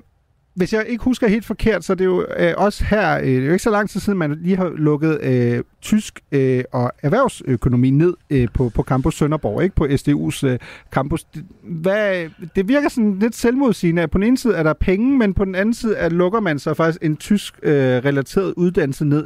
hvis 0.55 0.73
jeg 0.73 0.85
ikke 0.87 1.03
husker 1.03 1.27
helt 1.27 1.45
forkert, 1.45 1.83
så 1.83 1.95
det 1.95 2.01
er 2.01 2.05
jo 2.05 2.25
øh, 2.37 2.53
også 2.57 2.83
her, 2.83 3.17
øh, 3.17 3.25
det 3.25 3.37
er 3.37 3.45
jo 3.45 3.51
ikke 3.51 3.63
så 3.63 3.69
lang 3.69 3.89
tid 3.89 3.99
siden, 3.99 4.19
man 4.19 4.37
lige 4.41 4.57
har 4.57 4.69
lukket 4.69 5.19
øh, 5.21 5.63
tysk 5.81 6.19
øh, 6.31 6.63
og 6.71 6.91
erhvervsøkonomi 7.01 7.89
ned 7.89 8.13
øh, 8.29 8.47
på, 8.53 8.69
på 8.69 8.83
Campus 8.83 9.15
Sønderborg, 9.15 9.63
ikke 9.63 9.75
på 9.75 9.85
SDU's 9.85 10.47
øh, 10.47 10.59
campus. 10.91 11.23
Det, 11.23 11.45
hvad, 11.63 12.29
det 12.55 12.67
virker 12.67 12.89
sådan 12.89 13.19
lidt 13.19 13.35
selvmodsigende, 13.35 14.01
at 14.01 14.11
på 14.11 14.17
den 14.17 14.27
ene 14.27 14.37
side 14.37 14.55
er 14.55 14.63
der 14.63 14.73
penge, 14.73 15.17
men 15.17 15.33
på 15.33 15.45
den 15.45 15.55
anden 15.55 15.73
side 15.73 15.97
at 15.97 16.11
lukker 16.11 16.39
man 16.39 16.59
så 16.59 16.73
faktisk 16.73 17.03
en 17.03 17.17
tysk-relateret 17.17 18.47
øh, 18.47 18.53
uddannelse 18.57 19.05
ned. 19.05 19.25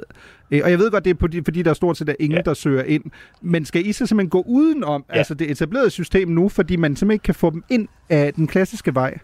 Øh, 0.52 0.62
og 0.64 0.72
jeg 0.72 0.80
ved 0.80 0.92
godt, 0.92 1.06
det 1.06 1.10
er 1.10 1.16
på 1.16 1.28
de, 1.28 1.44
fordi 1.44 1.62
der 1.62 1.70
er 1.70 1.74
stort 1.74 1.98
set 1.98 2.10
er 2.10 2.16
ingen, 2.20 2.38
ja. 2.38 2.42
der 2.42 2.54
søger 2.54 2.84
ind. 2.84 3.04
Men 3.42 3.66
skal 3.66 3.88
I 3.88 3.92
så 3.92 4.06
simpelthen 4.06 4.30
gå 4.30 4.44
udenom 4.48 5.06
ja. 5.10 5.18
altså 5.18 5.34
det 5.34 5.52
etablerede 5.52 5.90
system 5.90 6.28
nu, 6.28 6.50
fordi 6.50 6.76
man 6.76 6.96
simpelthen 6.96 7.16
ikke 7.16 7.24
kan 7.24 7.36
få 7.36 7.50
dem 7.50 7.64
ind 7.70 7.88
af 8.10 8.34
den 8.34 8.48
klassiske 8.48 8.96
vej? 8.96 9.18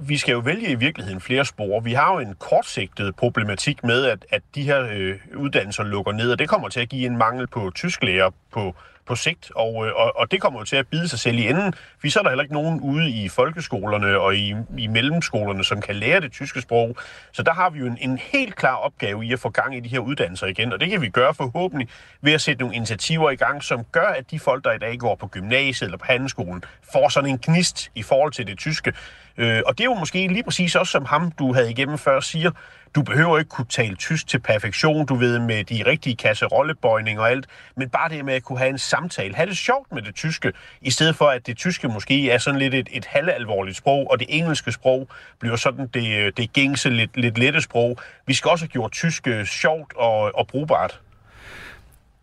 Vi 0.00 0.16
skal 0.16 0.32
jo 0.32 0.38
vælge 0.38 0.70
i 0.70 0.74
virkeligheden 0.74 1.20
flere 1.20 1.44
spor. 1.44 1.80
Vi 1.80 1.92
har 1.92 2.12
jo 2.12 2.18
en 2.18 2.34
kortsigtet 2.34 3.16
problematik 3.16 3.84
med, 3.84 4.04
at, 4.04 4.26
at 4.30 4.42
de 4.54 4.62
her 4.62 4.88
øh, 4.92 5.16
uddannelser 5.36 5.84
lukker 5.84 6.12
ned, 6.12 6.32
og 6.32 6.38
det 6.38 6.48
kommer 6.48 6.68
til 6.68 6.80
at 6.80 6.88
give 6.88 7.06
en 7.06 7.16
mangel 7.16 7.46
på 7.46 7.70
tysklærer 7.74 8.30
på 8.52 8.74
på 9.08 9.14
sigt, 9.14 9.50
og, 9.54 9.86
øh, 9.86 9.92
og, 9.96 10.16
og 10.16 10.30
det 10.30 10.40
kommer 10.40 10.60
jo 10.60 10.64
til 10.64 10.76
at 10.76 10.86
bide 10.86 11.08
sig 11.08 11.18
selv 11.18 11.38
i 11.38 11.48
enden, 11.48 11.74
for 12.00 12.10
så 12.10 12.18
er 12.18 12.22
der 12.22 12.30
heller 12.30 12.42
ikke 12.42 12.54
nogen 12.54 12.80
ude 12.80 13.10
i 13.10 13.28
folkeskolerne 13.28 14.18
og 14.18 14.36
i, 14.36 14.54
i 14.78 14.86
mellemskolerne, 14.86 15.64
som 15.64 15.80
kan 15.80 15.96
lære 15.96 16.20
det 16.20 16.32
tyske 16.32 16.60
sprog. 16.60 16.96
Så 17.32 17.42
der 17.42 17.52
har 17.52 17.70
vi 17.70 17.78
jo 17.78 17.86
en, 17.86 17.98
en 18.00 18.18
helt 18.18 18.56
klar 18.56 18.74
opgave 18.74 19.24
i 19.24 19.32
at 19.32 19.40
få 19.40 19.48
gang 19.48 19.76
i 19.76 19.80
de 19.80 19.88
her 19.88 19.98
uddannelser 19.98 20.46
igen, 20.46 20.72
og 20.72 20.80
det 20.80 20.90
kan 20.90 21.00
vi 21.00 21.08
gøre 21.08 21.34
forhåbentlig 21.34 21.88
ved 22.20 22.32
at 22.32 22.40
sætte 22.40 22.60
nogle 22.60 22.76
initiativer 22.76 23.30
i 23.30 23.36
gang, 23.36 23.62
som 23.62 23.84
gør, 23.92 24.06
at 24.06 24.30
de 24.30 24.38
folk, 24.38 24.64
der 24.64 24.72
i 24.72 24.78
dag 24.78 24.98
går 24.98 25.14
på 25.14 25.26
gymnasiet 25.26 25.86
eller 25.86 25.98
på 25.98 26.04
handelsskolen, 26.08 26.64
får 26.92 27.08
sådan 27.08 27.30
en 27.30 27.38
gnist 27.38 27.90
i 27.94 28.02
forhold 28.02 28.32
til 28.32 28.46
det 28.46 28.58
tyske. 28.58 28.92
Øh, 29.36 29.62
og 29.66 29.78
det 29.78 29.84
er 29.84 29.88
jo 29.88 29.94
måske 29.94 30.28
lige 30.28 30.42
præcis 30.42 30.74
også 30.76 30.90
som 30.90 31.04
ham, 31.04 31.30
du 31.30 31.52
havde 31.54 31.70
igennem 31.70 31.98
før, 31.98 32.20
siger, 32.20 32.50
du 32.94 33.02
behøver 33.02 33.38
ikke 33.38 33.48
kunne 33.48 33.66
tale 33.68 33.96
tysk 33.96 34.26
til 34.26 34.38
perfektion, 34.38 35.06
du 35.06 35.14
ved, 35.14 35.38
med 35.38 35.64
de 35.64 35.82
rigtige 35.86 36.16
kasserollebøjninger 36.16 37.22
og 37.22 37.30
alt, 37.30 37.46
men 37.76 37.88
bare 37.88 38.08
det 38.08 38.24
med 38.24 38.34
at 38.34 38.42
kunne 38.42 38.58
have 38.58 38.70
en 38.70 38.78
samtale, 38.78 39.34
have 39.34 39.48
det 39.48 39.56
sjovt 39.56 39.92
med 39.92 40.02
det 40.02 40.14
tyske, 40.14 40.52
i 40.82 40.90
stedet 40.90 41.16
for 41.16 41.24
at 41.24 41.46
det 41.46 41.56
tyske 41.56 41.88
måske 41.88 42.30
er 42.30 42.38
sådan 42.38 42.60
lidt 42.60 42.74
et, 42.74 42.88
et 42.92 43.04
halvalvorligt 43.06 43.76
sprog, 43.76 44.10
og 44.10 44.18
det 44.18 44.26
engelske 44.30 44.72
sprog 44.72 45.08
bliver 45.38 45.56
sådan 45.56 45.86
det, 45.86 46.36
det 46.36 46.52
gængse, 46.52 46.90
lidt, 46.90 47.16
lidt 47.16 47.38
lette 47.38 47.60
sprog. 47.60 47.98
Vi 48.26 48.34
skal 48.34 48.50
også 48.50 48.64
have 48.64 48.70
gjort 48.70 48.92
tysk 48.92 49.26
øh, 49.26 49.44
sjovt 49.44 49.92
og, 49.96 50.38
og 50.38 50.46
brugbart. 50.46 51.00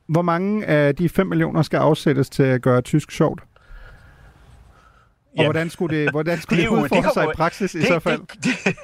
Hvor 0.07 0.21
mange 0.21 0.65
af 0.65 0.95
de 0.95 1.09
5 1.09 1.27
millioner 1.27 1.61
skal 1.61 1.77
afsættes 1.77 2.29
til 2.29 2.43
at 2.43 2.61
gøre 2.61 2.81
tysk 2.81 3.11
sjovt? 3.11 3.43
Og 5.37 5.41
ja. 5.41 5.43
hvordan 5.43 5.69
skulle 5.69 5.97
det, 5.97 6.11
hvordan 6.11 6.41
skulle 6.41 6.61
det, 6.61 6.71
det 6.71 6.77
udfordre 6.77 7.03
det 7.03 7.13
sig 7.13 7.23
i 7.23 7.35
praksis 7.35 7.71
det, 7.71 7.79
i 7.79 7.85
så 7.85 7.99
fald? 7.99 8.19
Det, 8.19 8.43
det, 8.43 8.75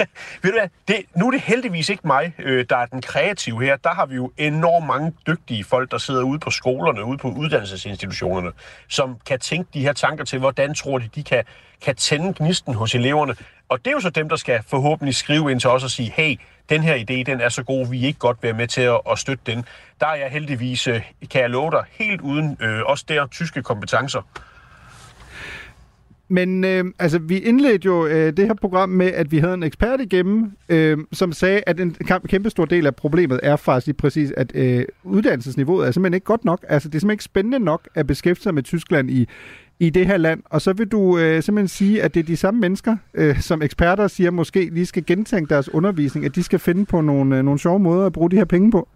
ved 0.41 0.52
du 0.52 0.58
hvad, 0.60 0.70
det, 0.88 0.95
nu 1.16 1.28
er 1.28 1.32
det 1.32 1.41
heldigvis 1.41 1.89
ikke 1.89 2.08
mig, 2.08 2.34
øh, 2.39 2.66
der 2.70 2.78
er 2.78 2.86
den 2.86 3.02
kreative 3.02 3.64
her. 3.64 3.76
Der 3.76 3.89
har 3.89 4.06
vi 4.06 4.16
jo 4.16 4.32
enormt 4.38 4.88
mange 4.88 5.14
dygtige 5.28 5.64
folk, 5.64 5.91
der 5.91 5.97
sidder 5.97 6.24
ude 6.24 6.39
på 6.39 6.49
skolerne, 6.49 7.06
ude 7.06 7.18
på 7.18 7.28
uddannelsesinstitutionerne, 7.28 8.52
som 8.88 9.18
kan 9.26 9.39
tænke 9.39 9.70
de 9.74 9.82
her 9.82 9.93
tanker 9.93 10.26
til, 10.26 10.39
hvordan 10.39 10.74
tror 10.74 10.97
de, 10.97 11.10
de 11.16 11.24
kan, 11.24 11.43
kan 11.82 11.95
tænde 11.95 12.34
gnisten 12.34 12.74
hos 12.74 12.95
eleverne. 12.95 13.36
Og 13.70 13.80
det 13.80 13.88
er 13.88 13.91
jo 13.91 13.99
så 13.99 14.10
dem, 14.10 14.30
der 14.30 14.36
skal 14.36 14.64
forhåbentlig 14.68 15.16
skrive 15.16 15.52
ind 15.52 15.60
til 15.60 15.70
os 15.70 15.84
og 15.84 15.91
sige, 15.91 16.14
hey, 16.16 16.39
den 16.70 16.84
her 16.84 16.95
idé, 16.95 17.32
den 17.32 17.41
er 17.41 17.49
så 17.49 17.64
god, 17.64 17.89
vi 17.89 18.04
er 18.04 18.08
ikke 18.08 18.20
godt 18.20 18.38
være 18.43 18.54
med 18.54 18.68
til 18.68 18.82
at, 18.82 18.99
at 19.12 19.20
støtte 19.20 19.43
den. 19.45 19.66
Der 19.99 20.08
er 20.08 20.16
jeg 20.16 20.30
heldigvis, 20.30 20.88
øh, 20.88 21.02
kan 21.32 21.41
jeg 21.41 21.49
love 21.49 21.72
dig, 21.72 21.84
helt 21.91 22.22
uden 22.22 22.58
øh, 22.60 22.82
også 22.86 23.06
der 23.08 23.28
tyske 23.28 23.64
kompetencer. 23.64 24.22
Men 26.32 26.64
øh, 26.64 26.86
altså, 27.00 27.20
vi 27.20 27.38
indledte 27.38 27.86
jo 27.86 28.06
øh, 28.06 28.38
det 28.38 28.48
her 28.48 28.54
program 28.54 28.90
med, 28.90 29.08
at 29.08 29.32
vi 29.32 29.38
havde 29.38 29.54
en 29.54 29.64
ekspert 29.64 30.02
igennem, 30.02 30.52
øh, 30.70 30.98
som 31.14 31.32
sagde, 31.34 31.62
at 31.68 31.80
en 31.80 31.96
kæmpe 32.28 32.50
stor 32.50 32.66
del 32.66 32.88
af 32.88 32.96
problemet 32.96 33.40
er 33.44 33.56
faktisk 33.56 33.88
lige 33.88 33.98
præcis, 33.98 34.34
at 34.38 34.52
øh, 34.56 34.86
uddannelsesniveauet 35.04 35.88
er 35.88 35.92
simpelthen 35.92 36.14
ikke 36.14 36.26
godt 36.26 36.46
nok. 36.46 36.66
Altså, 36.70 36.90
det 36.90 36.96
er 36.96 37.00
simpelthen 37.00 37.14
ikke 37.14 37.24
spændende 37.24 37.60
nok 37.60 37.90
at 37.96 38.08
beskæftige 38.08 38.44
sig 38.44 38.54
med 38.54 38.64
Tyskland 38.64 39.12
i, 39.12 39.28
i 39.80 39.90
det 39.90 40.08
her 40.08 40.18
land. 40.18 40.44
Og 40.46 40.62
så 40.62 40.74
vil 40.74 40.88
du 40.88 41.18
øh, 41.18 41.44
simpelthen 41.44 41.68
sige, 41.68 42.04
at 42.04 42.14
det 42.14 42.20
er 42.20 42.24
de 42.24 42.38
samme 42.38 42.60
mennesker, 42.60 42.98
øh, 43.14 43.40
som 43.42 43.62
eksperter 43.62 44.08
siger, 44.08 44.32
måske 44.32 44.70
lige 44.74 44.86
skal 44.86 45.06
gentænke 45.06 45.50
deres 45.54 45.74
undervisning, 45.74 46.26
at 46.26 46.36
de 46.36 46.44
skal 46.44 46.60
finde 46.60 46.86
på 46.86 47.02
nogle, 47.02 47.38
øh, 47.38 47.44
nogle 47.44 47.60
sjove 47.60 47.80
måder 47.80 48.06
at 48.06 48.14
bruge 48.14 48.32
de 48.32 48.36
her 48.36 48.46
penge 48.46 48.72
på? 48.72 48.88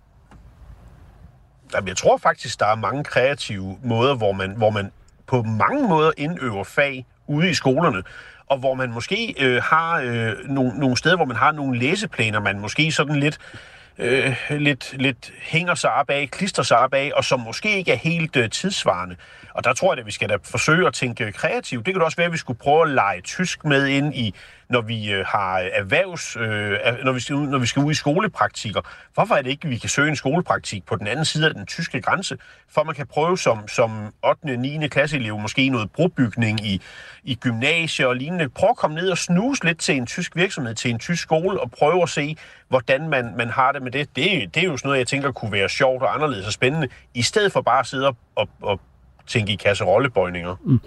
Jamen, 1.74 1.88
jeg 1.88 1.98
tror 1.98 2.18
faktisk, 2.18 2.60
der 2.60 2.66
er 2.66 2.76
mange 2.76 3.04
kreative 3.04 3.78
måder, 3.84 4.16
hvor 4.16 4.32
man, 4.32 4.58
hvor 4.58 4.70
man 4.70 4.92
på 5.28 5.44
mange 5.44 5.88
måder 5.90 6.12
indøver 6.18 6.64
fag 6.64 7.06
ude 7.28 7.49
i 7.49 7.53
skolerne, 7.53 8.03
og 8.47 8.57
hvor 8.57 8.73
man 8.73 8.91
måske 8.91 9.36
øh, 9.39 9.63
har 9.63 9.99
øh, 9.99 10.34
nogle, 10.49 10.80
nogle 10.80 10.97
steder, 10.97 11.15
hvor 11.15 11.26
man 11.26 11.38
har 11.38 11.51
nogle 11.51 11.80
læseplaner, 11.80 12.39
man 12.39 12.59
måske 12.59 12.91
sådan 12.91 13.15
lidt 13.15 13.39
øh, 13.97 14.36
lidt, 14.49 14.93
lidt 14.97 15.32
hænger 15.41 15.76
sig 15.76 15.91
op 15.93 16.09
af, 16.09 16.30
klister 16.32 16.63
sig 16.63 16.78
op 16.78 16.93
af, 16.93 17.11
og 17.15 17.23
som 17.23 17.39
måske 17.39 17.78
ikke 17.78 17.91
er 17.91 17.95
helt 17.95 18.36
øh, 18.36 18.49
tidsvarende. 18.49 19.15
Og 19.53 19.63
der 19.63 19.73
tror 19.73 19.93
jeg, 19.93 19.99
at 19.99 20.05
vi 20.05 20.11
skal 20.11 20.30
da 20.30 20.38
forsøge 20.43 20.88
at 20.88 20.93
tænke 20.93 21.32
kreativt. 21.32 21.86
Det 21.86 21.93
kan 21.93 22.01
også 22.01 22.17
være, 22.17 22.26
at 22.26 22.34
vi 22.34 22.38
skulle 22.38 22.59
prøve 22.59 22.82
at 22.82 22.89
lege 22.89 23.21
tysk 23.21 23.65
med 23.65 23.88
ind 23.88 24.15
i 24.15 24.34
når 24.70 24.82
vi 24.82 25.11
øh, 25.11 25.26
har 25.28 25.59
øh, 25.59 25.70
erhvervs, 25.74 26.36
øh, 26.36 27.03
når, 27.03 27.11
vi 27.11 27.20
skal 27.20 27.36
ud, 27.36 27.47
når 27.47 27.57
vi 27.57 27.66
skal 27.66 27.84
ud 27.84 27.91
i 27.91 27.95
skolepraktikker. 27.95 28.82
Hvorfor 29.13 29.36
er 29.36 29.41
det 29.41 29.49
ikke, 29.49 29.66
at 29.66 29.70
vi 29.70 29.78
kan 29.78 29.89
søge 29.89 30.09
en 30.09 30.16
skolepraktik 30.16 30.86
på 30.86 30.95
den 30.95 31.07
anden 31.07 31.26
side 31.26 31.47
af 31.47 31.53
den 31.53 31.66
tyske 31.66 32.01
grænse, 32.01 32.38
for 32.70 32.84
man 32.84 32.95
kan 32.95 33.07
prøve 33.07 33.38
som, 33.38 33.68
som 33.68 34.13
8. 34.24 34.39
og 34.43 34.59
9. 34.59 34.88
klasseelev 34.88 35.39
måske 35.39 35.70
noget 35.70 35.91
brobygning 35.91 36.66
i, 36.66 36.82
i 37.24 37.36
gymnasier 37.36 38.07
og 38.07 38.16
lignende. 38.16 38.49
Prøv 38.49 38.70
at 38.70 38.78
komme 38.78 38.95
ned 38.95 39.09
og 39.09 39.18
snuse 39.18 39.66
lidt 39.66 39.80
til 39.80 39.95
en 39.95 40.05
tysk 40.05 40.36
virksomhed, 40.36 40.76
til 40.76 40.91
en 40.91 40.99
tysk 40.99 41.22
skole, 41.22 41.59
og 41.59 41.72
prøve 41.72 42.01
at 42.01 42.09
se, 42.09 42.38
hvordan 42.70 43.09
man, 43.09 43.34
man 43.38 43.49
har 43.49 43.72
det 43.72 43.82
med 43.82 43.91
det. 43.91 44.16
det. 44.16 44.55
Det 44.55 44.63
er 44.63 44.68
jo 44.68 44.78
sådan 44.78 44.88
noget, 44.88 44.99
jeg 44.99 45.07
tænker 45.07 45.32
kunne 45.32 45.51
være 45.51 45.70
sjovt 45.70 46.03
og 46.03 46.16
anderledes 46.16 46.47
og 46.47 46.53
spændende, 46.53 46.88
i 47.13 47.22
stedet 47.22 47.51
for 47.51 47.61
bare 47.61 47.80
at 47.80 47.88
sidde 47.88 48.07
og, 48.07 48.18
og, 48.36 48.49
og 48.61 48.80
tænke 49.28 49.53
i 49.53 49.55
kasserollebøjninger. 49.55 50.55
Mm. 50.63 50.80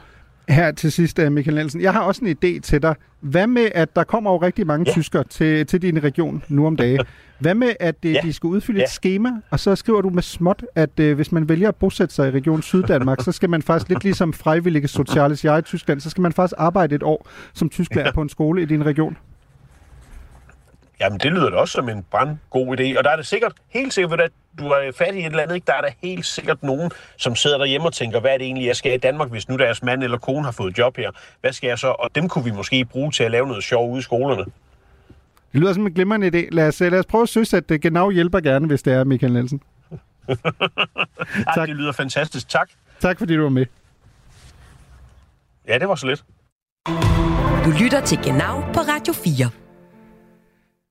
Her 0.48 0.72
til 0.72 0.92
sidst, 0.92 1.18
øh, 1.18 1.32
Michael 1.32 1.54
Nielsen. 1.54 1.80
Jeg 1.80 1.92
har 1.92 2.00
også 2.00 2.24
en 2.24 2.30
idé 2.30 2.60
til 2.60 2.82
dig. 2.82 2.94
Hvad 3.20 3.46
med, 3.46 3.68
at 3.74 3.96
der 3.96 4.04
kommer 4.04 4.30
jo 4.30 4.36
rigtig 4.36 4.66
mange 4.66 4.84
ja. 4.86 4.92
tyskere 4.92 5.24
til, 5.24 5.66
til 5.66 5.82
din 5.82 6.04
region 6.04 6.42
nu 6.48 6.66
om 6.66 6.76
dagen? 6.76 7.00
Hvad 7.38 7.54
med, 7.54 7.72
at 7.80 7.94
øh, 8.06 8.12
ja. 8.12 8.20
de 8.22 8.32
skal 8.32 8.46
udfylde 8.46 8.78
ja. 8.78 8.84
et 8.84 8.90
schema, 8.90 9.30
og 9.50 9.60
så 9.60 9.76
skriver 9.76 10.00
du 10.00 10.10
med 10.10 10.22
småt, 10.22 10.64
at 10.74 11.00
uh, 11.00 11.12
hvis 11.12 11.32
man 11.32 11.48
vælger 11.48 11.68
at 11.68 11.76
bosætte 11.76 12.14
sig 12.14 12.28
i 12.28 12.30
Region 12.30 12.62
Syddanmark, 12.62 13.22
så 13.22 13.32
skal 13.32 13.50
man 13.50 13.62
faktisk 13.62 13.88
lidt 13.88 14.04
ligesom 14.04 14.32
frivillige 14.32 14.88
sociales 14.88 15.44
jeg 15.44 15.58
i 15.58 15.62
Tyskland, 15.62 16.00
så 16.00 16.10
skal 16.10 16.22
man 16.22 16.32
faktisk 16.32 16.54
arbejde 16.58 16.94
et 16.94 17.02
år 17.02 17.28
som 17.52 17.68
tysklærer 17.68 18.12
på 18.12 18.22
en 18.22 18.28
skole 18.28 18.62
i 18.62 18.64
din 18.64 18.86
region. 18.86 19.16
Jamen, 21.00 21.18
det 21.18 21.32
lyder 21.32 21.50
da 21.50 21.56
også 21.56 21.72
som 21.72 21.88
en 21.88 22.06
brand 22.10 22.38
god 22.50 22.80
idé. 22.80 22.98
Og 22.98 23.04
der 23.04 23.10
er 23.10 23.16
det 23.16 23.26
sikkert, 23.26 23.52
helt 23.68 23.94
sikkert, 23.94 24.20
at 24.20 24.30
du 24.58 24.66
er 24.66 24.92
fat 24.98 25.14
i 25.14 25.18
et 25.18 25.26
eller 25.26 25.42
andet, 25.42 25.54
ikke? 25.54 25.66
der 25.66 25.72
er 25.74 25.80
der 25.80 25.90
helt 26.02 26.26
sikkert 26.26 26.62
nogen, 26.62 26.90
som 27.16 27.36
sidder 27.36 27.58
derhjemme 27.58 27.86
og 27.86 27.92
tænker, 27.92 28.20
hvad 28.20 28.30
er 28.30 28.38
det 28.38 28.44
egentlig, 28.44 28.66
jeg 28.66 28.76
skal 28.76 28.94
i 28.94 28.96
Danmark, 28.96 29.30
hvis 29.30 29.48
nu 29.48 29.56
deres 29.56 29.82
mand 29.82 30.02
eller 30.02 30.18
kone 30.18 30.44
har 30.44 30.52
fået 30.52 30.78
job 30.78 30.96
her? 30.96 31.10
Hvad 31.40 31.52
skal 31.52 31.68
jeg 31.68 31.78
så? 31.78 31.88
Og 31.88 32.10
dem 32.14 32.28
kunne 32.28 32.44
vi 32.44 32.50
måske 32.50 32.84
bruge 32.84 33.12
til 33.12 33.24
at 33.24 33.30
lave 33.30 33.46
noget 33.46 33.64
sjov 33.64 33.90
ude 33.90 33.98
i 33.98 34.02
skolerne. 34.02 34.44
Det 35.52 35.60
lyder 35.60 35.72
som 35.72 35.86
en 35.86 35.92
glimrende 35.92 36.26
idé. 36.26 36.48
Lad 36.52 36.68
os, 36.68 36.80
lad 36.80 36.98
os 36.98 37.06
prøve 37.06 37.22
at 37.22 37.28
synes, 37.28 37.54
at 37.54 37.68
det 37.68 37.82
genau 37.82 38.10
hjælper 38.10 38.40
gerne, 38.40 38.66
hvis 38.66 38.82
det 38.82 38.92
er 38.92 39.04
Michael 39.04 39.32
Nielsen. 39.32 39.62
tak. 41.54 41.68
Det 41.68 41.76
lyder 41.76 41.92
fantastisk. 41.92 42.48
Tak. 42.48 42.70
Tak, 43.00 43.18
fordi 43.18 43.36
du 43.36 43.42
var 43.42 43.48
med. 43.48 43.66
Ja, 45.68 45.78
det 45.78 45.88
var 45.88 45.94
så 45.94 46.06
lidt. 46.06 46.24
Du 47.64 47.70
lytter 47.84 48.00
til 48.04 48.18
Genau 48.18 48.60
på 48.60 48.80
Radio 48.80 49.12
4. 49.12 49.67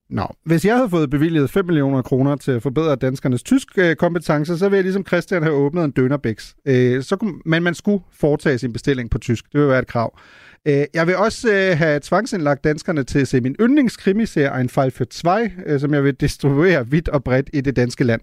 Nå, 0.10 0.28
hvis 0.44 0.66
jeg 0.66 0.76
havde 0.76 0.90
fået 0.90 1.10
bevilget 1.10 1.50
5 1.50 1.66
millioner 1.66 2.02
kroner 2.02 2.36
til 2.36 2.52
at 2.52 2.64
forbedre 2.64 2.96
danskernes 2.96 3.44
tysk 3.44 3.78
øh, 3.78 3.96
så 3.98 4.58
ville 4.62 4.76
jeg 4.76 4.84
ligesom 4.84 5.06
Christian 5.06 5.44
have 5.44 5.56
åbnet 5.56 5.84
en 5.84 5.92
dønerbæks. 5.92 6.56
Øh, 6.66 7.04
så 7.04 7.16
kunne, 7.16 7.34
men 7.46 7.64
man 7.64 7.74
skulle 7.74 8.04
foretage 8.14 8.58
sin 8.58 8.74
bestilling 8.74 9.10
på 9.10 9.18
tysk. 9.18 9.46
Det 9.54 9.62
vil 9.62 9.70
være 9.70 9.80
et 9.80 9.88
krav. 9.88 10.20
Øh, 10.68 10.86
jeg 10.94 11.08
vil 11.08 11.18
også 11.18 11.54
øh, 11.54 11.78
have 11.78 12.00
tvangsindlagt 12.00 12.64
danskerne 12.64 13.04
til 13.04 13.20
at 13.20 13.28
se 13.28 13.42
min 13.42 13.56
yndlingskrimiserie 13.62 14.60
Ein 14.60 14.70
Fall 14.70 14.92
für 14.92 15.06
zwei, 15.12 15.52
øh, 15.66 15.80
som 15.80 15.94
jeg 15.94 16.04
vil 16.04 16.14
distribuere 16.14 16.88
vidt 16.88 17.10
og 17.10 17.24
bredt 17.24 17.50
i 17.54 17.62
det 17.62 17.76
danske 17.76 18.04
land. 18.04 18.22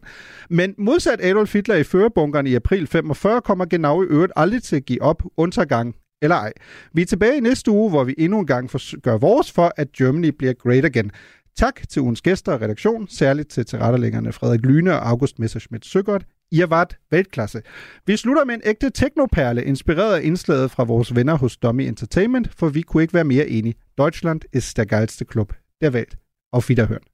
Men 0.51 0.75
modsat 0.79 1.25
Adolf 1.25 1.53
Hitler 1.53 1.75
i 1.75 1.85
førerbunkeren 1.85 2.47
i 2.47 2.55
april 2.55 2.87
45, 2.87 3.41
kommer 3.41 3.65
Genau 3.65 4.03
i 4.03 4.07
øvrigt 4.07 4.33
aldrig 4.37 4.63
til 4.63 4.77
at 4.77 4.85
give 4.85 5.03
op, 5.03 5.23
undergang 5.37 5.95
eller 6.23 6.37
ej. 6.37 6.53
Vi 6.93 7.03
er 7.03 7.07
tilbage 7.07 7.37
i 7.37 7.41
næste 7.41 7.71
uge, 7.71 7.91
hvor 7.91 8.05
vi 8.05 8.15
endnu 8.19 8.39
en 8.39 8.47
gang 8.47 8.71
gør 9.03 9.19
vores 9.19 9.53
for, 9.53 9.73
at 9.77 9.93
Germany 9.93 10.29
bliver 10.39 10.53
great 10.53 10.85
again. 10.85 11.11
Tak 11.57 11.89
til 11.89 12.03
ugens 12.03 12.23
gæster 12.23 12.53
og 12.53 12.61
redaktion, 12.61 13.09
særligt 13.09 13.49
til 13.49 13.67
tilrettelæggerne 13.67 14.33
Frederik 14.33 14.61
Lyne 14.61 14.93
og 14.93 15.09
August 15.09 15.39
Messerschmidt 15.39 15.87
Søgert. 15.87 16.27
I 16.51 16.59
har 16.59 16.67
været 16.67 16.97
veltklasse. 17.11 17.63
Vi 18.07 18.17
slutter 18.17 18.45
med 18.45 18.55
en 18.55 18.61
ægte 18.65 18.91
teknoperle, 18.91 19.65
inspireret 19.65 20.17
af 20.17 20.21
indslaget 20.23 20.71
fra 20.71 20.85
vores 20.85 21.15
venner 21.15 21.39
hos 21.39 21.57
Dummy 21.57 21.81
Entertainment, 21.81 22.55
for 22.55 22.69
vi 22.69 22.83
kunne 22.83 23.03
ikke 23.03 23.15
være 23.15 23.25
mere 23.25 23.49
enige. 23.49 23.75
Deutschland 23.99 24.41
ist 24.53 24.77
der 24.77 24.85
geilste 24.85 25.25
Club 25.33 25.53
der 25.81 25.91
Welt. 25.91 26.17
Auf 26.53 26.71
Wiederhören. 26.71 27.14